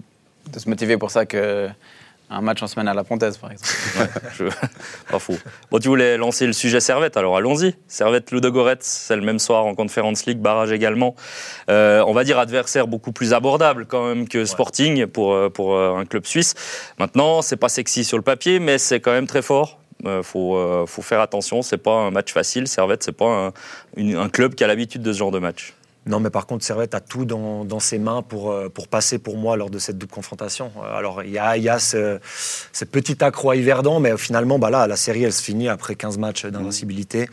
de 0.52 0.58
se 0.58 0.68
motiver 0.68 0.96
pour 0.96 1.10
ça 1.10 1.24
que 1.26 1.68
un 2.32 2.40
match 2.40 2.62
en 2.62 2.66
semaine 2.66 2.88
à 2.88 2.94
la 2.94 3.04
Pontaise, 3.04 3.36
par 3.38 3.50
exemple. 3.52 3.70
Je... 4.38 4.44
Pas 5.10 5.18
faux. 5.18 5.36
Bon, 5.70 5.78
tu 5.78 5.88
voulais 5.88 6.16
lancer 6.16 6.46
le 6.46 6.52
sujet 6.52 6.80
Servette, 6.80 7.16
alors 7.16 7.36
allons-y. 7.36 7.74
Servette 7.88 8.30
Ludogorets, 8.30 8.78
c'est 8.80 9.16
le 9.16 9.22
même 9.22 9.38
soir 9.38 9.66
en 9.66 9.74
Conference 9.74 10.26
League, 10.26 10.38
barrage 10.38 10.72
également. 10.72 11.14
Euh, 11.70 12.02
on 12.06 12.12
va 12.12 12.24
dire 12.24 12.38
adversaire 12.38 12.86
beaucoup 12.86 13.12
plus 13.12 13.32
abordable 13.32 13.86
quand 13.86 14.06
même 14.06 14.26
que 14.28 14.44
Sporting 14.44 15.06
pour, 15.06 15.32
euh, 15.34 15.48
pour 15.50 15.74
euh, 15.74 15.96
un 15.96 16.04
club 16.06 16.26
suisse. 16.26 16.54
Maintenant, 16.98 17.42
c'est 17.42 17.56
pas 17.56 17.68
sexy 17.68 18.04
sur 18.04 18.16
le 18.16 18.22
papier, 18.24 18.58
mais 18.58 18.78
c'est 18.78 19.00
quand 19.00 19.12
même 19.12 19.26
très 19.26 19.42
fort. 19.42 19.78
Euh, 20.04 20.22
faut, 20.24 20.56
euh, 20.56 20.84
faut 20.86 21.02
faire 21.02 21.20
attention, 21.20 21.62
c'est 21.62 21.76
pas 21.78 21.94
un 21.94 22.10
match 22.10 22.32
facile. 22.32 22.66
Servette, 22.66 23.04
c'est 23.04 23.12
pas 23.12 23.26
un, 23.26 23.52
une- 23.96 24.16
un 24.16 24.28
club 24.28 24.54
qui 24.56 24.64
a 24.64 24.66
l'habitude 24.66 25.02
de 25.02 25.12
ce 25.12 25.18
genre 25.18 25.30
de 25.30 25.38
match. 25.38 25.74
Non, 26.04 26.18
mais 26.18 26.30
par 26.30 26.46
contre, 26.46 26.64
Servette 26.64 26.94
a 26.94 27.00
tout 27.00 27.24
dans, 27.24 27.80
ses 27.80 27.98
mains 27.98 28.22
pour, 28.22 28.50
euh, 28.50 28.68
pour 28.68 28.88
passer 28.88 29.18
pour 29.18 29.36
moi 29.36 29.56
lors 29.56 29.70
de 29.70 29.78
cette 29.78 29.98
double 29.98 30.12
confrontation. 30.12 30.72
Euh, 30.78 30.98
Alors, 30.98 31.22
il 31.22 31.30
y 31.30 31.38
a, 31.38 31.56
y 31.56 31.68
a 31.68 31.78
ce, 31.78 32.18
petit 32.90 33.22
accro 33.22 33.50
à 33.50 33.56
Yverdon, 33.56 34.00
mais 34.00 34.16
finalement, 34.16 34.58
bah 34.58 34.70
là, 34.70 34.86
la 34.86 34.96
série, 34.96 35.22
elle 35.22 35.32
se 35.32 35.42
finit 35.42 35.68
après 35.68 35.94
15 35.94 36.18
matchs 36.18 36.46
d'invincibilité. 36.46 37.28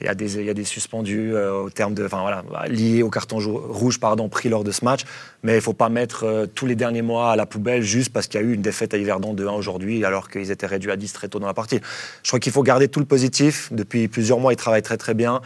Il 0.00 0.06
y, 0.06 0.08
a 0.08 0.14
des, 0.16 0.42
y 0.42 0.50
a 0.50 0.54
des 0.54 0.64
suspendus 0.64 1.34
euh, 1.34 1.52
au 1.52 1.70
terme 1.70 1.94
de, 1.94 2.04
enfin, 2.04 2.20
voilà, 2.20 2.42
liés 2.66 3.04
au 3.04 3.10
carton 3.10 3.38
rouge 3.38 4.00
pardon, 4.00 4.28
pris 4.28 4.48
lors 4.48 4.64
de 4.64 4.72
ce 4.72 4.84
match. 4.84 5.02
Mais 5.44 5.52
il 5.52 5.56
ne 5.56 5.60
faut 5.60 5.72
pas 5.72 5.88
mettre 5.88 6.48
tous 6.52 6.66
les 6.66 6.74
derniers 6.74 7.02
mois 7.02 7.30
à 7.30 7.36
la 7.36 7.46
poubelle 7.46 7.82
juste 7.82 8.12
parce 8.12 8.26
qu'il 8.26 8.40
y 8.40 8.44
a 8.44 8.46
eu 8.46 8.54
une 8.54 8.62
défaite 8.62 8.92
à 8.92 8.96
Yverdon 8.96 9.34
de 9.34 9.46
1 9.46 9.52
aujourd'hui, 9.52 10.04
alors 10.04 10.30
qu'ils 10.30 10.50
étaient 10.50 10.66
réduits 10.66 10.90
à 10.90 10.96
10 10.96 11.12
très 11.12 11.28
tôt 11.28 11.38
dans 11.38 11.46
la 11.46 11.54
partie. 11.54 11.80
Je 12.24 12.30
crois 12.30 12.40
qu'il 12.40 12.52
faut 12.52 12.64
garder 12.64 12.88
tout 12.88 12.98
le 12.98 13.06
positif. 13.06 13.72
Depuis 13.72 14.08
plusieurs 14.08 14.40
mois, 14.40 14.52
ils 14.52 14.56
travaillent 14.56 14.82
très 14.82 14.96
très 14.96 15.14
bien. 15.14 15.40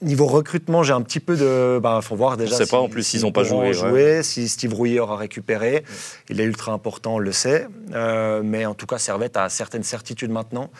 Niveau 0.00 0.26
recrutement, 0.26 0.84
j'ai 0.84 0.92
un 0.92 1.02
petit 1.02 1.18
peu 1.18 1.36
de. 1.36 1.80
Il 1.82 2.02
faut 2.02 2.14
voir 2.14 2.36
déjà. 2.36 2.54
On 2.54 2.58
sait 2.58 2.66
pas, 2.66 2.78
en 2.78 2.88
plus, 2.88 3.02
s'ils 3.02 3.20
ils 3.20 3.26
ont 3.26 3.32
pas 3.32 3.42
joué, 3.42 3.72
jouer, 3.72 4.22
Si 4.22 4.48
Steve 4.48 4.72
Rouillet 4.72 5.00
aura 5.00 5.16
récupéré. 5.16 5.82
Il 6.28 6.40
est 6.40 6.44
ultra 6.44 6.70
important, 6.72 7.16
on 7.16 7.18
le 7.18 7.32
sait. 7.32 7.66
Euh, 7.94 8.42
mais 8.44 8.64
en 8.64 8.74
tout 8.74 8.86
cas, 8.86 8.98
Servette 8.98 9.36
a 9.36 9.48
certaines 9.48 9.82
certitudes 9.82 10.30
maintenant. 10.30 10.70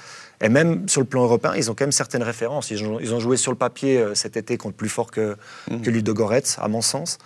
Et 0.41 0.49
même 0.49 0.89
sur 0.89 1.01
le 1.01 1.07
plan 1.09 1.25
européen, 1.25 1.53
ils 1.57 1.69
ont 1.69 1.75
quand 1.75 1.83
même 1.85 1.91
certaines 1.91 2.23
références. 2.23 2.71
Ils 2.71 2.85
ont, 2.85 3.01
ils 3.01 3.13
ont 3.13 3.19
joué 3.19 3.37
sur 3.37 3.51
le 3.51 3.59
papier 3.59 3.99
euh, 3.99 4.15
cet 4.15 4.37
été 4.37 4.57
contre 4.57 4.77
plus 4.77 4.89
fort 4.89 5.11
que, 5.11 5.37
que 5.83 5.91
Ludogorets, 5.91 6.43
à 6.59 6.69
mon 6.69 6.81
sens. 6.81 7.19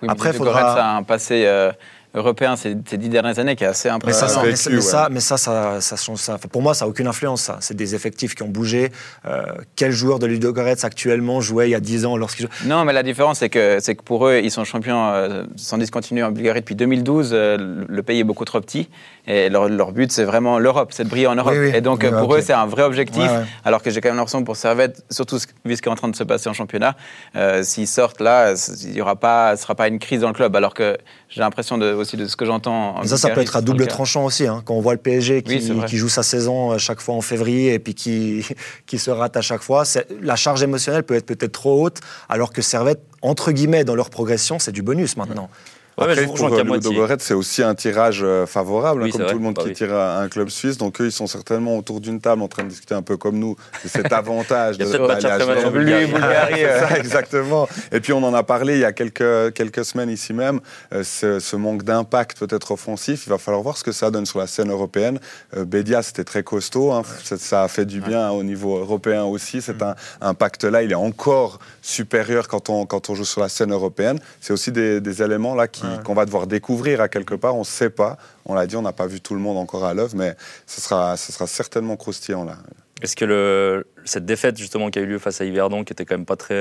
Oui, 0.00 0.08
Après, 0.10 0.32
faudra- 0.32 0.62
Goretz 0.62 0.78
a 0.78 0.96
un 0.96 1.02
passé 1.02 1.44
euh, 1.44 1.72
européen 2.14 2.56
ces, 2.56 2.76
ces 2.88 2.96
dix 2.96 3.08
dernières 3.08 3.38
années 3.38 3.56
qui 3.56 3.64
est 3.64 3.66
assez 3.66 3.88
Mais 3.88 4.12
ça, 4.12 4.26
impressionnant. 4.26 4.42
vécu, 4.42 4.48
mais, 4.50 4.56
ça- 4.56 4.70
mais 4.70 4.80
ça, 4.80 5.08
mais 5.10 5.20
ça, 5.20 5.36
ça, 5.36 5.80
ça 5.80 5.96
change 5.96 6.18
ça. 6.20 6.34
Enfin, 6.34 6.48
pour 6.50 6.62
moi, 6.62 6.74
ça 6.74 6.84
n'a 6.84 6.88
aucune 6.90 7.06
influence. 7.06 7.42
Ça, 7.42 7.58
c'est 7.60 7.74
des 7.76 7.94
effectifs 7.94 8.34
qui 8.34 8.42
ont 8.42 8.48
bougé. 8.48 8.90
Euh, 9.26 9.42
quel 9.76 9.90
joueur 9.92 10.18
de 10.18 10.26
Ludogorets 10.26 10.84
actuellement 10.84 11.40
jouait 11.40 11.68
il 11.68 11.72
y 11.72 11.74
a 11.74 11.80
10 11.80 12.06
ans 12.06 12.16
lorsqu'il 12.16 12.46
jouait 12.46 12.68
Non, 12.68 12.84
mais 12.84 12.92
la 12.92 13.02
différence, 13.02 13.38
c'est 13.40 13.48
que, 13.50 13.78
c'est 13.80 13.94
que 13.96 14.02
pour 14.02 14.26
eux, 14.28 14.40
ils 14.42 14.50
sont 14.50 14.64
champions 14.64 15.08
euh, 15.12 15.44
sans 15.56 15.78
discontinuer 15.78 16.22
en 16.22 16.30
Bulgarie 16.30 16.60
depuis 16.60 16.74
2012. 16.76 17.30
euh, 17.32 17.84
le 17.88 18.02
pays 18.02 18.20
est 18.20 18.24
beaucoup 18.24 18.44
trop 18.44 18.60
petit. 18.60 18.88
Et 19.26 19.48
leur, 19.48 19.68
leur 19.68 19.92
but, 19.92 20.12
c'est 20.12 20.24
vraiment 20.24 20.58
l'Europe, 20.58 20.92
c'est 20.92 21.04
de 21.04 21.08
briller 21.08 21.26
en 21.26 21.34
Europe. 21.34 21.54
Oui, 21.56 21.70
oui. 21.70 21.72
Et 21.74 21.80
donc, 21.80 22.00
Oui, 22.02 22.10
pour 22.10 22.34
eux, 22.34 22.42
c'est 22.42 22.52
un 22.52 22.66
vrai 22.66 22.82
objectif. 22.82 23.22
Ouais, 23.22 23.28
ouais. 23.38 23.44
Alors 23.64 23.82
que 23.82 23.90
j'ai 23.90 24.02
quand 24.02 24.10
même 24.10 24.16
l'impression 24.16 24.44
pour 24.44 24.56
Servette, 24.56 25.02
surtout 25.10 25.38
vu 25.64 25.76
ce 25.76 25.80
qui 25.82 25.88
est 25.88 25.92
en 25.92 25.94
train 25.94 26.08
de 26.08 26.16
se 26.16 26.24
passer 26.24 26.48
en 26.50 26.52
championnat, 26.52 26.94
euh, 27.34 27.62
s'ils 27.62 27.88
sortent 27.88 28.20
là, 28.20 28.54
il 28.82 28.92
y 28.92 29.00
aura 29.00 29.16
pas, 29.16 29.56
ce 29.56 29.62
sera 29.62 29.74
pas 29.74 29.88
une 29.88 29.98
crise 29.98 30.20
dans 30.20 30.28
le 30.28 30.34
club. 30.34 30.54
Alors 30.56 30.74
que 30.74 30.98
j'ai 31.30 31.40
l'impression 31.40 31.78
de, 31.78 31.92
aussi 31.92 32.16
de 32.18 32.26
ce 32.26 32.36
que 32.36 32.44
j'entends. 32.44 33.02
ça, 33.04 33.16
ça 33.16 33.30
peut 33.30 33.40
être 33.40 33.56
à 33.56 33.62
double 33.62 33.86
tranchant 33.86 34.24
aussi. 34.24 34.46
hein. 34.46 34.62
Quand 34.64 34.74
on 34.74 34.80
voit 34.80 34.94
le 34.94 35.00
PSG 35.00 35.42
qui, 35.42 35.96
joue 35.96 36.08
sa 36.08 36.22
saison 36.22 36.72
euh, 36.72 36.78
chaque 36.78 37.00
fois 37.00 37.14
en 37.14 37.20
février 37.22 37.72
et 37.72 37.78
puis 37.78 37.94
qui, 37.94 38.46
qui 38.86 38.98
se 38.98 39.10
rate 39.10 39.36
à 39.36 39.40
chaque 39.40 39.62
fois, 39.62 39.84
la 40.20 40.36
charge 40.36 40.62
émotionnelle 40.62 41.02
peut 41.02 41.14
être 41.14 41.26
peut-être 41.26 41.52
trop 41.52 41.82
haute, 41.82 42.00
alors 42.28 42.52
que 42.52 42.60
Servette, 42.60 43.00
entre 43.22 43.52
guillemets, 43.52 43.84
dans 43.84 43.94
leur 43.94 44.10
progression, 44.10 44.58
c'est 44.58 44.72
du 44.72 44.82
bonus 44.82 45.16
maintenant. 45.16 45.44
Ouais, 45.44 45.48
Après, 45.96 46.26
pour. 46.26 46.48
Ludogorets, 46.48 47.16
c'est 47.20 47.34
aussi 47.34 47.62
un 47.62 47.74
tirage 47.74 48.20
euh, 48.22 48.46
favorable, 48.46 49.02
hein, 49.02 49.04
Oui, 49.06 49.10
comme 49.12 49.20
tout 49.20 49.26
vrai. 49.26 49.34
le 49.34 49.40
monde 49.40 49.54
Bah 49.54 49.62
qui 49.62 49.68
oui. 49.68 49.74
tire 49.74 49.94
à 49.94 50.18
un 50.20 50.28
club 50.28 50.48
suisse. 50.48 50.76
Donc 50.76 51.00
eux, 51.00 51.06
ils 51.06 51.12
sont 51.12 51.26
certainement 51.26 51.76
autour 51.78 52.00
d'une 52.00 52.20
table 52.20 52.42
en 52.42 52.48
train 52.48 52.64
de 52.64 52.68
discuter 52.68 52.94
un 52.94 53.02
peu 53.02 53.16
comme 53.16 53.38
nous 53.38 53.56
de 53.84 53.88
cet 53.88 54.12
avantage. 54.12 54.78
De 54.78 54.84
Genève. 54.84 55.70
Bulgarie. 55.72 56.64
Euh. 56.64 56.88
ça, 56.88 56.98
exactement. 56.98 57.68
Et 57.92 58.00
puis 58.00 58.12
on 58.12 58.22
en 58.24 58.34
a 58.34 58.42
parlé 58.42 58.74
il 58.74 58.80
y 58.80 58.84
a 58.84 58.92
quelques, 58.92 59.52
quelques 59.54 59.84
semaines 59.84 60.10
ici 60.10 60.32
même, 60.32 60.60
euh, 60.92 61.02
ce, 61.04 61.38
ce 61.38 61.56
manque 61.56 61.82
d'impact 61.84 62.38
peut-être 62.38 62.72
offensif. 62.72 63.24
Il 63.26 63.30
va 63.30 63.38
falloir 63.38 63.62
voir 63.62 63.76
ce 63.76 63.84
que 63.84 63.92
ça 63.92 64.10
donne 64.10 64.26
sur 64.26 64.38
la 64.38 64.46
scène 64.46 64.70
européenne. 64.70 65.20
Euh, 65.56 65.64
Bédia, 65.64 66.02
c'était 66.02 66.24
très 66.24 66.42
costaud. 66.42 66.92
hein. 66.92 67.02
Ça- 67.24 67.62
a 67.62 67.68
fait 67.68 67.84
du 67.86 68.00
bien 68.00 68.30
au 68.30 68.42
niveau 68.42 68.78
européen 68.78 69.24
aussi. 69.24 69.62
Cet 69.62 69.80
Mm. 69.80 69.94
impact-là, 70.22 70.82
il 70.82 70.90
est 70.90 70.96
encore 70.96 71.58
supérieur 71.82 72.48
quand 72.48 72.68
on, 72.68 72.84
quand 72.86 73.10
on 73.10 73.14
joue 73.14 73.24
sur 73.24 73.40
la 73.40 73.48
scène 73.48 73.72
européenne. 73.72 74.18
C'est 74.40 74.52
aussi 74.52 74.72
des, 74.72 75.00
des 75.00 75.22
éléments 75.22 75.54
là 75.54 75.68
qui- 75.68 75.83
qu'on 76.04 76.14
va 76.14 76.24
devoir 76.24 76.46
découvrir 76.46 77.00
à 77.00 77.08
quelque 77.08 77.34
part. 77.34 77.54
On 77.56 77.60
ne 77.60 77.64
sait 77.64 77.90
pas. 77.90 78.16
On 78.44 78.54
l'a 78.54 78.66
dit, 78.66 78.76
on 78.76 78.82
n'a 78.82 78.92
pas 78.92 79.06
vu 79.06 79.20
tout 79.20 79.34
le 79.34 79.40
monde 79.40 79.58
encore 79.58 79.84
à 79.84 79.94
l'œuvre, 79.94 80.14
mais 80.16 80.36
ce 80.66 80.80
sera, 80.80 81.16
ce 81.16 81.32
sera 81.32 81.46
certainement 81.46 81.96
croustillant 81.96 82.44
là. 82.44 82.56
Est-ce 83.02 83.16
que 83.16 83.24
le, 83.24 83.86
cette 84.04 84.24
défaite 84.24 84.56
justement 84.56 84.88
qui 84.88 84.98
a 84.98 85.02
eu 85.02 85.06
lieu 85.06 85.18
face 85.18 85.40
à 85.40 85.44
Yverdon, 85.44 85.84
qui 85.84 85.92
était 85.92 86.06
quand 86.06 86.14
même 86.14 86.24
pas 86.24 86.36
très, 86.36 86.54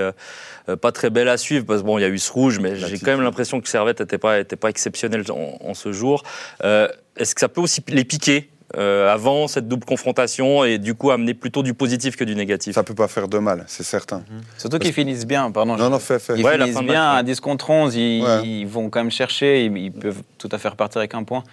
euh, 0.68 0.76
pas 0.76 0.92
très 0.92 1.10
belle 1.10 1.30
à 1.30 1.38
suivre, 1.38 1.66
parce 1.66 1.82
que 1.82 1.86
bon, 1.86 1.98
il 1.98 2.02
y 2.02 2.06
a 2.06 2.10
eu 2.10 2.18
ce 2.18 2.32
rouge, 2.34 2.60
mais 2.60 2.76
j'ai 2.76 3.00
quand 3.00 3.12
même 3.12 3.22
l'impression 3.22 3.62
que 3.62 3.70
Servette 3.70 4.02
n'était 4.02 4.18
pas, 4.18 4.40
était 4.40 4.58
pas 4.58 4.70
exceptionnel 4.70 5.24
en, 5.32 5.58
en 5.62 5.74
ce 5.74 5.94
jour. 5.94 6.24
Euh, 6.64 6.90
Est-ce 7.16 7.36
que 7.36 7.40
ça 7.40 7.48
peut 7.50 7.62
aussi 7.62 7.82
les 7.88 8.04
piquer 8.04 8.50
avant 8.78 9.48
cette 9.48 9.68
double 9.68 9.86
confrontation 9.86 10.64
et 10.64 10.78
du 10.78 10.96
coup 10.96 11.12
amener 11.12 11.34
plutôt 11.34 11.64
du 11.64 11.74
positif 11.74 12.16
que 12.16 12.24
du 12.24 12.36
négatif 12.36 12.74
Ça 12.76 12.84
peut 12.84 12.96
pas 12.96 13.08
faire 13.08 13.28
de 13.28 13.38
mal, 13.38 13.64
c'est 13.68 13.84
certain. 13.84 14.24
Surtout 14.58 14.80
qu'ils 14.80 14.94
finissent 14.94 15.26
bien, 15.28 15.52
pardon. 15.52 15.76
Non, 15.78 15.90
non, 15.90 16.00
fais, 16.00 16.20
fais. 16.20 16.34
Ils 16.38 16.44
Ouais, 16.46 16.58
finissent 16.58 16.80
bien 16.82 17.12
à 17.12 17.24
10 17.24 17.40
contre 17.40 17.70
11, 17.70 17.96
ils, 17.96 18.24
Ouais. 18.24 18.42
ils 18.48 18.66
vont 18.66 18.90
quand 18.90 19.00
même 19.02 19.12
chercher, 19.12 19.66
ils, 19.66 19.78
ils 19.78 19.92
peuvent 19.92 20.22
tout 20.38 20.50
à 20.52 20.58
fait 20.58 20.68
repartir 20.70 21.00
avec 21.00 21.14
un 21.14 21.24
point. 21.24 21.44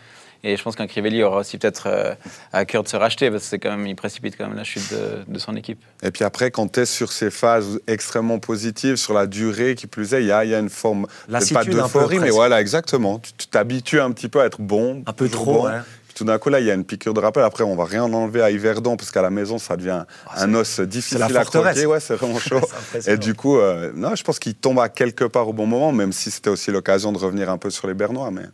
Et 0.42 0.56
je 0.56 0.62
pense 0.62 0.74
qu'un 0.74 0.86
Crivelli 0.86 1.22
aura 1.22 1.40
aussi 1.40 1.58
peut-être 1.58 1.82
euh, 1.86 2.14
à 2.54 2.64
cœur 2.64 2.82
de 2.82 2.88
se 2.88 2.96
racheter, 2.96 3.30
parce 3.30 3.42
que 3.42 3.48
c'est 3.50 3.58
quand 3.58 3.76
même, 3.76 3.86
il 3.86 3.94
précipite 3.94 4.38
quand 4.38 4.46
même 4.46 4.56
la 4.56 4.64
chute 4.64 4.90
de, 4.90 5.30
de 5.30 5.38
son 5.38 5.54
équipe. 5.54 5.78
Et 6.02 6.10
puis 6.10 6.24
après, 6.24 6.50
quand 6.50 6.66
tu 6.72 6.80
es 6.80 6.86
sur 6.86 7.12
ces 7.12 7.30
phases 7.30 7.78
extrêmement 7.86 8.38
positives, 8.38 8.96
sur 8.96 9.12
la 9.12 9.26
durée, 9.26 9.74
qui 9.74 9.86
plus 9.86 10.14
est, 10.14 10.22
il 10.22 10.28
y 10.28 10.32
a, 10.32 10.46
il 10.46 10.50
y 10.50 10.54
a 10.54 10.58
une 10.58 10.70
forme, 10.70 11.06
pas 11.06 11.12
Lassitude 11.28 11.58
un 11.58 11.64
peu, 11.64 11.72
d'euphorie, 11.74 12.14
mais 12.14 12.20
presque. 12.20 12.34
voilà, 12.36 12.58
exactement. 12.62 13.18
Tu 13.18 13.32
tu 13.36 13.48
t'habitues 13.48 14.00
un 14.00 14.12
petit 14.12 14.28
peu 14.30 14.40
à 14.40 14.46
être 14.46 14.62
bon. 14.62 15.02
Un 15.04 15.12
peu 15.12 15.28
trop, 15.28 15.52
bon. 15.56 15.64
ouais. 15.66 15.72
Tout 16.20 16.26
d'un 16.26 16.38
coup, 16.38 16.50
là, 16.50 16.60
il 16.60 16.66
y 16.66 16.70
a 16.70 16.74
une 16.74 16.84
piqûre 16.84 17.14
de 17.14 17.20
rappel. 17.20 17.42
Après, 17.42 17.64
on 17.64 17.74
va 17.74 17.86
rien 17.86 18.02
enlever 18.02 18.42
à 18.42 18.50
Yverdon, 18.50 18.98
parce 18.98 19.10
qu'à 19.10 19.22
la 19.22 19.30
maison, 19.30 19.56
ça 19.56 19.74
devient 19.78 20.04
un 20.36 20.52
os 20.54 20.80
difficile 20.80 21.16
la 21.16 21.24
à 21.24 21.44
croquer. 21.46 21.86
Ouais, 21.86 21.98
c'est 21.98 22.14
vraiment 22.14 22.38
chaud. 22.38 22.60
Et 23.06 23.16
du 23.16 23.32
coup, 23.32 23.56
euh, 23.56 23.90
non, 23.94 24.14
je 24.14 24.22
pense 24.22 24.38
qu'il 24.38 24.54
tombe 24.54 24.78
à 24.80 24.90
quelque 24.90 25.24
part 25.24 25.48
au 25.48 25.54
bon 25.54 25.64
moment, 25.64 25.92
même 25.92 26.12
si 26.12 26.30
c'était 26.30 26.50
aussi 26.50 26.70
l'occasion 26.72 27.10
de 27.12 27.16
revenir 27.16 27.48
un 27.48 27.56
peu 27.56 27.70
sur 27.70 27.88
les 27.88 27.94
Bernois. 27.94 28.30
Mais... 28.30 28.42
Moi, 28.42 28.50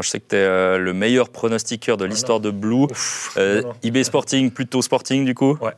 je 0.00 0.08
sais 0.08 0.20
que 0.20 0.24
tu 0.30 0.36
es 0.36 0.78
le 0.78 0.92
meilleur 0.94 1.28
pronostiqueur 1.28 1.98
de 1.98 2.06
l'histoire 2.06 2.40
de 2.40 2.50
Blue. 2.50 2.84
Ouf, 2.90 3.34
Euh. 3.36 3.62
IB 3.82 4.02
Sporting, 4.02 4.50
plutôt 4.50 4.80
Sporting 4.80 5.26
du 5.26 5.34
coup 5.34 5.58
Ouais. 5.60 5.74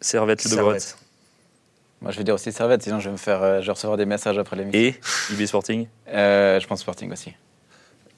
Servette, 0.00 0.44
Ludogorets. 0.44 0.78
Servette. 0.78 0.98
Moi, 2.00 2.12
je 2.12 2.18
vais 2.18 2.22
dire 2.24 2.34
aussi 2.34 2.52
Servette, 2.52 2.84
sinon 2.84 3.00
je 3.00 3.06
vais, 3.06 3.12
me 3.12 3.16
faire, 3.16 3.42
euh, 3.42 3.60
je 3.60 3.66
vais 3.66 3.72
recevoir 3.72 3.96
des 3.96 4.06
messages 4.06 4.38
après 4.38 4.54
l'émission. 4.54 4.78
Et 4.80 4.94
IB 5.32 5.46
Sporting 5.46 5.88
Euh, 6.12 6.60
je 6.60 6.66
pense 6.68 6.80
Sporting 6.80 7.10
aussi. 7.10 7.32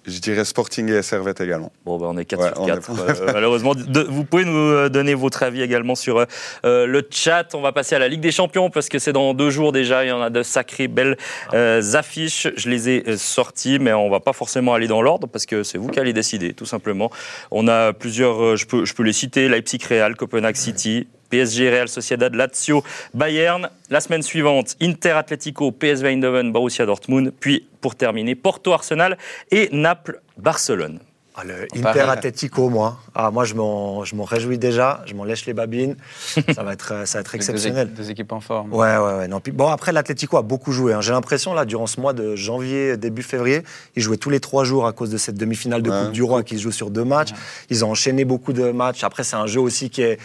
Je 0.07 0.19
dirais 0.21 0.45
Sporting 0.45 0.89
et 0.91 1.03
Servette 1.03 1.41
également. 1.41 1.73
Bon, 1.85 1.99
ben, 1.99 2.07
on 2.09 2.17
est 2.17 2.25
4 2.25 2.41
Ouais, 2.43 2.49
sur 2.51 2.61
on 2.63 2.67
4. 2.67 2.91
est- 2.91 3.21
euh, 3.23 3.27
malheureusement, 3.33 3.75
De- 3.75 4.03
vous 4.09 4.25
pouvez 4.25 4.45
nous 4.45 4.57
euh, 4.57 4.89
donner 4.89 5.15
votre 5.15 5.43
avis 5.43 5.63
également 5.63 5.95
sur 5.97 6.25
euh, 6.65 6.87
le 6.87 7.07
chat. 7.11 7.55
On 7.55 7.61
va 7.61 7.73
passer 7.73 7.97
à 7.97 7.99
la 7.99 8.07
Ligue 8.09 8.21
des 8.21 8.31
Champions 8.31 8.71
parce 8.71 8.89
que 8.89 8.99
c'est 9.01 9.13
dans 9.13 9.35
deux 9.35 9.51
jours 9.51 9.73
déjà. 9.73 10.05
Il 10.05 10.09
y 10.09 10.13
en 10.13 10.23
a 10.23 10.31
de 10.31 10.43
sacrées 10.45 10.87
belles 10.89 11.17
euh, 11.55 11.83
affiches. 11.95 12.47
Je 12.57 12.69
les 12.71 12.89
ai 12.89 13.17
sorties, 13.17 13.79
mais 13.81 13.93
on 13.93 14.09
va 14.09 14.21
pas 14.21 14.33
forcément 14.33 14.75
aller 14.75 14.87
dans 14.87 15.03
l'ordre 15.03 15.27
parce 15.27 15.45
que 15.47 15.63
c'est 15.65 15.79
vous 15.79 15.89
qui 15.89 15.99
allez 15.99 16.13
décider, 16.13 16.53
tout 16.55 16.67
simplement. 16.67 17.11
On 17.51 17.67
a 17.67 17.93
plusieurs, 17.93 18.41
euh, 18.43 18.57
je 18.57 18.67
peux, 18.67 18.85
je 18.85 18.95
peux 18.95 19.03
les 19.03 19.13
citer 19.13 19.49
Leipzig 19.49 19.81
Real, 19.89 20.15
Copenhague 20.15 20.57
City. 20.57 21.09
PSG, 21.27 21.71
Real 21.71 21.89
Sociedad, 21.89 22.35
Lazio, 22.35 22.83
Bayern. 23.15 23.69
La 23.91 24.01
semaine 24.01 24.23
suivante, 24.23 24.77
Inter 24.81 25.11
Atlético, 25.13 25.71
PSV 25.73 26.09
Eindhoven, 26.09 26.53
Borussia 26.53 26.87
Dortmund. 26.87 27.33
Puis, 27.39 27.67
pour 27.81 27.95
terminer, 27.95 28.35
Porto 28.35 28.73
Arsenal 28.73 29.17
et 29.51 29.69
Naples 29.73 30.21
Barcelone. 30.39 30.99
Ah, 31.39 31.45
le 31.45 31.67
Pareil. 31.83 32.01
Inter 32.01 32.11
Atletico, 32.11 32.71
moi. 32.71 32.97
Ah, 33.15 33.31
moi, 33.31 33.45
je 33.45 33.53
m'en, 33.53 34.05
je 34.05 34.17
m'en 34.17 34.25
réjouis 34.25 34.57
déjà. 34.57 35.03
Je 35.05 35.13
m'en 35.13 35.25
lèche 35.25 35.45
les 35.45 35.53
babines. 35.53 35.95
ça 36.55 36.63
va 36.63 36.73
être, 36.73 36.93
euh, 36.95 37.05
ça 37.05 37.19
va 37.19 37.21
être 37.21 37.35
exceptionnel. 37.35 37.93
deux 37.93 38.11
équipes 38.11 38.33
en 38.33 38.41
forme. 38.41 38.73
Ouais, 38.73 38.97
ouais, 38.97 39.15
ouais. 39.19 39.29
Non, 39.29 39.41
puis, 39.41 39.53
bon, 39.53 39.69
après, 39.69 39.93
l'Atlético 39.93 40.39
a 40.39 40.43
beaucoup 40.43 40.73
joué. 40.73 40.95
hein. 40.95 41.03
J'ai 41.03 41.13
l'impression, 41.13 41.53
là, 41.53 41.67
durant 41.67 41.87
ce 41.87 42.01
mois 42.01 42.15
de 42.15 42.37
janvier, 42.37 42.97
début 42.97 43.23
février, 43.23 43.65
ils 43.97 44.03
jouaient 44.03 44.17
tous 44.17 44.31
les 44.31 44.41
trois 44.41 44.65
jours 44.65 44.87
à 44.87 44.95
cause 44.95 45.11
de 45.11 45.19
cette 45.19 45.37
demi-finale 45.37 45.83
de 45.83 45.91
Ouais. 45.91 46.03
Coupe 46.05 46.13
du 46.13 46.23
Roi 46.23 46.43
qui 46.43 46.57
se 46.57 46.63
joue 46.63 46.73
sur 46.73 46.89
deux 46.91 47.05
matchs. 47.05 47.33
Ils 47.69 47.85
ont 47.85 47.91
enchaîné 47.91 48.25
beaucoup 48.25 48.55
de 48.55 48.71
matchs. 48.73 49.05
Après, 49.05 49.23
c'est 49.23 49.37
un 49.37 49.47
jeu 49.47 49.61
aussi 49.61 49.91
qui 49.91 50.01
est 50.01 50.19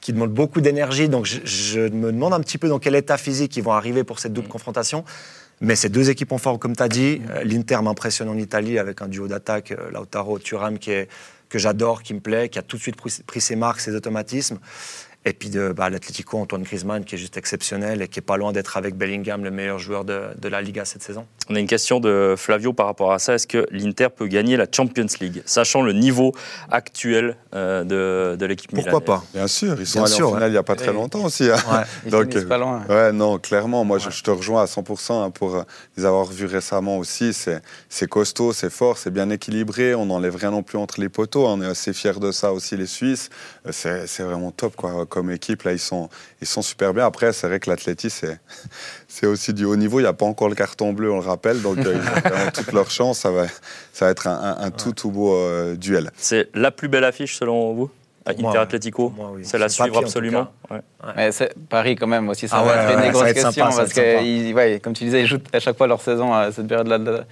qui 0.00 0.12
demande 0.12 0.32
beaucoup 0.32 0.60
d'énergie. 0.60 1.08
Donc, 1.08 1.26
je, 1.26 1.40
je 1.44 1.80
me 1.80 2.12
demande 2.12 2.32
un 2.32 2.40
petit 2.40 2.58
peu 2.58 2.68
dans 2.68 2.78
quel 2.78 2.94
état 2.94 3.16
physique 3.16 3.56
ils 3.56 3.62
vont 3.62 3.72
arriver 3.72 4.04
pour 4.04 4.18
cette 4.18 4.32
double 4.32 4.48
confrontation. 4.48 5.04
Mais 5.60 5.76
ces 5.76 5.90
deux 5.90 6.08
équipes 6.08 6.32
en 6.32 6.38
forme, 6.38 6.58
comme 6.58 6.74
tu 6.74 6.82
as 6.82 6.88
dit. 6.88 7.20
Euh, 7.30 7.44
L'Inter 7.44 7.78
m'impressionne 7.82 8.28
en 8.28 8.38
Italie 8.38 8.78
avec 8.78 9.02
un 9.02 9.08
duo 9.08 9.28
d'attaque, 9.28 9.72
euh, 9.72 9.90
Lautaro, 9.90 10.38
Thuram, 10.38 10.78
qui 10.78 10.90
est, 10.90 11.08
que 11.50 11.58
j'adore, 11.58 12.02
qui 12.02 12.14
me 12.14 12.20
plaît, 12.20 12.48
qui 12.48 12.58
a 12.58 12.62
tout 12.62 12.76
de 12.76 12.82
suite 12.82 12.96
pris 12.96 13.40
ses 13.40 13.56
marques, 13.56 13.80
ses 13.80 13.94
automatismes. 13.94 14.58
Et 15.26 15.34
puis 15.34 15.50
de 15.50 15.72
bah, 15.72 15.90
l'Atlético, 15.90 16.38
Antoine 16.38 16.62
Griezmann, 16.62 17.04
qui 17.04 17.14
est 17.14 17.18
juste 17.18 17.36
exceptionnel 17.36 18.00
et 18.00 18.08
qui 18.08 18.20
est 18.20 18.22
pas 18.22 18.38
loin 18.38 18.52
d'être 18.52 18.78
avec 18.78 18.94
Bellingham 18.96 19.44
le 19.44 19.50
meilleur 19.50 19.78
joueur 19.78 20.04
de, 20.06 20.22
de 20.40 20.48
la 20.48 20.62
Liga 20.62 20.86
cette 20.86 21.02
saison. 21.02 21.26
On 21.50 21.56
a 21.56 21.60
une 21.60 21.66
question 21.66 22.00
de 22.00 22.34
Flavio 22.38 22.72
par 22.72 22.86
rapport 22.86 23.12
à 23.12 23.18
ça. 23.18 23.34
Est-ce 23.34 23.46
que 23.46 23.66
l'Inter 23.70 24.08
peut 24.16 24.26
gagner 24.28 24.56
la 24.56 24.66
Champions 24.74 25.06
League, 25.20 25.42
sachant 25.44 25.82
le 25.82 25.92
niveau 25.92 26.32
actuel 26.70 27.36
euh, 27.54 27.84
de, 27.84 28.36
de 28.36 28.46
l'équipe 28.46 28.72
Pourquoi 28.74 29.00
pas? 29.02 29.22
Bien 29.34 29.46
sûr, 29.46 29.76
ils 29.78 29.86
sont 29.86 29.98
Bien 30.00 30.06
allés 30.06 30.14
sûr, 30.14 30.28
en 30.30 30.34
finale 30.34 30.48
il 30.48 30.52
n'y 30.52 30.58
a 30.58 30.62
pas 30.62 30.76
très 30.76 30.92
longtemps 30.92 31.24
aussi. 31.24 31.50
hein. 31.50 31.56
Ouais. 31.70 31.84
Ils 32.06 32.10
Donc, 32.10 32.44
pas 32.46 32.58
loin. 32.58 32.82
Ouais, 32.88 33.12
non, 33.12 33.38
clairement, 33.38 33.84
moi 33.84 33.98
je, 33.98 34.10
je 34.10 34.22
te 34.22 34.30
rejoins 34.30 34.62
à 34.62 34.66
100% 34.66 35.12
hein, 35.24 35.30
pour 35.30 35.54
euh, 35.56 35.62
les 35.96 36.04
avoir 36.06 36.26
vus 36.26 36.46
récemment 36.46 36.96
aussi. 36.98 37.32
C'est 37.34 38.08
costaud, 38.08 38.52
c'est 38.52 38.70
fort, 38.70 38.96
c'est 38.98 39.10
bien 39.10 39.28
équilibré. 39.30 39.94
On 39.94 40.06
n'enlève 40.06 40.36
rien 40.36 40.50
non 40.50 40.62
plus 40.62 40.78
entre 40.78 41.00
les 41.00 41.08
poteaux. 41.08 41.46
On 41.46 41.60
est 41.60 41.66
assez 41.66 41.92
fiers 41.92 42.18
de 42.20 42.32
ça 42.32 42.52
aussi, 42.52 42.76
les 42.76 42.86
Suisses. 42.86 43.28
Euh, 43.66 43.70
C'est 43.72 44.06
c'est 44.06 44.22
vraiment 44.22 44.50
top 44.50 44.76
quoi, 44.76 45.06
comme 45.10 45.30
équipe. 45.30 45.64
Là, 45.64 45.72
ils 45.72 45.78
sont, 45.78 46.08
ils 46.40 46.46
sont 46.46 46.62
super 46.62 46.94
bien. 46.94 47.04
Après, 47.04 47.34
c'est 47.34 47.46
vrai 47.46 47.60
que 47.60 47.68
l'athlétisme, 47.68 48.16
c'est 48.26 48.40
c'est 49.08 49.26
aussi 49.26 49.52
du 49.52 49.66
haut 49.66 49.76
niveau. 49.76 50.00
Il 50.00 50.04
n'y 50.04 50.08
a 50.08 50.14
pas 50.14 50.24
encore 50.24 50.48
le 50.48 50.54
carton 50.54 50.94
bleu, 50.94 51.12
on 51.12 51.20
le 51.20 51.26
rappelle. 51.26 51.60
Donc, 51.60 51.76
euh, 51.78 51.96
ils 52.24 52.32
ont 52.32 52.50
toute 52.52 52.72
leur 52.72 52.90
chance. 52.90 53.18
Ça 53.18 53.30
va, 53.30 53.46
ça 53.92 54.06
va 54.06 54.10
être 54.10 54.26
un, 54.26 54.32
un- 54.58 54.64
un 54.66 54.70
tout, 54.70 54.92
tout 54.92 55.10
beau 55.10 55.34
euh, 55.34 55.76
duel. 55.76 56.10
C'est 56.16 56.48
la 56.54 56.70
plus 56.70 56.88
belle 56.88 57.04
affiche 57.04 57.36
selon 57.36 57.74
vous 57.74 57.90
Inter. 58.26 58.58
Atlético 58.58 59.12
oui. 59.34 59.42
C'est 59.44 59.58
la 59.58 59.68
suivre 59.68 59.88
papier, 59.88 60.04
absolument 60.04 60.46
Ouais. 60.70 60.80
Mais 61.16 61.32
c'est- 61.32 61.52
Paris, 61.68 61.96
quand 61.96 62.06
même, 62.06 62.28
aussi, 62.28 62.46
ça 62.46 62.58
Ah 62.60 62.62
va 62.62 62.70
ouais, 62.96 63.06
être 63.08 63.20
ouais, 63.20 63.30
une 63.32 63.36
sympa, 63.40 63.52
ça 63.52 63.64
va 63.70 63.76
parce 63.78 63.92
que, 63.92 64.22
ils- 64.22 64.54
ouais, 64.54 64.78
comme 64.82 64.92
tu 64.92 65.02
disais, 65.04 65.22
ils 65.22 65.26
jouent 65.26 65.38
à 65.52 65.58
chaque 65.58 65.76
fois 65.76 65.86
leur 65.88 66.00
saison 66.00 66.32
à 66.32 66.52
cette 66.52 66.68
période-là 66.68 66.98
de, 66.98 67.22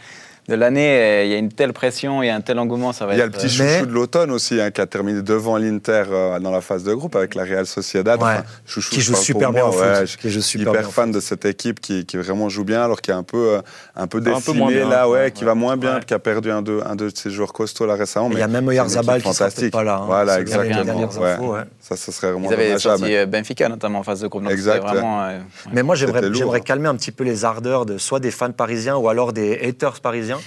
de 0.48 0.54
l'année. 0.54 1.22
et 1.22 1.24
Il 1.26 1.30
y 1.30 1.34
a 1.34 1.38
une 1.38 1.52
telle 1.52 1.72
pression, 1.72 2.22
il 2.22 2.26
y 2.26 2.30
a 2.30 2.34
un 2.34 2.40
tel 2.40 2.58
engouement, 2.58 2.92
ça 2.92 3.06
va 3.06 3.14
Il 3.14 3.18
y 3.18 3.22
a 3.22 3.26
être. 3.26 3.32
le 3.34 3.38
petit 3.38 3.60
euh, 3.60 3.64
Mais- 3.64 3.72
chouchou 3.74 3.86
de 3.86 3.92
l'automne 3.92 4.30
aussi, 4.30 4.60
hein, 4.60 4.70
qui 4.70 4.80
a 4.80 4.86
terminé 4.86 5.22
devant 5.22 5.56
l'Inter 5.58 6.04
euh, 6.10 6.38
dans 6.40 6.50
la 6.50 6.60
phase 6.60 6.84
de 6.84 6.94
groupe 6.94 7.16
avec 7.16 7.34
la 7.34 7.44
Real 7.44 7.66
Sociedad. 7.66 8.20
Ouais. 8.22 8.36
chouchou, 8.66 8.94
Qui 8.94 9.00
joue 9.00 9.14
super 9.14 9.52
bien 9.52 9.64
moi, 9.64 9.72
foot. 9.72 9.80
ouais, 9.82 10.06
je- 10.06 10.16
Qui 10.16 10.30
joue 10.30 10.40
super 10.40 10.72
hyper 10.72 10.82
bien 10.82 10.90
fan 10.90 11.12
de 11.12 11.20
cette 11.20 11.44
équipe 11.44 11.80
qui, 11.80 12.06
qui 12.06 12.16
vraiment 12.16 12.48
joue 12.48 12.64
bien, 12.64 12.82
alors 12.82 13.00
qui 13.00 13.10
est 13.10 13.14
un 13.14 13.22
peu, 13.22 13.36
euh, 13.56 13.60
un 13.94 14.06
peu 14.06 14.18
Un 14.18 14.20
peu 14.22 14.30
décimé 14.34 14.58
moins 14.58 14.70
bien, 14.70 14.88
là, 14.88 15.08
ouais, 15.08 15.18
ouais, 15.20 15.30
qui 15.30 15.44
va 15.44 15.54
moins 15.54 15.76
bien, 15.76 15.96
Ouais. 15.96 16.04
qui 16.06 16.14
a 16.14 16.18
perdu 16.18 16.50
un 16.50 16.62
de, 16.62 16.80
un 16.84 16.96
de 16.96 17.10
ses 17.14 17.30
joueurs 17.30 17.52
costauds 17.52 17.86
là 17.86 17.94
récemment. 17.94 18.28
Il 18.32 18.38
y 18.38 18.42
a 18.42 18.48
même 18.48 18.66
Oyarzabal 18.68 19.20
qui 19.22 19.28
fantastique. 19.28 19.72
pas 19.72 19.82
là. 19.84 19.96
hein, 20.02 20.06
Voilà, 20.06 20.40
exactement. 20.40 21.02
infos. 21.04 21.56
Ça, 21.80 21.96
ce 21.96 22.12
serait 22.12 22.32
vraiment 22.32 22.48
Ils 22.50 22.54
avaient 22.54 22.78
sorti 22.78 23.14
euh, 23.16 23.26
Benfica, 23.26 23.68
notamment 23.68 24.00
en 24.00 24.02
phase 24.02 24.20
de 24.20 24.26
groupe. 24.28 24.48
Exact, 24.50 24.84
euh. 24.94 25.38
Mais 25.72 25.82
moi, 25.82 25.94
j'aimerais 25.94 26.26
hein. 26.26 26.60
calmer 26.60 26.88
un 26.88 26.94
petit 26.96 27.12
peu 27.12 27.24
les 27.24 27.44
ardeurs 27.44 27.86
de 27.86 27.98
soit 27.98 28.20
des 28.20 28.30
fans 28.30 28.50
parisiens 28.52 28.96
ou 28.96 29.08
alors 29.08 29.32
des 29.32 29.58
haters 29.62 30.00
parisiens. 30.00 30.37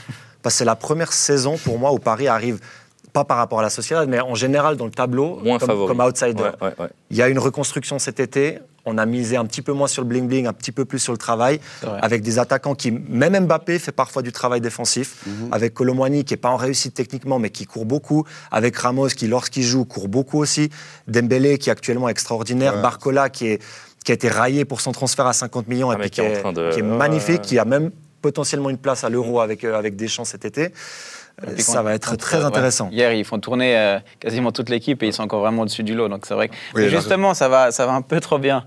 Parce 0.42 0.56
que 0.56 0.60
c'est 0.60 0.66
la 0.66 0.76
première 0.76 1.14
saison 1.14 1.58
pour 1.58 1.78
moi 1.80 1.92
où 1.94 2.00
Paris 2.00 2.28
arrive, 2.28 2.60
pas 3.14 3.26
par 3.26 3.38
rapport 3.38 3.60
à 3.60 3.64
la 3.64 3.70
Sociedad, 3.70 4.08
mais 4.10 4.20
en 4.22 4.36
général 4.36 4.78
dans 4.78 4.86
le 4.86 4.92
tableau, 4.92 5.40
Moins 5.44 5.60
comme, 5.60 5.68
favori. 5.68 5.88
comme 5.88 6.00
outsider. 6.00 6.42
Ouais, 6.44 6.52
ouais, 6.68 6.74
ouais. 6.80 6.90
Il 7.10 7.18
y 7.18 7.22
a 7.22 7.28
une 7.30 7.40
reconstruction 7.40 8.00
cet 8.00 8.20
été. 8.20 8.60
On 8.84 8.98
a 8.98 9.06
misé 9.06 9.38
un 9.38 9.46
petit 9.46 9.62
peu 9.62 9.74
moins 9.74 9.86
sur 9.88 10.02
le 10.04 10.10
bling-bling, 10.10 10.48
un 10.48 10.54
petit 10.54 10.72
peu 10.72 10.86
plus 10.86 10.98
sur 10.98 11.12
le 11.12 11.20
travail, 11.20 11.60
avec 12.02 12.24
des 12.24 12.40
attaquants 12.40 12.74
qui, 12.74 12.90
même 12.90 13.46
Mbappé, 13.46 13.78
fait 13.78 13.92
parfois 13.92 14.24
du 14.24 14.32
travail 14.32 14.60
défensif, 14.62 15.18
Mhm. 15.28 15.50
avec 15.52 15.76
Colomwani 15.76 16.24
qui 16.24 16.34
n'est 16.34 16.38
pas 16.38 16.50
en 16.50 16.56
réussite 16.58 16.96
techniquement, 16.96 17.38
mais 17.38 17.52
qui 17.52 17.66
court 17.68 17.86
beaucoup, 17.86 18.24
avec 18.50 18.76
Ramos 18.78 19.10
qui, 19.10 19.28
lorsqu'il 19.28 19.62
joue, 19.64 19.86
court 19.86 20.08
beaucoup 20.08 20.40
aussi, 20.40 20.72
Dembélé 21.08 21.60
qui 21.60 21.70
est 21.70 21.72
actuellement 21.74 22.10
extraordinaire, 22.10 22.76
Ouais. 22.78 22.82
Barcola 22.82 23.30
qui, 23.30 23.48
est, 23.50 23.62
qui 24.04 24.12
a 24.14 24.16
été 24.16 24.30
raillé 24.30 24.66
pour 24.66 24.82
son 24.82 24.94
transfert 24.94 25.28
à 25.28 25.34
50 25.34 25.68
millions 25.68 25.92
Ah, 25.92 25.94
et 25.94 25.98
mais 25.98 26.02
puis 26.04 26.10
qui 26.12 26.22
est 26.22 26.28
en 26.28 26.32
est, 26.32 26.40
train 26.40 26.54
de- 26.54 26.72
qui 26.72 26.80
est 26.80 26.82
ouais, 26.82 26.88
magnifique, 26.98 27.42
ouais. 27.42 27.42
qui 27.42 27.60
a 27.60 27.66
même 27.66 27.92
potentiellement 28.22 28.70
une 28.70 28.78
place 28.78 29.04
à 29.04 29.10
l'Euro 29.10 29.40
avec, 29.42 29.64
euh, 29.64 29.78
avec 29.78 29.96
Deschamps 29.96 30.26
cet 30.26 30.46
été. 30.46 30.70
Euh, 31.48 31.58
Ça 31.58 31.82
va 31.82 31.94
être 31.94 32.16
très 32.18 32.38
ouais. 32.40 32.44
intéressant. 32.44 32.90
Hier, 32.92 33.14
ils 33.14 33.26
font 33.26 33.40
tourner 33.40 33.78
euh, 33.78 34.00
quasiment 34.20 34.52
toute 34.52 34.70
l'équipe 34.70 35.02
et 35.02 35.08
ils 35.08 35.14
sont 35.14 35.24
encore 35.24 35.40
vraiment 35.42 35.64
au-dessus 35.64 35.84
du 35.84 35.96
lot. 35.96 36.08
Donc 36.10 36.26
c'est 36.28 36.34
vrai 36.34 36.50
que 36.50 36.54
Oui, 36.76 36.90
justement, 36.90 37.34
ça 37.34 37.48
va, 37.48 37.72
ça 37.72 37.86
va 37.86 37.94
un 37.94 38.02
peu 38.02 38.20
trop 38.20 38.38
bien. 38.38 38.66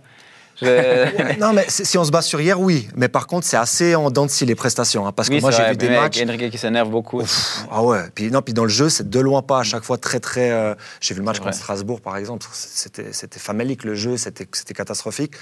Je- 0.61 1.39
Non, 1.41 1.53
mais 1.53 1.65
si 1.69 1.99
on 1.99 2.05
se 2.05 2.11
base 2.13 2.27
sur 2.27 2.41
hier, 2.41 2.59
oui. 2.61 2.89
Mais 2.97 3.09
par 3.09 3.27
contre, 3.27 3.47
c'est 3.47 3.57
assez 3.57 3.95
en 3.97 4.11
dents 4.11 4.25
de 4.25 4.31
scie 4.31 4.47
les 4.47 4.55
prestations. 4.55 5.07
hein, 5.07 5.13
parce 5.13 5.29
que 5.29 5.41
moi, 5.41 5.51
j'ai 5.51 5.69
vu 5.71 5.77
des 5.77 5.89
mais 5.89 6.01
matchs. 6.01 6.23
Enrique 6.23 6.51
qui 6.51 6.59
s'énerve 6.59 6.91
beaucoup. 6.91 7.23
Ah 7.71 7.83
ouais. 7.83 8.03
Puis, 8.15 8.31
non, 8.31 8.41
puis 8.41 8.55
dans 8.55 8.63
le 8.63 8.69
jeu, 8.71 8.89
c'est 8.89 9.09
de 9.11 9.21
loin 9.21 9.43
pas 9.43 9.59
à 9.61 9.63
chaque 9.65 9.83
fois 9.85 9.99
très, 9.99 10.21
très. 10.21 10.51
euh, 10.53 10.75
J'ai 11.01 11.15
vu 11.15 11.21
le 11.21 11.27
match 11.27 11.41
contre. 11.41 11.55
Strasbourg, 11.55 12.01
par 12.01 12.17
exemple. 12.17 12.47
C'était 12.53 13.39
famélique, 13.41 13.85
le 13.85 13.95
jeu. 13.97 14.17
C'était 14.17 14.47
catastrophique. 14.75 15.33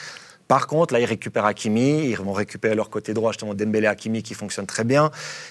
Par 0.53 0.67
contre, 0.67 0.93
là, 0.93 1.01
ils 1.01 1.07
récupèrent 1.07 1.47
Hakimi. 1.47 2.11
Ils 2.11 2.17
vont 2.19 2.35
récupérer 2.35 2.75
leur 2.75 2.91
côté 2.91 3.15
droit, 3.15 3.33
justement, 3.33 3.55
Dembélé 3.55 3.87
Hakimi 3.87 4.23
qui 4.23 4.35
fonctionne 4.35 4.67
très 4.67 4.85
bien. 4.85 5.11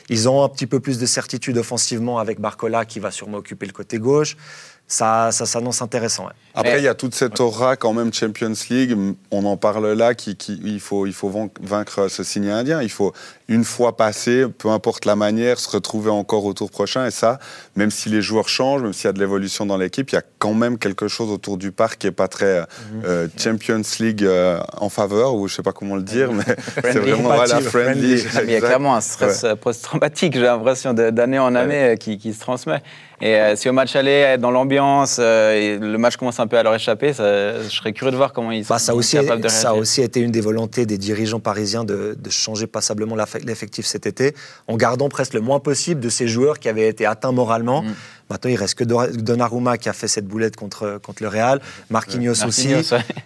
Ils 0.09 0.29
ont 0.29 0.43
un 0.43 0.47
petit 0.47 0.67
peu 0.67 0.79
plus 0.79 0.99
de 0.99 1.07
certitude 1.07 1.57
offensivement 1.57 2.19
avec 2.19 2.39
Barcola 2.39 2.85
qui 2.85 2.99
va 2.99 3.09
sûrement 3.09 3.39
occuper 3.39 3.65
le 3.65 3.71
côté 3.71 3.97
gauche. 3.97 4.37
Ça, 4.85 5.31
ça 5.31 5.47
s'annonce 5.47 5.81
intéressant. 5.81 6.29
Après, 6.53 6.79
il 6.79 6.83
y 6.83 6.87
a 6.87 6.93
toute 6.93 7.15
cette 7.15 7.39
aura 7.39 7.75
quand 7.75 7.93
même 7.93 8.13
Champions 8.13 8.53
League. 8.69 8.95
On 9.31 9.45
en 9.45 9.57
parle 9.57 9.91
là. 9.93 10.13
Qui, 10.13 10.35
qui- 10.35 10.59
il 10.63 10.79
faut, 10.79 11.05
il 11.05 11.13
faut 11.13 11.31
vaincre 11.61 12.07
ce 12.09 12.23
signe 12.23 12.49
indien. 12.49 12.81
Il 12.81 12.89
faut 12.89 13.13
une 13.47 13.63
fois 13.63 13.97
passé, 13.97 14.45
peu 14.57 14.69
importe 14.69 15.05
la 15.05 15.15
manière, 15.15 15.59
se 15.59 15.69
retrouver 15.69 16.09
encore 16.09 16.45
au 16.45 16.53
tour 16.53 16.69
prochain. 16.71 17.05
Et 17.05 17.11
ça, 17.11 17.39
même 17.75 17.91
si 17.91 18.09
les 18.09 18.21
joueurs 18.21 18.47
changent, 18.49 18.81
même 18.81 18.93
s'il 18.93 19.05
y 19.05 19.09
a 19.09 19.13
de 19.13 19.19
l'évolution 19.19 19.65
dans 19.65 19.77
l'équipe, 19.77 20.09
il 20.11 20.15
y 20.15 20.17
a 20.17 20.23
quand 20.39 20.53
même 20.53 20.77
quelque 20.77 21.07
chose 21.07 21.29
autour 21.29 21.57
du 21.57 21.71
parc 21.71 21.99
qui 21.99 22.07
est 22.07 22.11
pas 22.11 22.27
très 22.27 22.65
euh, 23.05 23.27
Champions 23.37 23.81
League 23.99 24.23
euh, 24.23 24.59
en 24.77 24.89
faveur, 24.89 25.35
ou 25.35 25.47
je 25.47 25.55
sais 25.55 25.63
pas 25.63 25.73
comment 25.73 25.95
le 25.95 26.01
dire, 26.03 26.31
mais 26.31 26.43
c'est 26.83 26.99
vraiment 26.99 27.23
voilà, 27.33 27.59
friendly. 27.61 28.17
friendly. 28.17 28.23
Ah, 28.35 28.39
mais 28.45 28.51
il 28.51 28.53
y 28.53 28.55
a 28.55 28.61
clairement 28.61 28.95
un 28.95 29.01
stress 29.01 29.43
euh, 29.43 29.55
post-traumatique, 29.55 30.33
j'ai 30.33 30.41
l'impression, 30.41 30.93
d'année 30.93 31.39
en 31.39 31.53
année 31.55 31.83
euh, 31.91 31.95
qui, 31.95 32.17
qui 32.17 32.33
se 32.33 32.39
transmet. 32.39 32.81
Et 33.23 33.35
euh, 33.35 33.55
si 33.55 33.69
au 33.69 33.73
match 33.73 33.95
aller, 33.95 34.11
être 34.11 34.41
dans 34.41 34.49
l'ambiance, 34.49 35.17
euh, 35.19 35.77
le 35.79 35.97
match 35.99 36.15
commence 36.17 36.39
un 36.41 36.47
peu 36.47 36.57
à 36.57 36.63
leur 36.63 36.75
échapper, 36.75 37.13
ça- 37.13 37.61
je 37.63 37.69
serais 37.69 37.93
curieux 37.93 38.11
de 38.11 38.17
voir 38.17 38.33
comment 38.33 38.51
ils 38.51 38.65
Bah, 38.65 38.77
sont 38.79 38.85
ça, 38.87 38.95
aussi, 38.95 39.15
capables 39.17 39.41
de 39.41 39.47
ça 39.47 39.69
a 39.69 39.71
réagir. 39.71 39.81
aussi 39.81 40.01
été 40.01 40.19
une 40.19 40.31
des 40.31 40.41
volontés 40.41 40.85
des 40.85 40.97
dirigeants 40.97 41.39
parisiens 41.39 41.83
de, 41.83 42.17
de 42.19 42.29
changer 42.29 42.67
passablement 42.67 43.15
l'effectif 43.45 43.85
cet 43.85 44.05
été, 44.05 44.33
en 44.67 44.75
gardant 44.77 45.07
presque 45.09 45.33
le 45.33 45.41
moins 45.41 45.59
possible 45.59 46.01
de 46.01 46.09
ces 46.09 46.27
joueurs 46.27 46.59
qui 46.59 46.67
avaient 46.69 46.87
été 46.87 47.05
atteints 47.05 47.31
moralement. 47.31 47.83
Mm. 47.83 47.93
Maintenant, 48.31 48.49
il 48.49 48.55
reste 48.55 48.75
que 48.75 48.83
Donnarumma 48.83 49.77
qui 49.77 49.89
a 49.89 49.93
fait 49.93 50.07
cette 50.07 50.25
boulette 50.25 50.55
contre, 50.55 50.99
contre 51.05 51.21
le 51.21 51.27
Real, 51.29 51.59
Marquinhos, 51.89 52.45
aussi. 52.45 52.73
Ouais. 52.73 52.81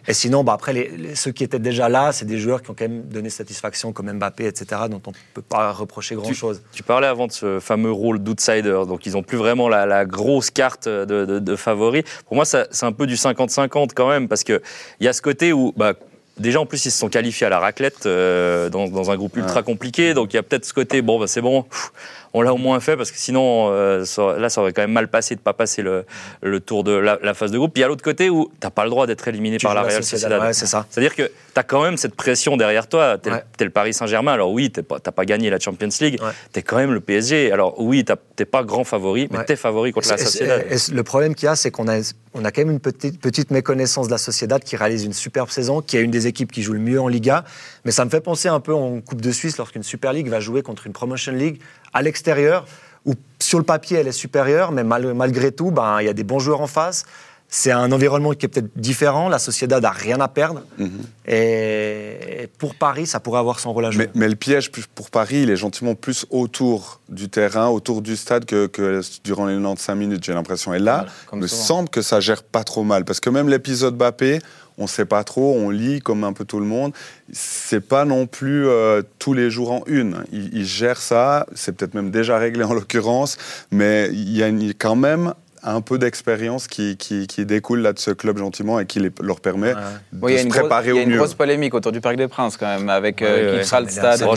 Et 0.07 0.13
sinon, 0.13 0.43
bah, 0.43 0.53
après, 0.53 0.73
les, 0.73 0.89
les- 0.97 1.15
ceux 1.15 1.31
qui 1.31 1.43
étaient 1.43 1.59
déjà 1.59 1.89
là, 1.89 2.11
c'est 2.11 2.25
des 2.25 2.39
joueurs 2.39 2.61
qui 2.63 2.71
ont 2.71 2.75
quand 2.77 2.87
même 2.87 3.03
donné 3.03 3.29
satisfaction, 3.29 3.93
comme 3.93 4.11
Mbappé, 4.11 4.45
etc., 4.47 4.81
dont 4.89 5.01
on 5.05 5.11
ne 5.11 5.15
peut 5.35 5.41
pas 5.41 5.71
reprocher 5.71 6.15
grand-chose. 6.15 6.61
Tu 6.73 6.83
parlais 6.83 7.07
avant 7.07 7.27
de 7.27 7.31
ce 7.31 7.59
fameux 7.59 7.91
rôle 7.91 8.19
d'outsider, 8.19 8.81
donc 8.87 9.05
ils 9.05 9.13
n'ont 9.13 9.23
plus 9.23 9.37
vraiment 9.37 9.69
la, 9.69 9.85
la 9.85 10.05
grosse 10.05 10.49
carte 10.49 10.87
de, 10.89 11.05
de, 11.05 11.39
de 11.39 11.55
favori. 11.55 12.03
Pour 12.25 12.35
moi, 12.35 12.45
c'est 12.45 12.65
un 12.83 12.91
peu 12.91 13.05
du 13.05 13.15
50-50 13.15 13.89
quand 13.95 14.09
même, 14.09 14.27
parce 14.27 14.43
qu'il 14.43 14.59
y 15.01 15.07
a 15.07 15.13
ce 15.13 15.21
côté 15.21 15.53
où, 15.53 15.73
bah, 15.77 15.93
déjà 16.37 16.59
en 16.59 16.65
plus, 16.65 16.85
ils 16.85 16.91
se 16.91 16.97
sont 16.99 17.09
qualifiés 17.09 17.47
à 17.47 17.49
la 17.49 17.59
raclette 17.59 18.05
euh, 18.07 18.69
dans, 18.69 18.87
dans 18.87 19.11
un 19.11 19.15
groupe 19.15 19.37
ultra 19.37 19.63
compliqué, 19.63 20.13
donc 20.13 20.33
il 20.33 20.35
y 20.35 20.39
a 20.39 20.43
peut-être 20.43 20.65
ce 20.65 20.73
côté, 20.73 21.01
bon, 21.01 21.19
bah, 21.19 21.27
c'est 21.27 21.41
bon, 21.41 21.63
pff, 21.63 21.91
on 22.37 22.41
l'a 22.41 22.53
au 22.53 22.57
moins 22.57 22.79
fait, 22.79 22.97
parce 22.97 23.11
que 23.11 23.17
sinon, 23.17 23.69
euh, 23.71 24.03
ça- 24.05 24.37
là, 24.37 24.49
ça 24.49 24.61
aurait 24.61 24.73
quand 24.73 24.81
même 24.81 24.91
mal 24.91 25.07
passé 25.07 25.35
de 25.35 25.39
ne 25.39 25.43
pas 25.43 25.53
passer 25.53 25.81
le, 25.81 26.05
le 26.41 26.59
tour 26.59 26.83
de 26.83 26.91
la, 26.91 27.17
la 27.23 27.33
phase 27.33 27.51
de 27.51 27.57
groupe. 27.57 27.73
Puis 27.73 27.79
il 27.79 27.83
y 27.83 27.85
a 27.85 27.87
l'autre 27.87 28.03
côté 28.03 28.29
où 28.29 28.51
tu 28.59 28.65
n'as 28.67 28.69
pas 28.71 28.83
le 28.83 28.89
droit 28.89 29.07
d'être 29.07 29.27
éliminé 29.27 29.57
Tu 29.57 29.65
par 29.65 29.73
la 29.73 29.83
Real 29.83 30.03
Sociedad, 30.03 30.41
ouais, 30.41 30.53
c'est 30.53 30.65
ça. 30.65 30.85
C'est-à-dire 30.89 31.15
que 31.15 31.23
tu 31.23 31.31
as 31.55 31.63
quand 31.63 31.81
même 31.81 31.97
cette 31.97 32.15
pression 32.15 32.57
derrière 32.57 32.87
toi. 32.87 33.17
Tu 33.17 33.29
es, 33.29 33.31
Ouais. 33.31 33.43
le 33.61 33.69
Paris 33.69 33.93
Saint-Germain. 33.93 34.33
Alors 34.33 34.51
oui, 34.51 34.69
tu 34.71 34.81
n'as 34.81 35.11
pas 35.11 35.25
gagné 35.25 35.49
la 35.49 35.59
Champions 35.59 35.89
League. 36.01 36.19
Ouais. 36.21 36.31
Tu 36.53 36.59
es 36.59 36.61
quand 36.61 36.77
même 36.77 36.91
le 36.93 36.99
PSG. 36.99 37.51
Alors 37.51 37.79
oui, 37.81 38.03
tu 38.03 38.11
n'es 38.39 38.45
pas 38.45 38.63
grand 38.63 38.83
favori, 38.83 39.27
mais 39.31 39.45
tu 39.45 39.53
es 39.53 39.55
favori 39.55 39.91
contre 39.93 40.09
la 40.09 40.17
Sociedad. 40.17 40.65
et- 40.69 40.73
et 40.75 40.93
le 40.93 41.03
problème 41.03 41.35
qu'il 41.35 41.45
y 41.45 41.49
a, 41.49 41.55
c'est 41.55 41.71
qu'on 41.71 41.87
a, 41.87 41.99
on 42.33 42.43
a 42.43 42.51
quand 42.51 42.61
même 42.61 42.71
une 42.71 42.79
petite, 42.81 43.21
petite 43.21 43.51
méconnaissance 43.51 44.07
de 44.07 44.11
la 44.11 44.17
Sociedad 44.17 44.61
qui 44.63 44.75
réalise 44.75 45.05
une 45.05 45.13
superbe 45.13 45.49
saison, 45.49 45.81
qui 45.81 45.95
est 45.97 46.01
une 46.01 46.11
des 46.11 46.27
équipes 46.27 46.51
qui 46.51 46.61
joue 46.63 46.73
le 46.73 46.79
mieux 46.79 46.99
en 46.99 47.07
Liga. 47.07 47.45
Mais 47.85 47.91
ça 47.91 48.03
me 48.03 48.09
fait 48.09 48.19
penser 48.21 48.49
un 48.49 48.59
peu 48.59 48.73
en 48.73 48.99
Coupe 48.99 49.21
de 49.21 49.31
Suisse, 49.31 49.57
lorsqu'une 49.57 49.83
Super 49.83 50.11
League 50.11 50.27
va 50.27 50.39
jouer 50.41 50.61
contre 50.63 50.87
une 50.87 50.93
Promotion 50.93 51.31
League 51.33 51.59
à 51.95 52.01
l'extérieur, 52.03 52.65
où 53.05 53.13
sur 53.39 53.57
le 53.57 53.65
papier 53.65 53.97
elle 53.97 54.07
est 54.07 54.11
supérieure, 54.11 54.71
mais 54.71 54.83
mal- 54.83 55.13
malgré 55.15 55.51
tout, 55.51 55.71
ben, 55.71 55.97
il 56.01 56.05
y 56.05 56.09
a 56.09 56.13
des 56.13 56.23
bons 56.23 56.39
joueurs 56.39 56.61
en 56.61 56.67
face. 56.67 57.05
C'est 57.47 57.71
un 57.71 57.91
environnement 57.91 58.31
qui 58.33 58.47
est 58.47 58.49
peut-être 58.49 58.71
différent. 58.75 59.29
La 59.29 59.37
Sociedad 59.37 59.81
n'a 59.81 59.91
rien 59.91 60.19
à 60.19 60.27
perdre. 60.27 60.63
Mhm. 60.79 60.89
Et 61.27 62.49
pour 62.57 62.73
Paris, 62.75 63.05
ça 63.05 63.19
pourrait 63.19 63.39
avoir 63.39 63.59
son 63.59 63.71
rôle 63.71 63.85
à 63.85 63.91
jouer. 63.91 64.09
Mais, 64.15 64.21
mais 64.21 64.27
le 64.29 64.35
piège 64.35 64.71
pour 64.95 65.09
Paris, 65.11 65.41
il 65.43 65.49
est 65.51 65.55
gentiment 65.55 65.93
plus 65.95 66.25
autour 66.31 66.99
du 67.07 67.29
terrain, 67.29 67.67
autour 67.67 68.01
du 68.01 68.15
stade 68.15 68.45
que, 68.45 68.65
que 68.65 68.99
durant 69.23 69.45
les 69.45 69.53
95 69.55 69.95
minutes, 69.95 70.23
j'ai 70.23 70.33
l'impression. 70.33 70.73
Et 70.73 70.79
là, 70.79 71.05
Voilà, 71.05 71.11
il 71.33 71.39
me 71.39 71.47
semble 71.47 71.89
que 71.89 72.01
ça 72.01 72.19
gère 72.19 72.41
pas 72.43 72.63
trop 72.63 72.83
mal. 72.83 73.05
Parce 73.05 73.19
que 73.19 73.29
même 73.29 73.47
l'épisode 73.47 73.95
Bappé, 73.95 74.39
on 74.77 74.87
sait 74.87 75.05
pas 75.05 75.23
trop, 75.23 75.55
on 75.55 75.69
lit 75.69 76.01
comme 76.01 76.23
un 76.23 76.33
peu 76.33 76.45
tout 76.45 76.59
le 76.59 76.65
monde. 76.65 76.93
C'est 77.31 77.81
pas 77.81 78.05
non 78.05 78.27
plus 78.27 78.67
euh, 78.67 79.01
tous 79.19 79.33
les 79.33 79.49
jours 79.49 79.71
en 79.71 79.83
une. 79.87 80.23
Il, 80.31 80.53
il 80.53 80.65
gère 80.65 80.97
ça, 80.97 81.45
c'est 81.55 81.75
peut-être 81.75 81.93
même 81.93 82.11
déjà 82.11 82.37
réglé 82.37 82.63
en 82.63 82.73
l'occurrence, 82.73 83.37
mais 83.71 84.09
il 84.11 84.35
y 84.35 84.43
a 84.43 84.49
quand 84.77 84.95
même 84.95 85.33
un 85.67 85.81
peu 85.81 85.97
d'expérience 85.97 86.67
qui, 86.67 86.95
qui, 86.97 87.27
qui 87.27 87.45
découle 87.45 87.79
là 87.81 87.91
de 87.93 87.99
ce 87.99 88.11
club 88.11 88.37
gentiment 88.37 88.79
et 88.79 88.85
qui 88.85 88.99
les- 88.99 89.11
leur 89.21 89.39
permet 89.41 89.73
Ouais. 90.21 90.33
de 90.33 90.37
se 90.37 90.43
une, 90.43 90.49
grosse, 90.49 90.59
préparer 90.61 90.89
il 90.89 90.95
y 90.95 90.97
a 90.97 91.01
au 91.01 91.03
une 91.03 91.09
mieux. 91.11 91.17
grosse 91.17 91.33
polémique 91.33 91.73
autour 91.73 91.91
du 91.91 92.01
Parc 92.01 92.15
des 92.17 92.27
Princes 92.27 92.55
quand 92.57 92.67
même, 92.67 92.87
avec 92.89 93.21
euh, 93.21 93.59
qui 93.61 93.65
fera 93.67 93.81
le 93.81 93.87
stade. 93.89 94.21
on 94.23 94.33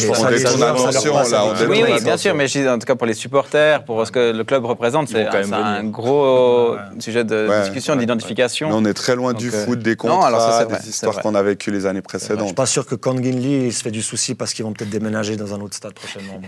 Oui, 1.69 1.83
oui, 1.87 2.03
bien 2.03 2.17
sûr, 2.17 2.35
mais 2.35 2.49
je 2.49 2.59
dis 2.61 2.69
en 2.69 2.79
tout 2.79 2.87
cas 2.87 2.95
pour 2.95 3.07
les 3.07 3.15
supporters, 3.15 3.85
pour 3.85 4.07
ce 4.07 4.13
que 4.13 4.33
le 4.33 4.45
club 4.45 4.65
représente, 4.65 5.09
c'est 5.09 5.25
quand 5.27 5.39
même 5.39 5.47
c'est 5.49 5.55
un 5.55 5.85
gros 5.85 6.77
sujet 6.99 7.25
de 7.25 7.49
discussion, 7.63 7.97
d'identification. 7.97 8.71
On 8.73 8.85
est 8.85 8.95
très 8.95 9.15
loin 9.17 9.33
du 9.35 9.49
euh, 9.49 9.65
foot, 9.65 9.79
des 9.81 9.91
non, 9.91 9.97
contrats, 9.97 10.27
alors 10.29 10.41
ça, 10.41 10.59
c'est 10.61 10.65
vrai, 10.65 10.79
des 10.81 10.89
histoires 10.89 11.21
qu'on 11.21 11.35
a 11.35 11.43
vécues 11.43 11.71
les 11.71 11.87
années 11.87 12.01
Je 12.05 12.19
suis 12.19 12.27
précédentes. 12.29 12.55
pas 12.55 12.67
sûr 12.67 12.87
que 12.87 12.95
Kangin 12.95 13.39
Lee 13.39 13.73
se 13.73 13.83
fait 13.83 13.91
du 13.91 14.03
souci 14.03 14.35
parce 14.35 14.53
qu'ils 14.55 14.65
vont 14.65 14.73
peut-être 14.73 14.91
déménager 14.91 15.37
dans 15.37 15.53
un 15.55 15.61
autre 15.61 15.75
stade 15.75 15.93
prochainement. 15.95 16.41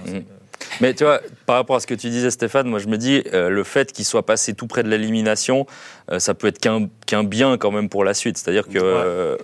Mais 0.81 0.95
tu 0.95 1.05
vois, 1.05 1.21
par 1.47 1.57
rapport 1.57 1.77
à 1.77 1.81
ce 1.81 1.87
que 1.87 1.95
tu 1.95 2.09
disais, 2.09 2.31
Stéphane, 2.31 2.66
moi 2.69 2.79
je 2.79 2.88
me 2.88 2.97
dis, 2.97 3.23
euh, 3.35 3.49
le 3.51 3.64
fait 3.64 3.93
qu'il 3.93 4.05
soit 4.05 4.25
passé 4.25 4.55
tout 4.55 4.66
près 4.66 4.83
de 4.83 4.88
l'élimination, 4.88 5.66
euh, 6.11 6.19
ça 6.19 6.35
peut 6.35 6.47
être 6.47 6.59
qu'un 6.59 7.25
bien 7.25 7.59
quand 7.59 7.71
même 7.71 7.88
pour 7.88 8.05
la 8.05 8.14
suite. 8.14 8.38
C'est-à-dire 8.38 8.66
que 8.69 8.79
euh, 8.79 9.37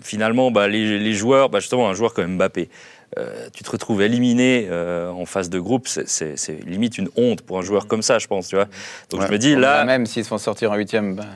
finalement, 0.00 0.50
bah, 0.50 0.68
les, 0.68 0.98
les 0.98 1.12
joueurs, 1.14 1.48
bah, 1.50 1.60
justement, 1.60 1.88
un 1.88 1.94
joueur 1.94 2.14
comme 2.14 2.36
Mbappé, 2.36 2.68
euh, 3.16 3.48
tu 3.54 3.64
te 3.64 3.70
retrouves 3.70 4.02
éliminé 4.02 4.68
euh, 4.70 5.08
en 5.10 5.24
phase 5.24 5.48
de 5.48 5.58
groupe, 5.58 5.88
c'est- 5.88 6.64
limite 6.66 6.98
une 6.98 7.08
honte 7.16 7.40
pour 7.42 7.58
un 7.58 7.62
joueur 7.62 7.86
comme 7.86 8.02
ça, 8.02 8.18
je 8.18 8.26
pense. 8.26 8.48
Tu 8.48 8.56
vois. 8.56 8.66
Donc 9.10 9.20
Ouais. 9.20 9.26
je 9.26 9.32
me 9.32 9.38
dis, 9.38 9.54
Là, 9.56 9.84
même 9.84 10.04
s'ils 10.06 10.24
se 10.24 10.28
font 10.28 10.38
sortir 10.38 10.72
en 10.72 10.76
huitième 10.76 11.16
ben, 11.16 11.26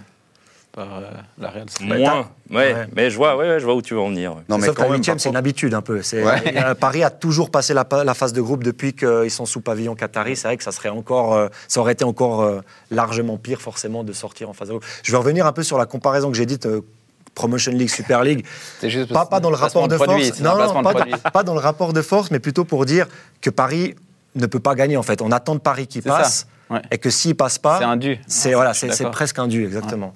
par 0.73 0.99
euh, 0.99 1.01
la 1.39 1.51
Real. 1.51 1.69
Sociedad. 1.71 1.99
moins. 1.99 2.29
Ouais, 2.51 2.75
Ouais. 2.75 2.87
mais 2.97 3.11
je 3.11 3.17
vois, 3.17 3.37
ouais, 3.37 3.49
ouais, 3.49 3.61
je 3.61 3.65
vois 3.65 3.75
où 3.75 3.83
tu 3.83 3.95
veux 3.95 4.01
en 4.01 4.09
venir. 4.09 4.35
ouais. 4.35 4.43
Non, 4.49 4.59
mais 4.59 4.67
Sauf 4.67 4.77
quand 4.77 4.91
huitième, 4.93 5.19
c'est 5.19 5.29
une 5.29 5.37
habitude 5.37 5.75
un 5.75 5.83
peu. 5.83 6.01
Euh, 6.15 6.75
Paris 6.75 7.05
a 7.05 7.11
toujours 7.11 7.51
passé 7.51 7.75
la, 7.75 8.15
phase 8.15 8.33
de 8.33 8.41
groupe 8.41 8.65
depuis 8.65 8.95
qu'ils 8.95 9.31
sont 9.31 9.47
sous 9.47 9.61
pavillon 9.61 9.95
qatari. 9.95 10.35
C'est 10.37 10.49
vrai 10.49 10.57
que 10.57 10.65
ça 10.65 10.73
serait 10.73 10.89
encore, 10.89 11.35
euh, 11.35 11.49
ça 11.69 11.81
aurait 11.81 11.93
été 11.93 12.05
encore 12.05 12.43
euh, 12.43 12.61
largement 12.91 13.37
pire 13.37 13.61
forcément 13.61 14.03
de 14.05 14.13
sortir 14.13 14.49
en 14.49 14.53
phase 14.55 14.69
de 14.69 14.73
groupe. 14.73 14.85
Je 15.03 15.13
vais 15.13 15.19
revenir 15.19 15.47
un 15.47 15.53
peu 15.53 15.63
sur 15.63 15.79
la 15.79 15.87
comparaison 15.87 16.31
que 16.31 16.37
j'ai 16.37 16.47
dite. 16.47 16.67
euh, 16.67 16.81
Promotion 17.35 17.73
League, 17.73 17.89
Super 17.89 18.25
League. 18.25 18.45
Juste 18.83 19.11
Pas, 19.11 19.25
pas 19.25 19.41
dans 19.41 19.49
le 19.49 19.57
rapport 19.57 19.89
de, 19.89 19.97
produit, 19.97 20.27
force. 20.27 20.41
Non, 20.41 20.55
pas, 21.33 21.43
dans 21.43 21.55
le 21.55 21.61
rapport 21.61 21.95
de 21.95 22.03
force, 22.03 22.31
mais 22.31 22.41
plutôt 22.41 22.65
pour 22.65 22.85
dire 22.85 23.07
que 23.41 23.49
Paris 23.49 23.95
ne 24.35 24.45
peut 24.45 24.61
pas 24.61 24.75
gagner 24.75 24.99
en 24.99 25.03
fait. 25.03 25.23
On 25.23 25.33
attend 25.33 25.55
de 25.55 25.61
Paris 25.61 25.87
qui 25.87 26.03
ça, 26.03 26.11
passe 26.11 26.47
ouais. 26.69 26.83
et 26.91 26.99
que 26.99 27.09
s'il 27.09 27.35
passe 27.35 27.59
pas, 27.59 27.79
C'est 27.79 27.85
un 27.85 27.97
dû. 27.97 28.19
c'est 28.27 28.51
Ouais, 28.51 28.55
voilà, 28.57 28.75
c'est 28.75 29.11
presque 29.11 29.39
un 29.39 29.49
dû 29.49 29.65
exactement. 29.65 30.13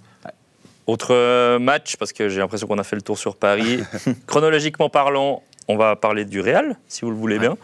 Autre 0.86 1.14
euh, 1.14 1.58
match, 1.58 1.96
parce 1.96 2.12
que 2.12 2.28
j'ai 2.28 2.38
l'impression 2.38 2.66
qu'on 2.66 2.78
a 2.78 2.84
fait 2.84 2.96
le 2.96 3.02
tour 3.02 3.18
sur 3.18 3.36
Paris. 3.36 3.80
Chronologiquement 4.26 4.88
parlant, 4.88 5.42
on 5.68 5.76
va 5.76 5.96
parler 5.96 6.24
du 6.24 6.40
Real, 6.40 6.76
si 6.86 7.02
vous 7.02 7.10
le 7.10 7.16
voulez 7.16 7.38
bien. 7.38 7.56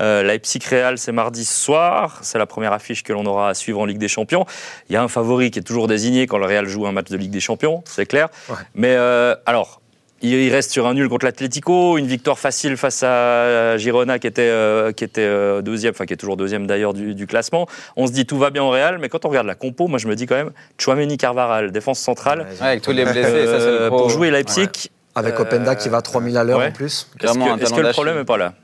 Euh, 0.00 0.22
Leipzig-Real, 0.22 0.98
c'est 0.98 1.12
mardi 1.12 1.44
soir. 1.44 2.18
C'est 2.22 2.38
la 2.38 2.46
première 2.46 2.72
affiche 2.72 3.02
que 3.02 3.12
l'on 3.12 3.24
aura 3.24 3.48
à 3.48 3.54
suivre 3.54 3.80
en 3.80 3.86
Ligue 3.86 3.98
des 3.98 4.08
Champions. 4.08 4.44
Il 4.88 4.92
y 4.92 4.96
a 4.96 5.02
un 5.02 5.08
favori 5.08 5.50
qui 5.50 5.58
est 5.58 5.62
toujours 5.62 5.88
désigné 5.88 6.26
quand 6.26 6.38
le 6.38 6.46
Real 6.46 6.68
joue 6.68 6.86
un 6.86 6.92
match 6.92 7.08
de 7.08 7.16
Ligue 7.16 7.30
des 7.30 7.40
Champions, 7.40 7.82
c'est 7.86 8.06
clair. 8.06 8.28
Ouais. 8.48 8.56
Mais 8.74 8.94
euh, 8.96 9.34
alors, 9.46 9.80
il 10.22 10.50
reste 10.52 10.70
sur 10.72 10.86
un 10.86 10.94
nul 10.94 11.08
contre 11.08 11.24
l'Atlético, 11.26 11.96
une 11.96 12.06
victoire 12.06 12.38
facile 12.38 12.76
face 12.76 13.02
à 13.04 13.76
Girona 13.76 14.18
qui 14.18 14.26
était, 14.26 14.42
euh, 14.42 14.90
qui 14.92 15.04
était 15.04 15.20
euh, 15.22 15.62
deuxième, 15.62 15.92
enfin 15.92 16.06
qui 16.06 16.12
est 16.12 16.16
toujours 16.16 16.36
deuxième 16.36 16.66
d'ailleurs 16.66 16.92
du, 16.94 17.14
du 17.14 17.26
classement. 17.26 17.66
On 17.96 18.06
se 18.06 18.12
dit 18.12 18.26
tout 18.26 18.36
va 18.38 18.50
bien 18.50 18.62
au 18.64 18.70
Real, 18.70 18.98
mais 18.98 19.08
quand 19.08 19.24
on 19.24 19.28
regarde 19.28 19.46
la 19.46 19.54
compo, 19.54 19.86
moi 19.86 19.98
je 19.98 20.08
me 20.08 20.16
dis 20.16 20.26
quand 20.26 20.34
même 20.34 20.50
Chouameni 20.78 21.16
Carvaral, 21.18 21.70
défense 21.70 22.00
centrale. 22.00 22.40
Ouais, 22.40 22.46
Ouais, 22.60 22.66
avec 22.68 22.82
tous 22.82 22.92
les 22.92 23.04
blessés, 23.04 23.22
ça 23.46 23.60
c'est 23.60 23.66
Euh, 23.66 23.84
le 23.84 23.88
gros. 23.90 23.98
pour 23.98 24.10
jouer 24.10 24.30
Leipzig, 24.30 24.90
Avec 25.14 25.34
Euh, 25.34 25.42
Openda 25.42 25.74
qui 25.76 25.88
va 25.88 25.98
à 25.98 26.02
3000 26.02 26.36
à 26.36 26.44
l'heure 26.44 26.58
ouais. 26.58 26.66
en 26.68 26.72
plus. 26.72 27.08
est-ce 27.22 27.32
que, 27.34 27.74
que 27.76 27.80
le 27.80 27.92
problème 27.92 28.16
n'est 28.18 28.24
pas 28.24 28.36
là? 28.36 28.54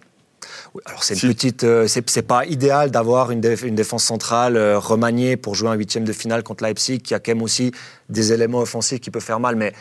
Alors 0.86 1.04
c'est 1.04 1.14
une 1.14 1.20
Si. 1.20 1.28
petite, 1.28 1.62
euh, 1.62 1.86
c'est 1.86 2.08
c'est 2.10 2.22
pas 2.26 2.44
idéal 2.46 2.90
d'avoir 2.90 3.30
une, 3.30 3.40
déf- 3.40 3.64
une 3.64 3.76
défense 3.76 4.02
centrale 4.02 4.56
euh, 4.56 4.76
remaniée 4.78 5.36
pour 5.36 5.54
jouer 5.54 5.68
un 5.68 5.74
huitième 5.74 6.02
de 6.04 6.12
finale 6.12 6.42
contre 6.42 6.64
Leipzig, 6.64 6.98
qui 6.98 7.14
a 7.14 7.20
quand 7.20 7.30
même 7.30 7.42
aussi 7.42 7.70
des 8.08 8.32
éléments 8.32 8.58
offensifs 8.58 8.98
qui 9.00 9.12
peuvent 9.12 9.22
faire 9.22 9.38
mal. 9.38 9.54
Mais 9.54 9.72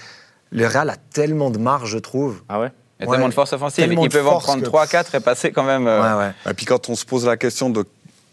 le 0.54 0.68
Real 0.68 0.90
a 0.90 0.96
tellement 1.14 1.50
de 1.50 1.58
marge, 1.58 1.90
je 1.92 1.98
trouve. 1.98 2.42
Ah 2.48 2.60
ouais 2.60 2.72
Il 3.00 3.04
y 3.04 3.06
a 3.06 3.10
Ouais. 3.10 3.16
tellement 3.18 3.30
de 3.30 3.34
force 3.34 3.52
offensive. 3.54 3.84
Tellement 3.86 4.04
Ils 4.06 4.10
peuvent 4.10 4.28
en 4.28 4.38
prendre 4.40 4.62
que- 4.62 4.68
3-4 4.68 5.16
et 5.16 5.20
passer 5.20 5.52
quand 5.52 5.64
même. 5.64 5.88
euh, 5.88 6.02
Ouais, 6.18 6.26
ouais. 6.28 6.52
Et 6.52 6.54
puis 6.54 6.66
quand 6.66 6.90
on 6.90 6.96
se 6.96 7.06
pose 7.06 7.26
la 7.26 7.36
question 7.38 7.70
de 7.70 7.84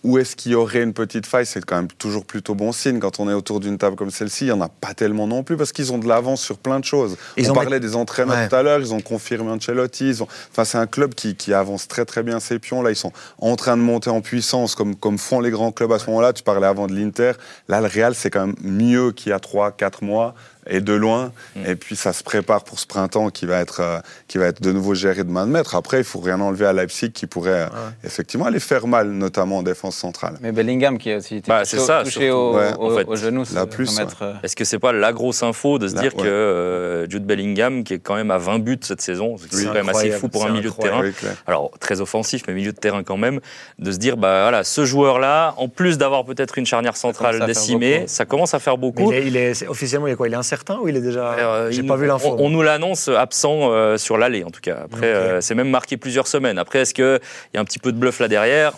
où 0.03 0.17
est-ce 0.17 0.35
qu'il 0.35 0.53
y 0.53 0.55
aurait 0.55 0.83
une 0.83 0.95
petite 0.95 1.27
faille 1.27 1.45
C'est 1.45 1.63
quand 1.63 1.77
même 1.77 1.89
toujours 1.89 2.25
plutôt 2.25 2.55
bon 2.55 2.73
signe. 2.73 3.01
Quand 3.01 3.21
on 3.21 3.29
est 3.29 3.35
autour 3.35 3.61
d'une 3.61 3.77
table 3.77 3.97
comme 3.97 4.11
celle-ci, 4.11 4.45
il 4.45 4.47
n'y 4.47 4.53
en 4.53 4.63
a 4.63 4.69
pas 4.71 4.95
tellement 4.95 5.27
non 5.27 5.43
plus 5.43 5.59
parce 5.59 5.73
qu'ils 5.73 5.93
ont 5.93 5.99
de 5.99 6.09
l'avance 6.09 6.41
sur 6.41 6.57
plein 6.57 6.81
de 6.81 6.87
choses. 6.87 7.19
Ils 7.37 7.49
on 7.49 7.53
ont 7.53 7.55
parlait 7.55 7.81
des 7.81 7.97
entraîneurs 7.97 8.35
Ouais. 8.35 8.49
tout 8.49 8.55
à 8.57 8.63
l'heure, 8.63 8.81
ils 8.81 8.95
ont 8.95 9.03
confirmé 9.03 9.51
Ancelotti. 9.51 10.09
Ils 10.09 10.23
ont... 10.23 10.29
Enfin, 10.53 10.65
c'est 10.65 10.79
un 10.79 10.87
club 10.87 11.13
qui, 11.15 11.35
qui 11.35 11.53
avance 11.53 11.87
très 11.87 12.07
très 12.07 12.23
bien 12.23 12.41
ses 12.41 12.59
pions. 12.59 12.81
Là, 12.81 12.91
ils 12.91 12.97
sont 12.97 13.13
en 13.41 13.57
train 13.57 13.77
de 13.77 13.83
monter 13.83 14.09
en 14.09 14.23
puissance 14.23 14.75
comme, 14.75 14.97
comme 14.97 15.19
font 15.19 15.41
les 15.41 15.51
grands 15.51 15.71
clubs 15.71 15.93
à 15.93 15.99
ce 15.99 16.07
moment-là. 16.07 16.33
Tu 16.33 16.43
parlais 16.45 16.67
avant 16.67 16.87
de 16.87 16.95
l'Inter. 16.95 17.33
Là, 17.69 17.83
le 17.83 17.87
Real, 17.89 18.15
c'est 18.15 18.31
quand 18.31 18.47
même 18.47 18.57
mieux 18.63 19.13
qu'il 19.13 19.31
y 19.31 19.33
a 19.35 19.39
3-4 19.39 20.03
mois 20.03 20.35
et 20.67 20.81
de 20.81 20.93
loin. 20.93 21.33
Mm. 21.57 21.67
Et 21.67 21.77
puis, 21.77 21.97
ça 21.97 22.13
se 22.13 22.23
prépare 22.23 22.65
pour 22.65 22.79
ce 22.79 22.87
printemps 22.87 23.31
qui 23.31 23.47
va 23.47 23.61
être, 23.61 23.81
euh, 23.81 23.99
qui 24.29 24.39
va 24.39 24.47
être 24.47 24.61
de 24.63 24.73
nouveau 24.73 24.95
géré 24.95 25.25
de 25.25 25.31
main 25.31 25.47
de 25.47 25.53
maître. 25.53 25.75
Après, 25.75 25.99
il 25.99 26.05
faut 26.05 26.21
rien 26.21 26.41
enlever 26.41 26.67
à 26.67 26.73
Leipzig 26.73 27.13
qui 27.13 27.27
pourrait 27.27 27.63
euh, 27.63 27.89
effectivement 28.05 28.47
aller 28.47 28.61
faire 28.61 28.87
mal, 28.87 29.09
notamment 29.11 29.59
en 29.59 29.63
défense 29.63 29.97
centrale. 29.97 30.37
Mais 30.41 30.53
Bellingham 30.53 30.99
qui 30.99 31.13
a 31.13 31.17
aussi 31.19 31.37
été 31.37 31.49
Bah, 31.49 31.63
touché, 31.65 31.79
ça, 31.79 32.03
touché 32.05 32.21
surtout. 32.27 32.37
au, 32.37 32.57
Ouais, 32.57 32.71
au- 32.79 32.93
en 32.93 32.97
fait. 32.97 33.05
au 33.09 33.17
genou. 33.17 33.41
La 33.41 33.47
ça 33.61 33.67
plus, 33.67 33.99
euh, 33.99 34.33
Est-ce 34.43 34.57
que 34.57 34.65
c'est 34.65 34.79
pas 34.79 34.93
la 34.93 35.13
grosse 35.13 35.43
info 35.43 35.79
de 35.79 35.89
se 35.89 35.95
dire 35.95 36.15
ouais. 36.17 36.23
que 36.25 36.29
euh, 36.29 37.09
Jude 37.09 37.25
Bellingham, 37.25 37.85
qui 37.85 37.95
est 37.95 37.99
quand 37.99 38.15
même 38.17 38.31
à 38.31 38.39
20 38.39 38.59
buts 38.61 38.79
cette 38.83 39.01
saison, 39.01 39.37
c'est 39.39 39.55
Oui, 39.57 39.65
quand 39.67 39.73
même 39.75 39.89
assez 39.89 40.11
fou 40.11 40.29
pour 40.29 40.45
un 40.47 40.51
milieu 40.51 40.71
de 40.71 40.75
terrain. 40.75 41.01
Oui. 41.03 41.13
Alors 41.47 41.71
très 41.81 42.01
offensif, 42.01 42.43
mais 42.47 42.55
milieu 42.55 42.73
de 42.73 42.79
terrain 42.79 43.03
quand 43.03 43.17
même, 43.17 43.41
de 43.79 43.93
se 43.93 43.99
dire 43.99 44.17
bah 44.17 44.43
voilà, 44.43 44.65
ce 44.65 44.85
joueur-là, 44.85 45.55
en 45.57 45.69
plus 45.69 45.99
d'avoir 45.99 46.25
peut-être 46.25 46.59
une 46.59 46.67
charnière 46.67 46.97
centrale 46.97 47.45
décimée, 47.47 48.05
ça 48.07 48.25
commence 48.25 48.55
à 48.55 48.59
faire 48.59 48.75
Mais 48.75 48.81
beaucoup. 48.81 49.13
il 49.13 49.17
est, 49.17 49.27
il 49.27 49.37
est- 49.37 49.69
officiellement, 49.69 50.07
il 50.07 50.13
est 50.13 50.17
quoi? 50.17 50.29
Il 50.29 50.35
est 50.35 50.37
incertain 50.51 50.79
ou 50.81 50.89
il 50.89 50.97
est 50.97 51.01
déjà. 51.01 51.33
Euh, 51.35 51.71
J'ai 51.71 51.83
pas 51.83 51.95
nous- 51.95 52.01
vu 52.01 52.07
l'info. 52.07 52.35
On, 52.39 52.47
on 52.47 52.51
nous 52.51 52.63
l'annonce 52.63 53.09
absent 53.09 53.71
euh, 53.73 53.97
sur 53.97 54.19
l'aller, 54.19 54.43
en 54.45 54.51
tout 54.51 54.61
cas. 54.61 54.79
Après, 54.85 55.07
euh, 55.07 55.41
c'est 55.41 55.55
même 55.55 55.71
marqué 55.71 55.97
plusieurs 55.97 56.27
semaines. 56.27 56.59
Après, 56.59 56.81
est-ce 56.81 56.93
qu'il 56.95 57.21
y 57.55 57.57
a 57.57 57.61
un 57.61 57.65
petit 57.65 57.79
peu 57.79 57.93
de 57.93 57.99
bluff 57.99 58.19
là 58.21 58.29
derrière? 58.29 58.73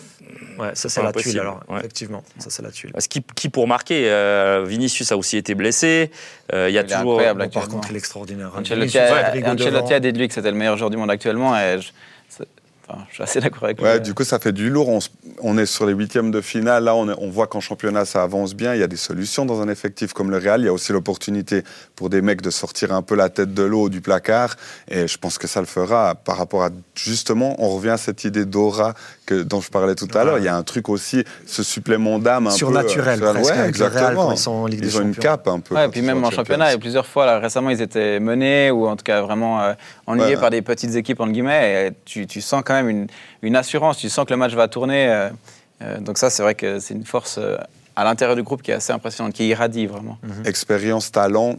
Ouais, 0.59 0.69
ça, 0.75 0.87
c'est 0.87 1.01
la 1.01 1.11
tuile 1.11 1.39
alors. 1.39 1.61
ouais. 1.67 1.79
Effectivement, 1.79 2.23
ça, 2.37 2.49
c'est 2.51 2.61
la 2.61 2.69
tuile. 2.69 2.91
Parce 2.93 3.07
qui, 3.07 3.23
qui 3.35 3.49
pour 3.49 3.67
marquer 3.67 4.03
euh, 4.09 4.63
Vinicius 4.67 5.11
a 5.11 5.17
aussi 5.17 5.35
été 5.37 5.55
blessé. 5.55 6.11
Euh, 6.53 6.67
Il 6.69 6.75
y 6.75 6.77
a 6.77 6.81
Il 6.81 6.85
est 6.85 6.87
toujours. 6.95 7.13
incroyable, 7.13 7.43
Bon, 7.45 7.49
par 7.49 7.67
contre, 7.67 7.87
il 7.89 7.95
est 7.95 7.99
extraordinaire. 7.99 8.51
Ancelotti 8.55 8.97
a, 8.99 9.15
a 9.95 9.99
dit 9.99 10.13
de 10.13 10.17
lui 10.19 10.27
que 10.27 10.33
c'était 10.35 10.51
le 10.51 10.57
meilleur 10.57 10.77
joueur 10.77 10.91
du 10.91 10.97
monde 10.97 11.09
actuellement 11.09 11.57
et 11.57 11.77
je, 11.81 11.87
c'est- 11.87 11.93
enfin, 12.87 13.05
je 13.09 13.15
suis 13.15 13.23
assez 13.23 13.39
d'accord 13.39 13.65
avec 13.65 13.77
lui. 13.79 13.85
Ouais, 13.85 13.99
du 13.99 14.13
coup, 14.13 14.23
ça 14.23 14.39
fait 14.39 14.51
du 14.51 14.69
lourd. 14.69 14.99
On, 15.41 15.57
est 15.57 15.65
sur 15.65 15.85
les 15.85 15.93
huitièmes 15.93 16.31
de 16.31 16.41
finale. 16.41 16.83
Là, 16.85 16.95
on, 16.95 17.09
est- 17.09 17.15
on 17.17 17.29
voit 17.29 17.47
qu'en 17.47 17.59
championnat, 17.59 18.05
ça 18.05 18.23
avance 18.23 18.55
bien. 18.55 18.73
Il 18.73 18.79
y 18.79 18.83
a 18.83 18.87
des 18.87 18.97
solutions 18.97 19.45
dans 19.45 19.61
un 19.61 19.69
effectif 19.69 20.13
comme 20.13 20.31
le 20.31 20.37
Real. 20.37 20.61
Il 20.61 20.65
y 20.65 20.67
a 20.67 20.73
aussi 20.73 20.91
l'opportunité 20.91 21.63
pour 21.95 22.09
des 22.09 22.21
mecs 22.21 22.41
de 22.41 22.49
sortir 22.49 22.93
un 22.93 23.01
peu 23.01 23.15
la 23.15 23.29
tête 23.29 23.53
de 23.53 23.63
l'eau 23.63 23.89
du 23.89 24.01
placard. 24.01 24.55
Et 24.89 25.07
je 25.07 25.17
pense 25.17 25.37
que 25.37 25.47
ça 25.47 25.59
le 25.59 25.65
fera 25.65 26.15
par 26.15 26.37
rapport 26.37 26.63
à, 26.63 26.69
justement, 26.95 27.55
on 27.59 27.69
revient 27.69 27.89
à 27.91 27.97
cette 27.97 28.23
idée 28.23 28.45
d'aura 28.45 28.93
que, 29.25 29.41
dont 29.43 29.61
je 29.61 29.69
parlais 29.69 29.95
tout 29.95 30.07
à 30.13 30.19
Ouais. 30.19 30.25
l'heure. 30.25 30.37
Il 30.39 30.43
y 30.43 30.47
a 30.47 30.55
un 30.55 30.63
truc 30.63 30.89
aussi, 30.89 31.23
ce 31.45 31.63
supplément 31.63 32.19
d'âme 32.19 32.47
un 32.47 32.51
peu. 32.51 32.55
Surnaturel, 32.57 33.19
presque, 33.19 33.45
ouais, 33.49 33.51
Real 33.53 33.67
exactement. 33.69 34.25
quand 34.27 34.31
ils 34.31 34.37
sont 34.37 34.51
en 34.51 34.65
Ligue 34.67 34.81
des 34.81 34.87
Ils 34.87 34.97
ont 34.97 35.01
une 35.03 35.15
cape 35.15 35.47
un 35.47 35.59
peu. 35.59 35.75
Ouais, 35.75 35.85
quand 35.85 35.91
puis 35.91 36.01
même 36.01 36.23
en 36.23 36.31
championnat, 36.31 36.73
et 36.73 36.77
plusieurs 36.77 37.05
fois, 37.05 37.25
là, 37.25 37.39
récemment, 37.39 37.69
ils 37.69 37.81
étaient 37.81 38.19
menés 38.19 38.71
ou 38.71 38.87
en 38.87 38.95
tout 38.95 39.03
cas 39.03 39.21
vraiment 39.21 39.61
euh, 39.61 39.73
ennuyés 40.07 40.35
Ouais. 40.35 40.41
par 40.41 40.49
des 40.49 40.61
petites 40.61 40.95
équipes, 40.95 41.19
entre 41.21 41.31
guillemets. 41.31 41.87
Et 41.87 41.91
tu, 42.05 42.27
tu 42.27 42.41
sens 42.41 42.63
quand 42.65 42.73
même 42.73 42.89
une, 42.89 43.07
une 43.41 43.55
assurance, 43.55 43.97
tu 43.97 44.09
sens 44.09 44.25
que 44.25 44.31
le 44.31 44.37
match 44.37 44.53
va 44.53 44.67
tourner. 44.67 45.07
euh, 45.09 45.29
euh, 45.81 45.99
donc 45.99 46.17
ça, 46.17 46.29
c'est 46.29 46.43
vrai 46.43 46.55
que 46.55 46.79
c'est 46.79 46.93
une 46.93 47.05
force 47.05 47.37
euh, 47.39 47.57
à 47.95 48.03
l'intérieur 48.03 48.35
du 48.35 48.43
groupe 48.43 48.61
qui 48.61 48.71
est 48.71 48.75
assez 48.75 48.91
impressionnante, 48.93 49.33
qui 49.33 49.47
irradie 49.47 49.85
vraiment. 49.85 50.17
Expérience, 50.45 51.11
talent, 51.11 51.55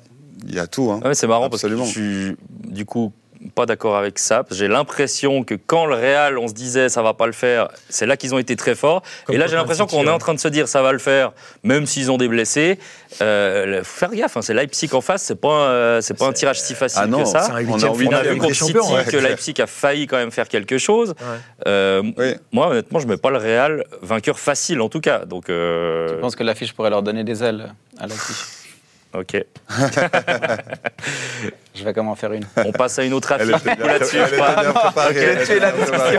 il 0.46 0.54
y 0.54 0.58
a 0.58 0.66
tout. 0.66 0.90
hein. 0.90 1.00
Ah 1.04 1.08
ouais, 1.08 1.14
c'est 1.14 1.26
marrant 1.26 1.46
Absolument. 1.46 1.82
parce 1.82 1.94
que 1.94 2.00
suis 2.00 2.36
du 2.48 2.84
coup 2.84 3.12
pas 3.54 3.66
d'accord 3.66 3.96
avec 3.96 4.18
ça. 4.18 4.36
parce 4.38 4.50
que 4.50 4.54
J'ai 4.56 4.68
l'impression 4.68 5.44
que 5.44 5.54
quand 5.54 5.86
le 5.86 5.94
Real, 5.94 6.38
on 6.38 6.48
se 6.48 6.54
disait 6.54 6.88
ça 6.88 7.02
va 7.02 7.14
pas 7.14 7.26
le 7.26 7.32
faire, 7.32 7.68
c'est 7.88 8.06
là 8.06 8.16
qu'ils 8.16 8.34
ont 8.34 8.38
été 8.38 8.56
très 8.56 8.74
forts. 8.74 9.02
Comme 9.26 9.34
et 9.34 9.38
là, 9.38 9.46
j'ai 9.46 9.56
l'impression 9.56 9.86
qu'on 9.86 10.06
est 10.06 10.10
en 10.10 10.18
train 10.18 10.34
de 10.34 10.40
se 10.40 10.48
dire 10.48 10.68
ça 10.68 10.82
va 10.82 10.92
le 10.92 10.98
faire, 10.98 11.32
même 11.62 11.86
s'ils 11.86 12.10
ont 12.10 12.16
des 12.16 12.28
blessés. 12.28 12.78
Euh, 13.22 13.82
faut 13.84 14.00
faire 14.00 14.10
gaffe, 14.10 14.36
hein, 14.36 14.42
c'est 14.42 14.54
Leipzig 14.54 14.90
en 14.92 15.00
face, 15.00 15.22
c'est 15.22 15.40
pas, 15.40 15.68
euh, 15.68 16.00
c'est 16.00 16.14
pas 16.14 16.26
un 16.26 16.32
tirage 16.32 16.60
si 16.60 16.74
facile 16.74 17.00
Ah 17.04 17.06
non, 17.06 17.22
que 17.22 17.28
ça. 17.28 17.48
On 17.50 17.54
a 17.54 17.62
On 17.62 17.92
a 17.92 17.94
finale 17.94 18.26
de 18.26 18.30
vu 18.32 18.38
contre 18.38 18.54
City 18.54 18.78
ouais. 18.78 19.04
que 19.04 19.16
Leipzig 19.16 19.54
a 19.60 19.66
failli 19.66 20.06
quand 20.06 20.16
même 20.16 20.30
faire 20.32 20.48
quelque 20.48 20.78
chose. 20.78 21.10
Ouais. 21.10 21.38
Euh, 21.66 22.02
Oui. 22.16 22.34
Moi, 22.52 22.68
honnêtement, 22.68 22.98
je 22.98 23.06
mets 23.06 23.16
pas 23.16 23.30
le 23.30 23.38
Real 23.38 23.84
vainqueur 24.02 24.38
facile 24.38 24.80
en 24.80 24.88
tout 24.88 25.00
cas. 25.00 25.24
Donc, 25.24 25.48
euh, 25.48 26.08
Je 26.08 26.14
pense 26.14 26.34
que 26.36 26.42
l'affiche 26.42 26.72
pourrait 26.72 26.90
leur 26.90 27.02
donner 27.02 27.24
des 27.24 27.42
ailes 27.42 27.72
à 27.98 28.06
l'affiche. 28.06 28.63
Ok. 29.14 29.44
Je 31.74 31.84
vais 31.84 31.92
comment 31.92 32.12
en 32.12 32.14
faire 32.14 32.32
une. 32.32 32.44
On 32.56 32.72
passe 32.72 32.98
à 32.98 33.04
une 33.04 33.12
autre 33.14 33.32
Elle 33.32 33.52
affiche 33.52 33.66
là-dessus. 33.78 34.16
elle 34.16 34.28
était 34.28 34.36
pas- 34.38 34.62
bien 34.62 34.72
préparée. 34.72 35.10
Ok. 35.10 35.16
Elle 35.16 35.42
était 35.42 35.58
bien 35.60 35.70
préparée. 35.72 36.18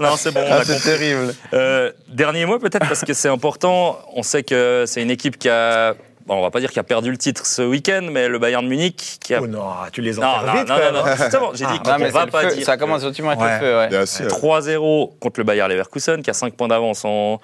Non, 0.00 0.16
c'est 0.16 0.32
bon. 0.32 0.40
on 0.40 0.46
Ah, 0.52 0.56
compris. 0.58 0.80
terrible. 0.82 1.34
Euh, 1.54 1.92
dernier 2.08 2.44
mot 2.46 2.58
peut-être 2.58 2.86
parce 2.88 3.04
que 3.04 3.12
c'est 3.14 3.28
important. 3.28 3.98
On 4.14 4.22
sait 4.22 4.42
que 4.42 4.84
c'est 4.86 5.02
une 5.02 5.10
équipe 5.10 5.38
qui 5.38 5.48
a, 5.48 5.94
bon, 6.26 6.34
on 6.36 6.42
va 6.42 6.50
pas 6.50 6.58
dire 6.60 6.70
qui 6.72 6.78
a 6.80 6.82
perdu 6.82 7.10
le 7.10 7.16
titre 7.18 7.46
ce 7.46 7.62
week-end, 7.62 8.08
mais 8.10 8.28
le 8.28 8.38
Bayern 8.38 8.66
Munich 8.66 9.18
qui 9.20 9.34
a. 9.34 9.40
Oh 9.42 9.46
non, 9.46 9.64
tu 9.92 10.00
les 10.02 10.14
non, 10.14 10.24
enterres 10.26 10.46
non, 10.46 10.52
vite. 10.60 10.68
non, 10.68 10.74
quand 10.76 10.92
non, 10.92 11.06
non, 11.06 11.16
justement, 11.16 11.50
j'ai 11.54 11.66
dit 11.66 11.72
Ah, 11.72 11.78
qu'on 11.84 11.90
Non, 12.04 12.10
va 12.10 12.20
c'est 12.24 12.30
pas 12.30 12.40
feu. 12.48 12.54
dire. 12.56 12.64
Ça 12.66 12.76
que- 12.76 12.80
commence 12.80 13.02
effectivement 13.02 13.30
avec 13.30 13.42
Ouais. 13.42 13.54
le 13.54 13.60
feu. 13.60 13.76
Ouais. 13.78 13.88
Bien 13.88 14.06
sûr. 14.06 14.26
3-0 14.26 15.12
contre 15.20 15.38
le 15.40 15.44
Bayer 15.44 15.66
Leverkusen 15.68 16.22
qui 16.22 16.30
a 16.30 16.34
5 16.34 16.54
points 16.54 16.68
d'avance 16.68 17.04
en, 17.04 17.40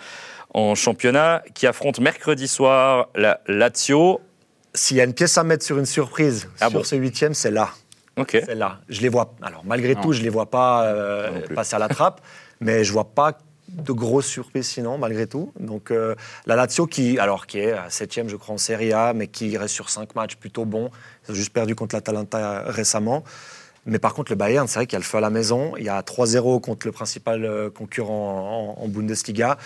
en 0.52 0.74
championnat, 0.74 1.42
qui 1.54 1.66
affronte 1.68 2.00
mercredi 2.00 2.48
soir 2.48 3.06
la 3.14 3.38
Lazio. 3.46 4.20
S'il 4.76 4.96
y 4.98 5.00
a 5.00 5.04
une 5.04 5.14
pièce 5.14 5.36
à 5.38 5.42
mettre 5.42 5.64
sur 5.64 5.78
une 5.78 5.86
surprise 5.86 6.48
Ah 6.60 6.68
sur 6.68 6.78
bon 6.78 6.84
ce 6.84 6.94
huitième, 6.96 7.34
c'est 7.34 7.50
là. 7.50 7.70
Ok. 8.16 8.30
C'est 8.46 8.54
là. 8.54 8.78
Je 8.88 9.00
les 9.00 9.08
vois. 9.08 9.34
Alors 9.42 9.62
malgré 9.64 9.94
Non. 9.94 10.02
tout, 10.02 10.12
je 10.12 10.22
les 10.22 10.28
vois 10.28 10.50
pas 10.50 10.84
euh, 10.84 11.40
passer 11.54 11.74
à 11.76 11.78
la 11.78 11.88
trappe, 11.88 12.20
mais 12.60 12.84
je 12.84 12.92
vois 12.92 13.04
pas 13.12 13.32
de 13.68 13.92
grosses 13.92 14.26
surprises 14.26 14.68
sinon, 14.68 14.96
malgré 14.98 15.26
tout. 15.26 15.52
Donc 15.58 15.90
euh, 15.90 16.14
la 16.46 16.56
Lazio 16.56 16.86
qui, 16.86 17.18
alors 17.18 17.46
qui 17.46 17.58
est 17.58 17.74
septième, 17.88 18.28
je 18.28 18.36
crois 18.36 18.54
en 18.54 18.58
Serie 18.58 18.92
A, 18.92 19.12
mais 19.12 19.26
qui 19.26 19.56
reste 19.58 19.74
sur 19.74 19.90
cinq 19.90 20.14
matchs 20.14 20.36
plutôt 20.36 20.64
bons. 20.64 20.90
Ils 21.26 21.32
ont 21.32 21.34
juste 21.34 21.52
perdu 21.52 21.74
contre 21.74 21.94
l'Atalanta 21.96 22.62
récemment. 22.66 23.24
Mais 23.88 23.98
par 24.00 24.14
contre, 24.14 24.32
le 24.32 24.36
Bayern, 24.36 24.66
c'est 24.66 24.80
vrai 24.80 24.86
qu'il 24.86 24.94
y 24.94 24.96
a 24.96 25.00
le 25.00 25.04
feu 25.04 25.18
à 25.18 25.20
la 25.20 25.30
maison. 25.30 25.72
Il 25.78 25.84
y 25.84 25.88
a 25.88 26.00
3-0 26.00 26.60
contre 26.60 26.86
le 26.88 26.92
principal 26.92 27.44
euh, 27.44 27.70
concurrent 27.70 28.74
en, 28.78 28.82
en 28.82 28.88
Bundesliga. 28.88 29.58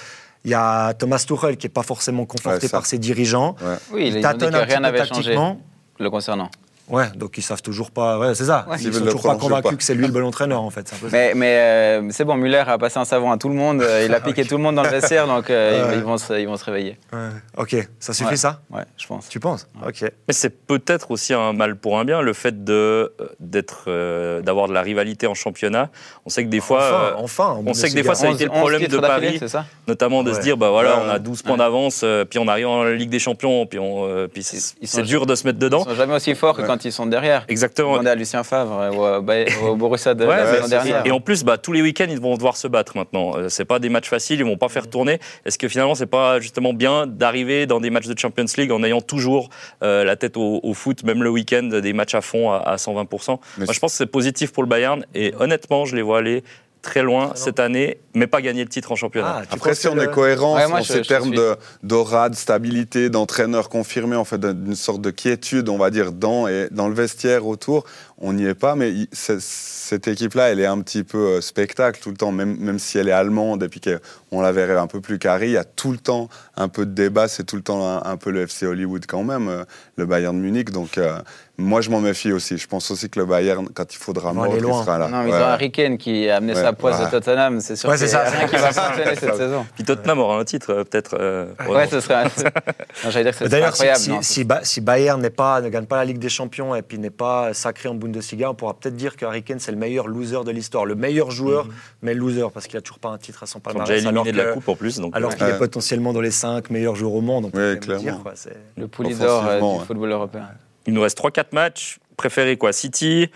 Il 0.45 0.51
y 0.51 0.55
a 0.55 0.95
Thomas 0.95 1.22
Tuchel 1.26 1.57
qui 1.57 1.66
n'est 1.66 1.72
pas 1.72 1.82
forcément 1.82 2.24
conforté 2.24 2.66
Ouais, 2.66 2.70
par 2.70 2.86
ses 2.86 2.99
dirigeants. 2.99 3.57
Oui, 3.93 4.11
dit 4.11 4.20
tâtonnent 4.20 4.53
que 4.53 4.57
un 4.57 4.61
petit 4.64 4.74
rien 4.76 4.91
peu 4.91 4.97
changé 5.05 5.09
tactiquement. 5.34 5.61
le 5.99 6.11
concernant. 6.11 6.51
Ouais, 6.91 7.07
donc 7.14 7.38
ils 7.38 7.43
savent 7.43 7.62
toujours 7.62 7.91
pas. 7.91 8.18
Ouais, 8.18 8.34
c'est 8.34 8.45
ça. 8.47 8.66
Ouais. 8.68 8.76
Ils 8.76 8.80
S'ils 8.82 8.95
sont 8.95 9.05
toujours 9.05 9.22
pas 9.22 9.36
convaincus 9.36 9.70
pas. 9.70 9.76
que 9.76 9.82
c'est 9.84 9.95
lui 9.95 10.07
le 10.07 10.12
bon 10.12 10.24
entraîneur 10.24 10.62
en 10.62 10.70
fait. 10.70 10.93
un 10.93 10.97
peu. 10.99 11.09
Mais, 11.12 11.32
mais 11.34 11.57
euh, 11.57 12.09
c'est 12.11 12.24
bon, 12.24 12.34
Muller 12.36 12.64
a 12.66 12.76
passé 12.78 12.99
un 12.99 13.05
savon 13.05 13.30
à 13.30 13.38
tout 13.38 13.49
le 13.49 13.55
monde. 13.55 13.80
euh, 13.82 14.05
Il 14.07 14.12
a 14.14 14.20
piqué 14.20 14.45
tout 14.45 14.57
le 14.57 14.62
monde 14.62 14.74
dans 14.74 14.82
le 14.82 14.88
vestiaire, 14.88 15.26
donc 15.26 15.51
euh, 15.51 15.88
Ouais. 15.91 15.97
ils, 15.99 16.03
vont 16.03 16.18
se, 16.18 16.32
ils 16.34 16.47
vont 16.47 16.57
se 16.57 16.64
réveiller. 16.64 16.99
Ouais. 17.12 17.28
Ok, 17.57 17.76
ça 18.01 18.12
suffit 18.12 18.30
Ouais. 18.30 18.36
ça? 18.36 18.61
Ouais, 18.70 18.82
je 18.97 19.07
pense. 19.07 19.28
Tu 19.28 19.38
penses? 19.41 19.68
Ok. 19.86 20.03
Mais 20.03 20.34
c'est 20.34 20.51
peut-être 20.66 21.11
aussi 21.12 21.32
un 21.34 21.53
mal 21.53 21.76
pour 21.76 21.99
un 21.99 22.05
bien, 22.05 22.20
le 22.22 22.32
fait 22.32 22.64
de, 22.64 23.12
d'être, 23.38 23.84
euh, 23.88 24.41
d'avoir 24.43 24.68
de 24.68 24.72
la 24.74 24.82
rivalité 24.82 25.26
en 25.26 25.34
championnat. 25.34 25.91
On 26.26 26.30
sait 26.30 26.45
que 26.45 26.49
des 26.51 26.61
fois, 26.61 26.78
enfin, 26.78 26.95
euh, 26.95 27.12
enfin, 27.18 27.47
en 27.51 27.62
on 27.66 27.74
sait 27.74 27.88
que 27.88 27.95
des 27.95 28.03
fois, 28.05 28.14
ça 28.14 28.28
a 28.28 28.30
été 28.32 28.45
le 28.45 28.51
11 28.51 28.59
problème 28.59 28.86
de 28.86 28.99
Paris. 28.99 29.36
c'est 29.38 29.49
ça? 29.49 29.64
notamment 29.86 30.22
de 30.22 30.32
se 30.32 30.41
dire, 30.41 30.57
bah 30.57 30.70
voilà, 30.70 31.01
on 31.05 31.09
a 31.09 31.14
ouais. 31.14 31.20
12 31.20 31.43
points 31.43 31.57
d'avance, 31.57 32.05
puis 32.30 32.38
on 32.38 32.49
arrive 32.49 32.66
en 32.68 32.84
Ligue 32.84 33.11
des 33.11 33.18
Champions, 33.18 33.66
puis, 33.66 33.78
on, 33.78 34.28
puis 34.32 34.43
c'est, 34.43 34.74
Ils 34.80 35.03
dur 35.05 35.26
de 35.26 35.34
se 35.34 35.45
mettre 35.47 35.59
Ils 35.59 35.62
dedans. 35.64 35.84
sont 35.84 35.95
jamais 35.95 36.14
aussi 36.14 36.34
forts 36.34 36.57
que 36.57 36.62
Ouais. 36.62 36.66
Quand 36.81 36.89
ils 36.89 36.93
sont 36.93 37.07
derrière. 37.07 37.45
Exactement. 37.49 37.93
Demandez 37.93 38.11
à 38.11 38.14
Lucien 38.14 38.43
Favre 38.43 38.81
euh, 38.81 39.20
ou 39.20 39.66
au, 39.66 39.76
Borussia 39.76 40.14
de 40.14 40.26
Ouais, 40.26 40.68
dernière. 40.68 41.07
Et 41.07 41.11
en 41.11 41.20
plus, 41.20 41.45
bah, 41.45 41.59
tous 41.59 41.72
les 41.72 41.83
week-ends, 41.83 42.07
ils 42.09 42.20
vont 42.20 42.35
devoir 42.37 42.57
se 42.57 42.68
battre 42.68 42.97
maintenant. 42.97 43.37
Euh, 43.37 43.49
c'est 43.49 43.64
pas 43.64 43.78
des 43.78 43.89
matchs 43.89 44.09
faciles, 44.09 44.41
ils 44.41 44.47
vont 44.47 44.57
pas 44.57 44.68
faire 44.68 44.89
tourner. 44.89 45.18
Est-ce 45.45 45.59
que 45.59 45.68
finalement, 45.68 45.95
c'est 45.95 46.07
pas 46.07 46.41
justement 46.41 46.72
bien 46.72 47.07
d'arriver 47.07 47.66
dans 47.66 47.81
des 47.81 47.91
matchs 47.91 48.07
de 48.07 48.18
Champions 48.18 48.47
League 48.57 48.72
en 48.72 48.83
ayant 48.83 49.01
toujours 49.01 49.51
euh, 49.83 50.05
la 50.05 50.16
tête 50.16 50.37
au, 50.37 50.61
au 50.62 50.74
foot, 50.74 51.05
même 51.05 51.22
le 51.22 51.31
week-end, 51.31 51.62
des 51.64 51.93
matchs 51.93 52.14
à 52.14 52.20
fond 52.20 52.51
à, 52.51 52.59
à 52.59 52.76
120% 52.76 53.39
Mais 53.59 53.64
Moi, 53.64 53.74
je 53.74 53.81
pense 53.81 53.93
que 53.93 53.99
c'est 53.99 54.07
positif 54.07 54.53
pour 54.53 54.62
le 54.62 54.68
Bayern 54.68 55.05
et 55.14 55.35
honnêtement, 55.39 55.85
je 55.85 55.97
les 55.97 56.03
vois 56.03 56.18
aller 56.18 56.43
très 56.83 57.03
loin 57.03 57.33
cette 57.35 57.61
année, 57.61 57.99
mais 58.14 58.26
pas 58.26 58.41
gagner 58.41 58.62
le 58.62 58.68
titre 58.70 58.93
en 58.93 58.97
championnat. 58.97 59.43
Ah, 59.43 59.45
Après, 59.51 59.74
si 59.74 59.87
on 59.89 59.95
le- 59.95 60.05
est 60.05 60.11
cohérent 60.11 60.55
Ouais, 60.57 60.83
je- 60.83 60.93
ces 60.93 61.03
je 61.05 61.09
termes 61.09 61.28
suis. 61.28 61.37
de- 61.37 61.57
d'aura, 61.83 62.28
de, 62.31 62.35
stabilité, 62.37 63.11
d'entraîneur 63.11 63.68
confirmé, 63.68 64.16
en 64.16 64.24
fait, 64.24 64.41
d'une 64.41 64.74
sorte 64.74 65.01
de 65.03 65.11
quiétude, 65.11 65.68
on 65.68 65.76
va 65.78 65.91
dire, 65.91 66.12
dans, 66.12 66.49
et, 66.49 66.68
dans 66.70 66.89
le 66.89 66.95
vestiaire 66.95 67.47
autour, 67.47 67.85
on 68.18 68.33
n'y 68.33 68.47
est 68.47 68.55
pas, 68.55 68.74
mais 68.74 68.91
il- 68.93 69.09
cette 69.12 70.09
équipe-là, 70.09 70.51
elle 70.51 70.61
est 70.61 70.66
un 70.66 70.81
petit 70.81 71.05
peu 71.05 71.18
euh, 71.18 71.41
spectacle 71.41 72.01
tout 72.03 72.11
le 72.11 72.16
temps, 72.16 72.33
même, 72.33 72.57
même 72.59 72.78
si 72.78 72.99
elle 72.99 73.09
est 73.09 73.12
allemande 73.12 73.62
et 73.62 73.68
puis 73.68 73.81
qu'on 73.81 74.41
la 74.41 74.53
verrait 74.53 74.76
un 74.78 74.87
peu 74.87 75.01
plus 75.01 75.18
carrée, 75.18 75.47
il 75.47 75.53
y 75.53 75.57
a 75.57 75.64
tout 75.64 75.93
le 75.93 75.99
temps 75.99 76.28
un 76.57 76.68
peu 76.68 76.87
de 76.87 76.93
débat, 76.93 77.28
c'est 77.28 77.45
tout 77.45 77.57
le 77.57 77.62
temps 77.62 77.87
un, 77.87 78.03
un 78.11 78.16
peu 78.16 78.31
le 78.31 78.43
FC 78.47 78.66
Hollywood 78.66 79.05
quand 79.07 79.22
même, 79.24 79.49
euh, 79.49 79.64
le 79.97 80.07
Bayern 80.07 80.37
de 80.37 80.41
Munich, 80.43 80.70
donc... 80.70 80.99
euh, 80.99 81.18
Moi, 81.61 81.80
je 81.82 81.90
m'en 81.90 82.00
méfie 82.00 82.32
aussi. 82.32 82.56
Je 82.58 82.66
pense 82.66 82.90
aussi 82.90 83.08
que 83.11 83.18
le 83.20 83.26
Bayern, 83.26 83.68
quand 83.74 83.92
il 83.94 83.98
faudra 83.98 84.30
aller 84.30 84.56
il 84.56 84.61
sera 84.62 84.98
là. 84.98 85.08
Non, 85.08 85.22
mais 85.22 85.28
ils 85.30 85.32
Ouais. 85.32 85.38
ont 85.40 85.44
Harry 85.44 85.70
Kane 85.70 85.98
qui 85.98 86.28
a 86.28 86.36
amené 86.36 86.54
Ouais, 86.54 86.61
sa 86.62 86.72
poisse 86.72 86.98
ouais. 86.98 87.04
de 87.06 87.11
Tottenham. 87.11 87.61
C'est 87.61 87.76
sûr 87.76 87.88
Ouais, 87.88 87.96
c'est 87.96 88.08
ça. 88.08 88.22
rien 88.24 88.46
qui 88.48 88.56
va 88.56 88.72
fonctionner 88.72 89.14
cette 89.16 89.36
saison. 89.36 89.66
Puis 89.74 89.84
Tottenham 89.84 90.18
aura 90.18 90.38
un 90.38 90.44
titre, 90.44 90.72
euh, 90.72 90.84
peut-être. 90.84 91.16
euh, 91.20 91.46
Ouais, 91.68 91.86
ce 91.86 92.00
serait. 92.00 92.24
J'allais 93.08 93.24
dire 93.24 93.32
que 93.32 93.38
c'est 93.38 93.48
D'ailleurs, 93.48 93.76
si, 93.76 93.82
incroyable. 93.82 94.00
si, 94.00 94.11
non, 94.11 94.22
si 94.22 94.44
Ba- 94.44 94.61
si 94.62 94.80
Bayern 94.80 95.20
n'est 95.20 95.30
pas, 95.30 95.61
ne 95.61 95.68
gagne 95.68 95.86
pas 95.86 95.96
la 95.96 96.04
Ligue 96.04 96.18
des 96.18 96.28
Champions 96.28 96.74
et 96.74 96.82
puis 96.82 96.98
n'est 96.98 97.11
pas 97.11 97.52
sacré 97.54 97.88
en 97.88 97.94
Bundesliga, 97.94 98.50
on 98.50 98.54
pourra 98.54 98.74
peut-être 98.74 98.96
dire 98.96 99.16
que 99.16 99.24
Harry 99.26 99.42
Kane 99.42 99.58
c'est 99.61 99.72
le 99.72 99.78
meilleur 99.78 100.08
loser 100.08 100.44
de 100.44 100.50
l'histoire, 100.50 100.84
le 100.86 100.94
meilleur 100.94 101.30
joueur, 101.30 101.66
mais 102.02 102.14
loser 102.14 102.46
parce 102.52 102.66
qu'il 102.66 102.78
a 102.78 102.80
toujours 102.80 102.98
pas 103.00 103.11
un 103.11 103.18
titre 103.18 103.42
à 103.42 103.46
son 103.46 103.58
Ils 103.58 103.72
sont 103.72 103.78
déjà 103.80 103.84
palmarès. 103.84 104.04
éliminés 104.04 104.32
de 104.32 104.36
la 104.38 104.52
coupe 104.52 104.68
en 104.68 104.76
plus. 104.76 104.98
Donc, 104.98 105.14
Alors 105.14 105.32
euh, 105.32 105.34
qu'il 105.34 105.46
est 105.46 105.58
potentiellement 105.58 106.12
dans 106.12 106.20
les 106.20 106.30
5 106.30 106.70
meilleurs 106.70 106.96
joueurs 106.96 107.14
au 107.14 107.20
monde, 107.20 107.46
on 107.46 107.50
peut 107.50 107.58
Ouais, 107.58 107.64
même 107.64 107.74
le 107.74 107.80
clairement. 107.80 108.02
dire. 108.02 108.52
Le 108.76 108.86
Poulidor 108.88 109.44
euh, 109.46 109.61
du 109.78 109.84
football 109.86 110.11
européen. 110.12 110.48
Il 110.91 110.95
nous 110.95 111.03
reste 111.03 111.18
3-4 111.18 111.47
matchs. 111.53 111.99
Préférez 112.16 112.57
quoi 112.57 112.72
City 112.72 113.30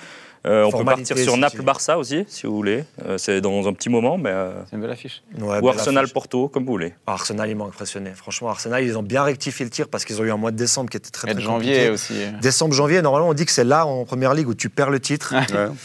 Euh, 0.47 0.65
On 0.65 0.71
peut 0.79 0.85
partir 0.85 1.17
sur. 1.17 1.37
Naples-Barça 1.37 1.97
aussi, 1.99 2.25
si 2.29 2.47
vous 2.47 2.55
voulez. 2.55 2.85
Euh, 3.07 3.17
c'est 3.19 3.41
dans 3.41 3.67
un 3.67 3.73
petit 3.73 3.89
moment, 3.89 4.19
mais. 4.19 4.31
euh, 4.31 4.53
C'est 4.69 4.77
une 4.77 4.83
belle 4.83 4.91
affiche. 4.91 5.23
Ouais, 5.39 5.59
ou 5.59 5.61
belle 5.63 5.71
Arsenal 5.79 6.05
affiche. 6.05 6.13
Porto, 6.15 6.49
comme 6.49 6.65
vous 6.67 6.73
voulez. 6.73 6.93
Arsenal, 7.07 7.49
ils 7.49 7.57
m'ont 7.57 7.67
impressionné. 7.67 8.11
Franchement, 8.15 8.51
Arsenal, 8.51 8.85
ils 8.85 8.99
ont 8.99 9.03
bien 9.03 9.23
rectifié 9.23 9.65
le 9.65 9.71
tir 9.71 9.89
parce 9.89 10.05
qu'ils 10.05 10.21
ont 10.21 10.25
eu 10.25 10.31
un 10.31 10.37
mois 10.37 10.51
de 10.51 10.57
décembre 10.57 10.91
qui 10.91 10.99
était 10.99 11.11
très, 11.11 11.29
Et 11.29 11.33
très 11.33 11.41
de 11.41 11.45
janvier 11.47 11.73
compliqué. 11.89 11.91
aussi. 11.91 12.15
Décembre, 12.43 12.75
janvier, 12.75 13.01
normalement, 13.01 13.29
on 13.29 13.35
dit 13.35 13.47
que 13.47 13.53
c'est 13.53 13.65
là 13.65 13.87
en 13.87 14.05
première 14.05 14.35
ligue 14.35 14.49
où 14.49 14.55
tu 14.55 14.69
perds 14.69 14.91
le 14.91 15.01
titre. 15.01 15.35
Ouais. 15.35 15.69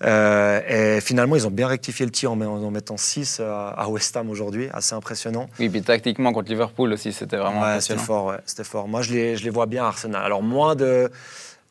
Euh, 0.00 0.96
et 0.96 1.00
finalement, 1.00 1.34
ils 1.34 1.44
ont 1.48 1.50
bien 1.50 1.66
rectifié 1.66 2.06
le 2.06 2.12
tir 2.12 2.30
en, 2.30 2.40
en 2.40 2.70
mettant 2.70 2.96
6 2.96 3.40
à, 3.40 3.70
à 3.70 3.88
West 3.88 4.16
Ham 4.16 4.30
aujourd'hui. 4.30 4.68
Assez 4.72 4.94
impressionnant. 4.94 5.48
Oui, 5.58 5.68
puis 5.68 5.82
tactiquement 5.82 6.32
contre 6.32 6.50
Liverpool 6.50 6.92
aussi, 6.92 7.12
c'était 7.12 7.36
vraiment 7.36 7.62
Ouais, 7.62 7.80
c'était 7.80 7.94
impressionnant. 7.94 8.02
fort, 8.04 8.26
ouais, 8.26 8.36
c'était 8.46 8.62
fort. 8.62 8.86
Moi, 8.86 9.02
je 9.02 9.10
les, 9.12 9.36
je 9.36 9.42
les 9.42 9.50
vois 9.50 9.66
bien, 9.66 9.84
Arsenal. 9.84 10.22
Alors, 10.24 10.40
moins 10.40 10.76
de, 10.76 11.10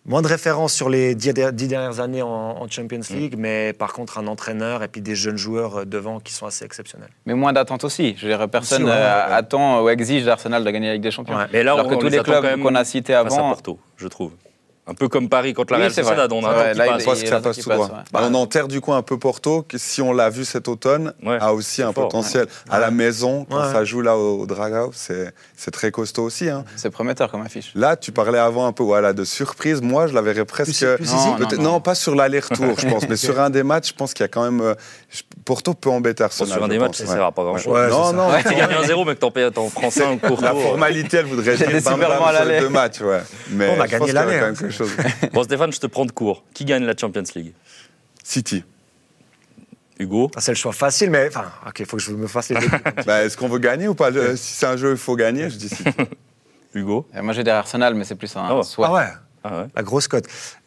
moins 0.07 0.21
de 0.21 0.27
références 0.27 0.73
sur 0.73 0.89
les 0.89 1.13
dix, 1.15 1.33
der- 1.33 1.53
dix 1.53 1.67
dernières 1.67 1.99
années 1.99 2.21
en, 2.21 2.27
en 2.29 2.67
Champions 2.69 2.99
Mm. 3.09 3.13
League, 3.15 3.35
mais 3.37 3.73
par 3.73 3.93
contre, 3.93 4.17
un 4.17 4.25
entraîneur 4.27 4.81
et 4.81 4.87
puis 4.87 5.01
des 5.01 5.15
jeunes 5.15 5.37
joueurs 5.37 5.79
euh, 5.79 5.85
devant 5.85 6.19
qui 6.19 6.33
sont 6.33 6.45
assez 6.47 6.65
exceptionnels. 6.65 7.09
Mais 7.25 7.33
moins 7.33 7.53
d'attente 7.53 7.83
aussi. 7.83 8.15
Je 8.17 8.27
dirais, 8.27 8.47
personne 8.47 8.83
Aussi, 8.83 8.91
ouais, 8.91 8.97
euh, 8.97 9.27
ouais. 9.27 9.33
attend 9.33 9.83
ou 9.83 9.89
exige 9.89 10.23
d'Arsenal 10.25 10.63
de 10.63 10.71
gagner 10.71 10.87
la 10.87 10.93
Ligue 10.93 11.03
des 11.03 11.11
Champions. 11.11 11.35
Ouais. 11.37 11.45
Mais 11.53 11.61
là, 11.63 11.73
Alors 11.73 11.85
on, 11.85 11.89
que 11.89 11.95
on 11.95 11.99
tous 11.99 12.07
les 12.09 12.19
clubs 12.19 12.61
qu'on 12.61 12.73
a 12.75 12.83
cités 12.85 13.13
face 13.13 13.33
à 13.33 13.37
avant. 13.37 13.49
Porto, 13.49 13.79
je 13.97 14.07
trouve. 14.07 14.31
Un 14.89 14.93
peu 14.93 15.09
comme 15.09 15.27
Paris 15.27 15.53
contre 15.53 15.73
la 15.73 15.79
Real 15.79 15.91
c'est 15.91 16.01
vrai. 16.01 16.11
Sociedad, 16.15 16.31
on 16.31 16.41
là, 16.41 16.97
que 17.23 17.27
ça 17.27 17.41
passe 17.41 17.57
tout 17.59 17.69
droit. 17.69 17.89
enterre 18.33 18.67
du 18.69 18.79
coup 18.79 18.93
un 18.93 19.01
peu 19.01 19.17
Porto, 19.19 19.63
qui, 19.63 19.79
si 19.79 20.01
on 20.01 20.13
l'a 20.13 20.29
vu 20.29 20.45
cet 20.45 20.67
automne, 20.69 21.13
Ouais. 21.23 21.37
a 21.41 21.53
aussi 21.53 21.81
un 21.83 21.91
fort. 21.91 22.05
potentiel. 22.05 22.47
À 22.69 22.79
la 22.79 22.89
maison, 22.89 23.45
quand 23.49 23.57
Ouais. 23.65 23.71
ça 23.73 23.83
joue 23.83 24.01
là 24.01 24.15
au, 24.17 24.39
au 24.41 24.45
Dragao, 24.45 24.91
c'est 24.93 25.71
très 25.71 25.91
costaud 25.91 26.23
aussi. 26.23 26.49
hein. 26.49 26.63
C'est 26.77 26.89
prometteur 26.89 27.29
comme 27.29 27.41
affiche. 27.41 27.71
Là, 27.75 27.95
tu 27.97 28.11
parlais 28.11 28.37
avant 28.39 28.65
un 28.65 28.71
peu 28.71 28.83
voilà, 28.83 29.11
de 29.13 29.23
surprise. 29.25 29.81
Moi, 29.81 30.07
je 30.07 30.13
la 30.13 30.21
verrais 30.21 30.45
presque. 30.45 30.71
Plus- 30.71 30.95
plus 30.95 31.11
Non, 31.13 31.37
non, 31.57 31.71
non. 31.73 31.79
pas 31.81 31.95
sur 31.95 32.15
l'aller-retour, 32.15 32.79
je 32.79 32.87
pense, 32.87 33.03
mais 33.09 33.17
sur 33.17 33.39
un 33.41 33.49
des 33.49 33.63
matchs, 33.63 33.89
je 33.89 33.93
pense 33.93 34.13
qu'il 34.13 34.23
y 34.23 34.25
a 34.25 34.29
quand 34.29 34.43
même. 34.43 34.61
euh, 34.61 34.73
je- 35.09 35.23
Porto 35.43 35.73
peut 35.73 35.89
embêter 35.89 36.23
Bon, 36.23 36.25
Arsenal. 36.25 36.53
sur 36.53 36.63
un 36.63 36.67
des 36.67 36.79
matchs, 36.79 36.97
ça 36.97 37.03
ouais. 37.05 37.09
sert 37.11 37.23
à 37.25 37.31
pas 37.31 37.43
grand-chose. 37.43 37.89
Non, 37.89 38.13
non, 38.13 38.29
Tu 38.47 38.55
gagnes 38.55 38.71
1-0, 38.83 39.05
mais 39.05 39.15
que 39.15 39.19
t'en 39.49 39.69
prends 39.69 39.89
5 39.91 40.23
au 40.23 40.41
La 40.41 40.51
retour. 40.51 40.61
formalité, 40.63 41.17
elle 41.17 41.25
voudrait 41.25 41.57
J'ai 41.57 41.67
dire 41.67 41.81
bam, 41.83 41.99
bam 41.99 42.35
sur 42.35 42.61
deux 42.61 42.69
matchs, 42.69 43.01
ouais. 43.01 43.19
Mais 43.51 43.69
On 43.77 43.81
a 43.81 43.87
gagné 43.87 44.05
qu'il 44.07 44.71
chose. 44.77 44.91
Bon, 45.33 45.43
Stéphane, 45.43 45.71
je 45.73 45.79
te 45.79 45.87
prends 45.87 46.05
de 46.05 46.11
court. 46.11 46.43
Qui 46.53 46.65
gagne 46.65 46.83
la 46.85 46.95
Champions 46.95 47.23
League? 47.35 47.53
City. 48.23 48.63
Hugo? 49.99 50.29
Ah, 50.35 50.41
c'est 50.41 50.51
le 50.51 50.55
choix 50.57 50.73
facile, 50.73 51.09
mais 51.09 51.27
enfin, 51.27 51.45
ok, 51.67 51.79
il 51.79 51.85
faut 51.85 51.97
que 51.97 52.03
je 52.03 52.11
me 52.11 52.27
fasse 52.27 52.49
les. 52.49 52.57
Bah, 53.05 53.23
Est-ce 53.23 53.35
qu'on 53.35 53.47
veut 53.47 53.57
gagner 53.59 53.87
ou 53.87 53.95
pas? 53.95 54.09
Le- 54.11 54.35
Si 54.35 54.53
c'est 54.53 54.67
un 54.67 54.77
jeu, 54.77 54.91
il 54.91 54.97
faut 54.97 55.15
gagner. 55.15 55.49
Je 55.49 55.57
dis 55.57 55.69
City. 55.69 55.89
Hugo? 56.75 57.07
Et 57.17 57.21
moi, 57.21 57.33
j'ai 57.33 57.43
derrière 57.43 57.59
Arsenal, 57.61 57.95
mais 57.95 58.03
c'est 58.03 58.15
plus 58.15 58.35
un 58.35 58.43
Ah 58.47 58.55
ouais. 58.57 58.63
souhait. 58.63 58.85
ah 58.87 58.93
ouais, 58.93 59.07
Ah 59.43 59.61
ouais. 59.61 59.67
la 59.75 59.81
grosse 59.83 60.07
cote. 60.07 60.25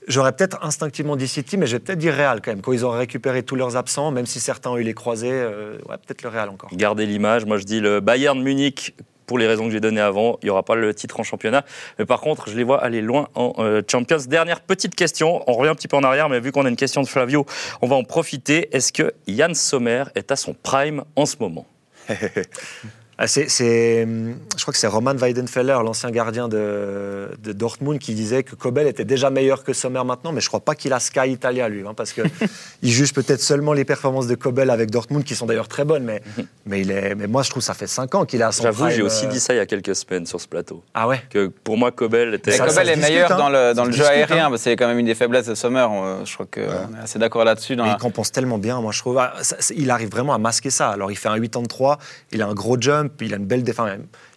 J'aurais 0.09 0.33
peut-être 0.33 0.59
instinctivement 0.65 1.15
dit 1.15 1.29
City, 1.29 1.57
mais 1.57 1.67
je 1.67 1.77
vais 1.77 1.79
peut-être 1.79 1.99
dire 1.99 2.15
Real 2.17 2.41
quand 2.43 2.51
même. 2.51 2.61
Quand 2.63 2.73
ils 2.73 2.83
auraient 2.85 2.99
récupéré 3.01 3.45
tous 3.45 3.55
leurs 3.55 3.77
absents, 3.77 4.11
même 4.11 4.27
si 4.27 4.41
certains 4.41 4.71
ont 4.71 4.77
eu 4.79 4.83
les 4.83 4.95
croisés, 4.95 5.31
euh, 5.31 5.79
ouais, 5.89 5.97
peut-être 5.99 6.23
le 6.23 6.31
Real 6.31 6.49
encore. 6.49 6.71
Gardez 6.73 7.07
l'image. 7.07 7.45
Moi, 7.45 7.59
je 7.59 7.65
dis 7.65 7.79
le 7.79 8.01
Bayern 8.01 8.41
Munich. 8.43 8.97
Pour 9.31 9.39
les 9.39 9.47
raisons 9.47 9.67
que 9.67 9.71
j'ai 9.71 9.79
données 9.79 10.01
avant, 10.01 10.41
il 10.43 10.47
n'y 10.47 10.51
aura 10.51 10.65
pas 10.65 10.75
le 10.75 10.93
titre 10.93 11.21
en 11.21 11.23
championnat. 11.23 11.65
Mais 12.01 12.05
par 12.05 12.21
contre, 12.21 12.51
je 12.51 12.57
les 12.57 12.65
vois 12.65 12.83
aller 12.83 13.01
loin 13.01 13.29
en 13.37 13.53
euh, 13.61 13.81
Champions. 13.89 14.19
Dernière 14.27 14.61
petite 14.61 14.97
question. 14.97 15.49
On 15.49 15.53
revient 15.53 15.71
un 15.71 15.77
petit 15.77 15.87
peu 15.87 15.97
en 15.97 16.03
arrière, 16.03 16.29
mais 16.29 16.41
vu 16.41 16.51
qu'on 16.51 16.67
a 16.67 16.69
une 16.69 16.75
question 16.75 17.01
de 17.01 17.07
Flavio, 17.07 17.47
on 17.81 17.87
va 17.87 17.95
en 17.95 18.03
profiter. 18.03 18.75
Est-ce 18.75 18.93
que 18.93 19.15
Yann 19.29 19.55
Sommer 19.55 20.03
est 20.17 20.33
à 20.33 20.37
son 20.37 20.53
prime 20.53 21.05
en 21.15 21.27
ce 21.27 21.37
moment? 21.39 21.65
c'est, 23.27 23.49
c'est, 23.49 24.05
hum, 24.05 24.35
je 24.57 24.63
crois 24.63 24.73
que 24.73 24.79
c'est 24.79 24.87
Roman 24.87 25.15
Weidenfeller, 25.15 25.79
l'ancien 25.85 26.11
gardien 26.11 26.49
de, 26.49 27.29
de 27.43 27.53
Dortmund, 27.53 27.99
qui 27.99 28.15
disait 28.15 28.43
que 28.43 28.55
Kobel 28.55 28.87
était 28.87 29.05
déjà 29.05 29.31
meilleur 29.31 29.63
que 29.65 29.73
Sommer 29.73 30.03
maintenant, 30.05 30.33
mais 30.33 30.41
je 30.41 30.49
crois 30.49 30.61
pas 30.61 30.75
qu'il 30.75 30.93
a 30.93 31.01
Sky 31.01 31.31
Italia, 31.31 31.69
lui, 31.69 31.87
hein, 31.87 31.93
parce 31.97 32.13
que 32.13 32.23
il 32.83 32.91
juge 32.91 33.13
peut-être 33.13 33.41
seulement 33.41 33.73
les 33.73 33.85
performances 33.85 34.27
de 34.27 34.35
Kobel 34.35 34.71
avec 34.71 34.91
Dortmund, 34.91 35.25
qui 35.25 35.35
sont 35.35 35.47
d'ailleurs 35.47 35.69
très 35.69 35.85
bonnes, 35.85 36.05
mais, 36.05 36.23
mais, 36.67 36.81
il 36.81 36.91
est, 36.91 37.15
mais 37.15 37.27
moi, 37.27 37.43
je 37.43 37.51
trouve 37.51 37.61
que 37.63 37.67
ça 37.67 37.75
fait 37.75 37.87
5 37.87 38.15
ans 38.15 38.25
qu'il 38.25 38.41
est 38.41 38.45
à 38.45 38.53
son 38.53 38.63
J'avoue, 38.63 38.85
prime, 38.85 38.97
j'ai 38.97 39.03
aussi 39.03 39.27
euh, 39.27 39.29
dit 39.31 39.41
ça 39.41 39.53
il 39.55 39.59
y 39.59 39.61
a 39.61 39.67
quelques 39.67 39.95
semaines 39.97 40.27
sur 40.27 40.41
ce 40.41 40.49
plateau. 40.49 40.83
Ah 40.95 41.07
ouais? 41.09 41.21
Que 41.31 41.49
pour 41.49 41.77
moi, 41.77 41.91
Kobel 41.93 42.35
était. 42.35 42.53
Ça, 42.53 42.59
ça 42.59 42.67
Kobel 42.69 42.87
se 42.87 42.91
est 42.93 42.97
discute, 42.97 43.11
meilleur 43.15 43.33
hein. 43.33 43.37
dans 43.39 43.49
le, 43.51 43.75
dans 43.75 43.83
Ça 43.85 43.87
le 43.91 43.93
jeu 43.93 44.03
discute, 44.05 44.17
aérien, 44.17 44.47
hein. 44.47 44.51
parce 44.51 44.63
que 44.63 44.71
c'est 44.71 44.77
quand 44.77 44.87
même 44.89 44.99
une 44.99 45.07
des 45.07 45.15
faiblesses 45.15 45.47
de 45.47 45.55
Sommer. 45.55 45.87
Je 46.25 46.33
crois 46.35 46.47
qu'on 46.47 46.61
est 46.97 47.03
assez 47.03 47.19
d'accord 47.19 47.45
là-dessus. 47.45 47.77
dans 47.77 47.85
la- 47.85 47.93
il 47.93 47.97
compense 47.99 48.33
tellement 48.33 48.59
bien, 48.59 48.81
moi 48.81 48.93
je 48.93 48.99
trouve. 49.01 49.19
Ah, 49.19 49.35
ça- 49.43 49.57
il 49.77 49.91
arrive 49.91 50.11
vraiment 50.11 50.33
à 50.35 50.39
masquer 50.39 50.71
ça. 50.71 50.89
Alors 50.91 51.11
il 51.13 51.17
fait 51.17 51.29
un 51.29 51.39
83, 51.41 51.99
il 52.33 52.43
a 52.43 52.47
un 52.47 52.55
gros 52.55 52.77
jump, 52.81 53.10
il 53.21 53.35
a 53.35 53.37
une 53.37 53.47
belle 53.47 53.63
défense. 53.63 53.91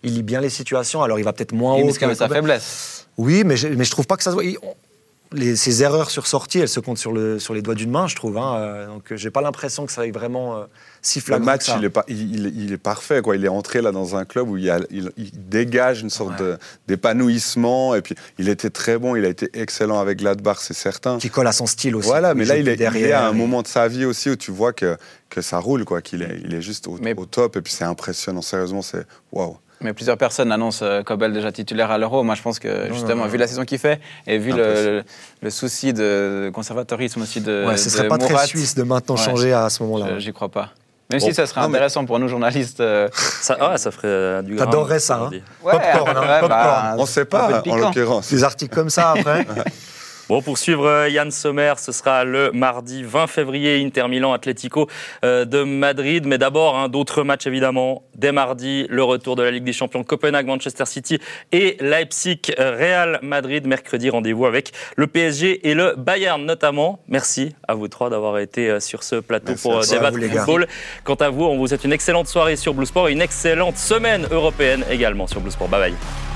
Il 0.03 0.13
lit 0.15 0.23
bien 0.23 0.41
les 0.41 0.49
situations, 0.49 1.01
alors 1.03 1.19
il 1.19 1.23
va 1.25 1.33
peut-être 1.33 1.53
moins 1.53 1.75
Oui, 1.75 1.81
haut. 1.81 1.85
mais 1.85 1.91
c'est 1.93 1.99
quand 1.99 2.07
même 2.07 2.15
sa 2.15 2.29
faiblesse. 2.29 3.07
Oui, 3.17 3.43
mais 3.45 3.55
je, 3.57 3.67
mais 3.67 3.83
je 3.83 3.91
trouve 3.91 4.07
pas 4.07 4.17
que 4.17 4.23
ça 4.23 4.31
se 4.31 4.35
voit. 4.35 4.43
Les, 5.33 5.55
ces 5.55 5.81
erreurs 5.83 6.09
sur 6.11 6.27
sortie, 6.27 6.59
elles 6.59 6.69
se 6.69 6.79
comptent 6.79 6.97
sur, 6.99 7.11
le, 7.11 7.39
sur 7.39 7.53
les 7.53 7.61
doigts 7.61 7.75
d'une 7.75 7.89
main, 7.91 8.07
je 8.07 8.15
trouve. 8.15 8.37
hein. 8.37 8.55
Euh, 8.57 8.87
donc 8.87 9.11
euh, 9.11 9.17
j'ai 9.17 9.31
pas 9.31 9.41
l'impression 9.41 9.85
que 9.85 9.91
ça 9.91 10.01
aille 10.01 10.11
vraiment 10.11 10.57
euh, 10.57 10.63
si 11.01 11.19
Le 11.19 11.23
flagrant 11.25 11.45
match, 11.45 11.59
que 11.61 11.65
ça. 11.65 11.77
il 11.79 11.85
est, 11.85 11.89
pas, 11.89 12.05
il, 12.07 12.45
il- 12.63 12.71
est 12.73 12.77
parfait. 12.77 13.21
Quoi. 13.21 13.35
Il 13.35 13.43
est 13.43 13.49
entré 13.49 13.81
là 13.81 13.91
dans 13.91 14.15
un 14.15 14.25
club 14.25 14.47
où 14.49 14.57
il, 14.57 14.69
a- 14.69 14.79
dégage 15.33 16.01
une 16.01 16.09
sorte 16.09 16.39
Ouais. 16.39 16.55
d'épanouissement. 16.87 17.95
Et 17.95 18.01
puis, 18.01 18.15
il 18.37 18.49
était 18.49 18.69
très 18.69 18.97
bon. 18.97 19.15
Il 19.15 19.25
a 19.25 19.29
été 19.29 19.49
excellent 19.53 19.99
avec 19.99 20.19
Gladbach, 20.19 20.57
c'est 20.59 20.73
certain. 20.73 21.17
Qui 21.17 21.29
colle 21.29 21.47
à 21.47 21.51
son 21.51 21.65
style 21.65 21.95
aussi. 21.95 22.07
Voilà, 22.07 22.33
mais 22.33 22.45
là, 22.45 22.57
il 22.57 22.67
est, 22.67 22.75
plus 22.75 22.99
il 22.99 23.05
est 23.05 23.11
à 23.11 23.27
un 23.27 23.33
moment 23.33 23.61
de 23.61 23.67
sa 23.67 23.87
vie 23.87 24.05
aussi 24.05 24.29
où 24.29 24.35
tu 24.35 24.51
vois 24.51 24.73
que, 24.73 24.97
que 25.29 25.41
ça 25.41 25.57
roule, 25.59 25.83
quoi, 25.85 26.01
qu'il 26.01 26.21
est, 26.21 26.39
il 26.43 26.53
est 26.53 26.61
juste 26.61 26.87
au, 26.87 26.97
Mais- 27.01 27.15
au 27.17 27.25
top. 27.25 27.55
Et 27.57 27.61
puis, 27.61 27.73
c'est 27.73 27.83
impressionnant. 27.85 28.41
Sérieusement, 28.41 28.81
c'est 28.81 29.05
waouh. 29.31 29.57
Mais 29.83 29.93
plusieurs 29.93 30.17
personnes 30.17 30.51
annoncent 30.51 30.83
euh, 30.85 31.03
Kobel 31.03 31.33
déjà 31.33 31.51
titulaire 31.51 31.91
à 31.91 31.97
l'Euro. 31.97 32.23
Moi, 32.23 32.35
je 32.35 32.41
pense 32.41 32.57
que 32.57 32.87
justement, 32.91 33.15
non, 33.17 33.23
non. 33.25 33.29
vu 33.29 33.37
la 33.37 33.47
saison 33.47 33.65
qu'il 33.65 33.77
fait 33.79 33.99
et 34.25 34.37
vu 34.37 34.51
le, 34.53 35.03
le 35.41 35.49
souci 35.49 35.93
de 35.93 36.49
conservatorisme 36.53 37.21
aussi 37.21 37.41
de, 37.41 37.65
Ouais, 37.67 37.77
ce 37.77 37.85
de 37.85 37.89
serait 37.89 38.07
pas 38.07 38.17
très 38.17 38.29
Mourad, 38.31 38.47
suisse 38.47 38.75
de 38.75 38.83
maintenant 38.83 39.15
Ouais. 39.15 39.21
changer 39.21 39.53
à 39.53 39.69
ce 39.69 39.83
moment-là. 39.83 40.07
je- 40.15 40.19
j'y 40.19 40.31
crois 40.33 40.49
pas. 40.49 40.69
Même 41.11 41.19
Bon. 41.19 41.27
si 41.27 41.33
ça 41.33 41.45
serait 41.45 41.61
mais- 41.61 41.67
intéressant 41.67 42.05
pour 42.05 42.17
nous 42.17 42.27
journalistes. 42.29 42.79
euh, 42.79 43.09
Ça, 43.13 43.57
ah, 43.59 43.77
ça 43.77 43.91
ferait 43.91 44.07
euh, 44.07 44.41
du. 44.41 44.55
T'adorerais 44.55 44.99
ça, 44.99 45.23
hein. 45.25 45.29
ouais, 45.63 45.71
Popcorn, 45.73 46.09
hein, 46.17 46.21
ouais, 46.21 46.39
popcorn. 46.39 46.49
bah, 46.49 46.95
On 46.97 47.01
ne 47.01 47.07
sait 47.07 47.25
pas, 47.25 47.61
en 47.67 47.75
l'occurrence. 47.75 48.29
Des 48.31 48.43
articles 48.43 48.73
comme 48.73 48.89
ça 48.89 49.11
après. 49.11 49.45
Bon, 50.29 50.41
pour 50.41 50.57
suivre 50.57 50.87
euh, 50.87 51.09
Yann 51.09 51.31
Sommer, 51.31 51.73
ce 51.77 51.91
sera 51.91 52.23
le 52.23 52.51
mardi 52.53 53.03
20 53.03 53.27
février, 53.27 53.83
Inter 53.83 54.07
Milan 54.07 54.31
Atlético 54.31 54.87
euh, 55.25 55.43
de 55.43 55.63
Madrid. 55.63 56.25
Mais 56.25 56.37
d'abord, 56.37 56.77
hein, 56.77 56.87
d'autres 56.87 57.23
matchs 57.23 57.45
évidemment. 57.45 58.03
Dès 58.15 58.31
mardi, 58.31 58.85
le 58.89 59.03
retour 59.03 59.35
de 59.35 59.43
la 59.43 59.51
Ligue 59.51 59.65
des 59.65 59.73
Champions 59.73 60.03
Copenhague, 60.03 60.47
Manchester 60.47 60.85
City 60.85 61.19
et 61.51 61.75
Leipzig, 61.81 62.39
Real 62.57 63.19
Madrid. 63.21 63.67
Mercredi, 63.67 64.09
rendez-vous 64.09 64.45
avec 64.45 64.71
le 64.95 65.07
PSG 65.07 65.69
et 65.69 65.73
le 65.73 65.95
Bayern 65.97 66.43
notamment. 66.45 66.99
Merci 67.07 67.55
à 67.67 67.73
vous 67.73 67.89
trois 67.89 68.09
d'avoir 68.09 68.39
été 68.39 68.69
euh, 68.69 68.79
sur 68.79 69.03
ce 69.03 69.17
plateau 69.17 69.49
Merci 69.49 69.67
pour 69.67 69.79
débattre 69.81 70.17
vous, 70.17 70.29
football. 70.29 70.67
Quant 71.03 71.15
à 71.15 71.29
vous, 71.29 71.43
on 71.43 71.57
vous 71.57 71.67
souhaite 71.67 71.83
une 71.83 71.93
excellente 71.93 72.27
soirée 72.27 72.55
sur 72.55 72.73
Blue 72.73 72.85
Sport 72.85 73.09
et 73.09 73.11
une 73.11 73.21
excellente 73.21 73.77
semaine 73.77 74.25
européenne 74.31 74.85
également 74.89 75.27
sur 75.27 75.41
Blue 75.41 75.51
Sport. 75.51 75.67
Bye 75.67 75.91
bye. 75.91 76.32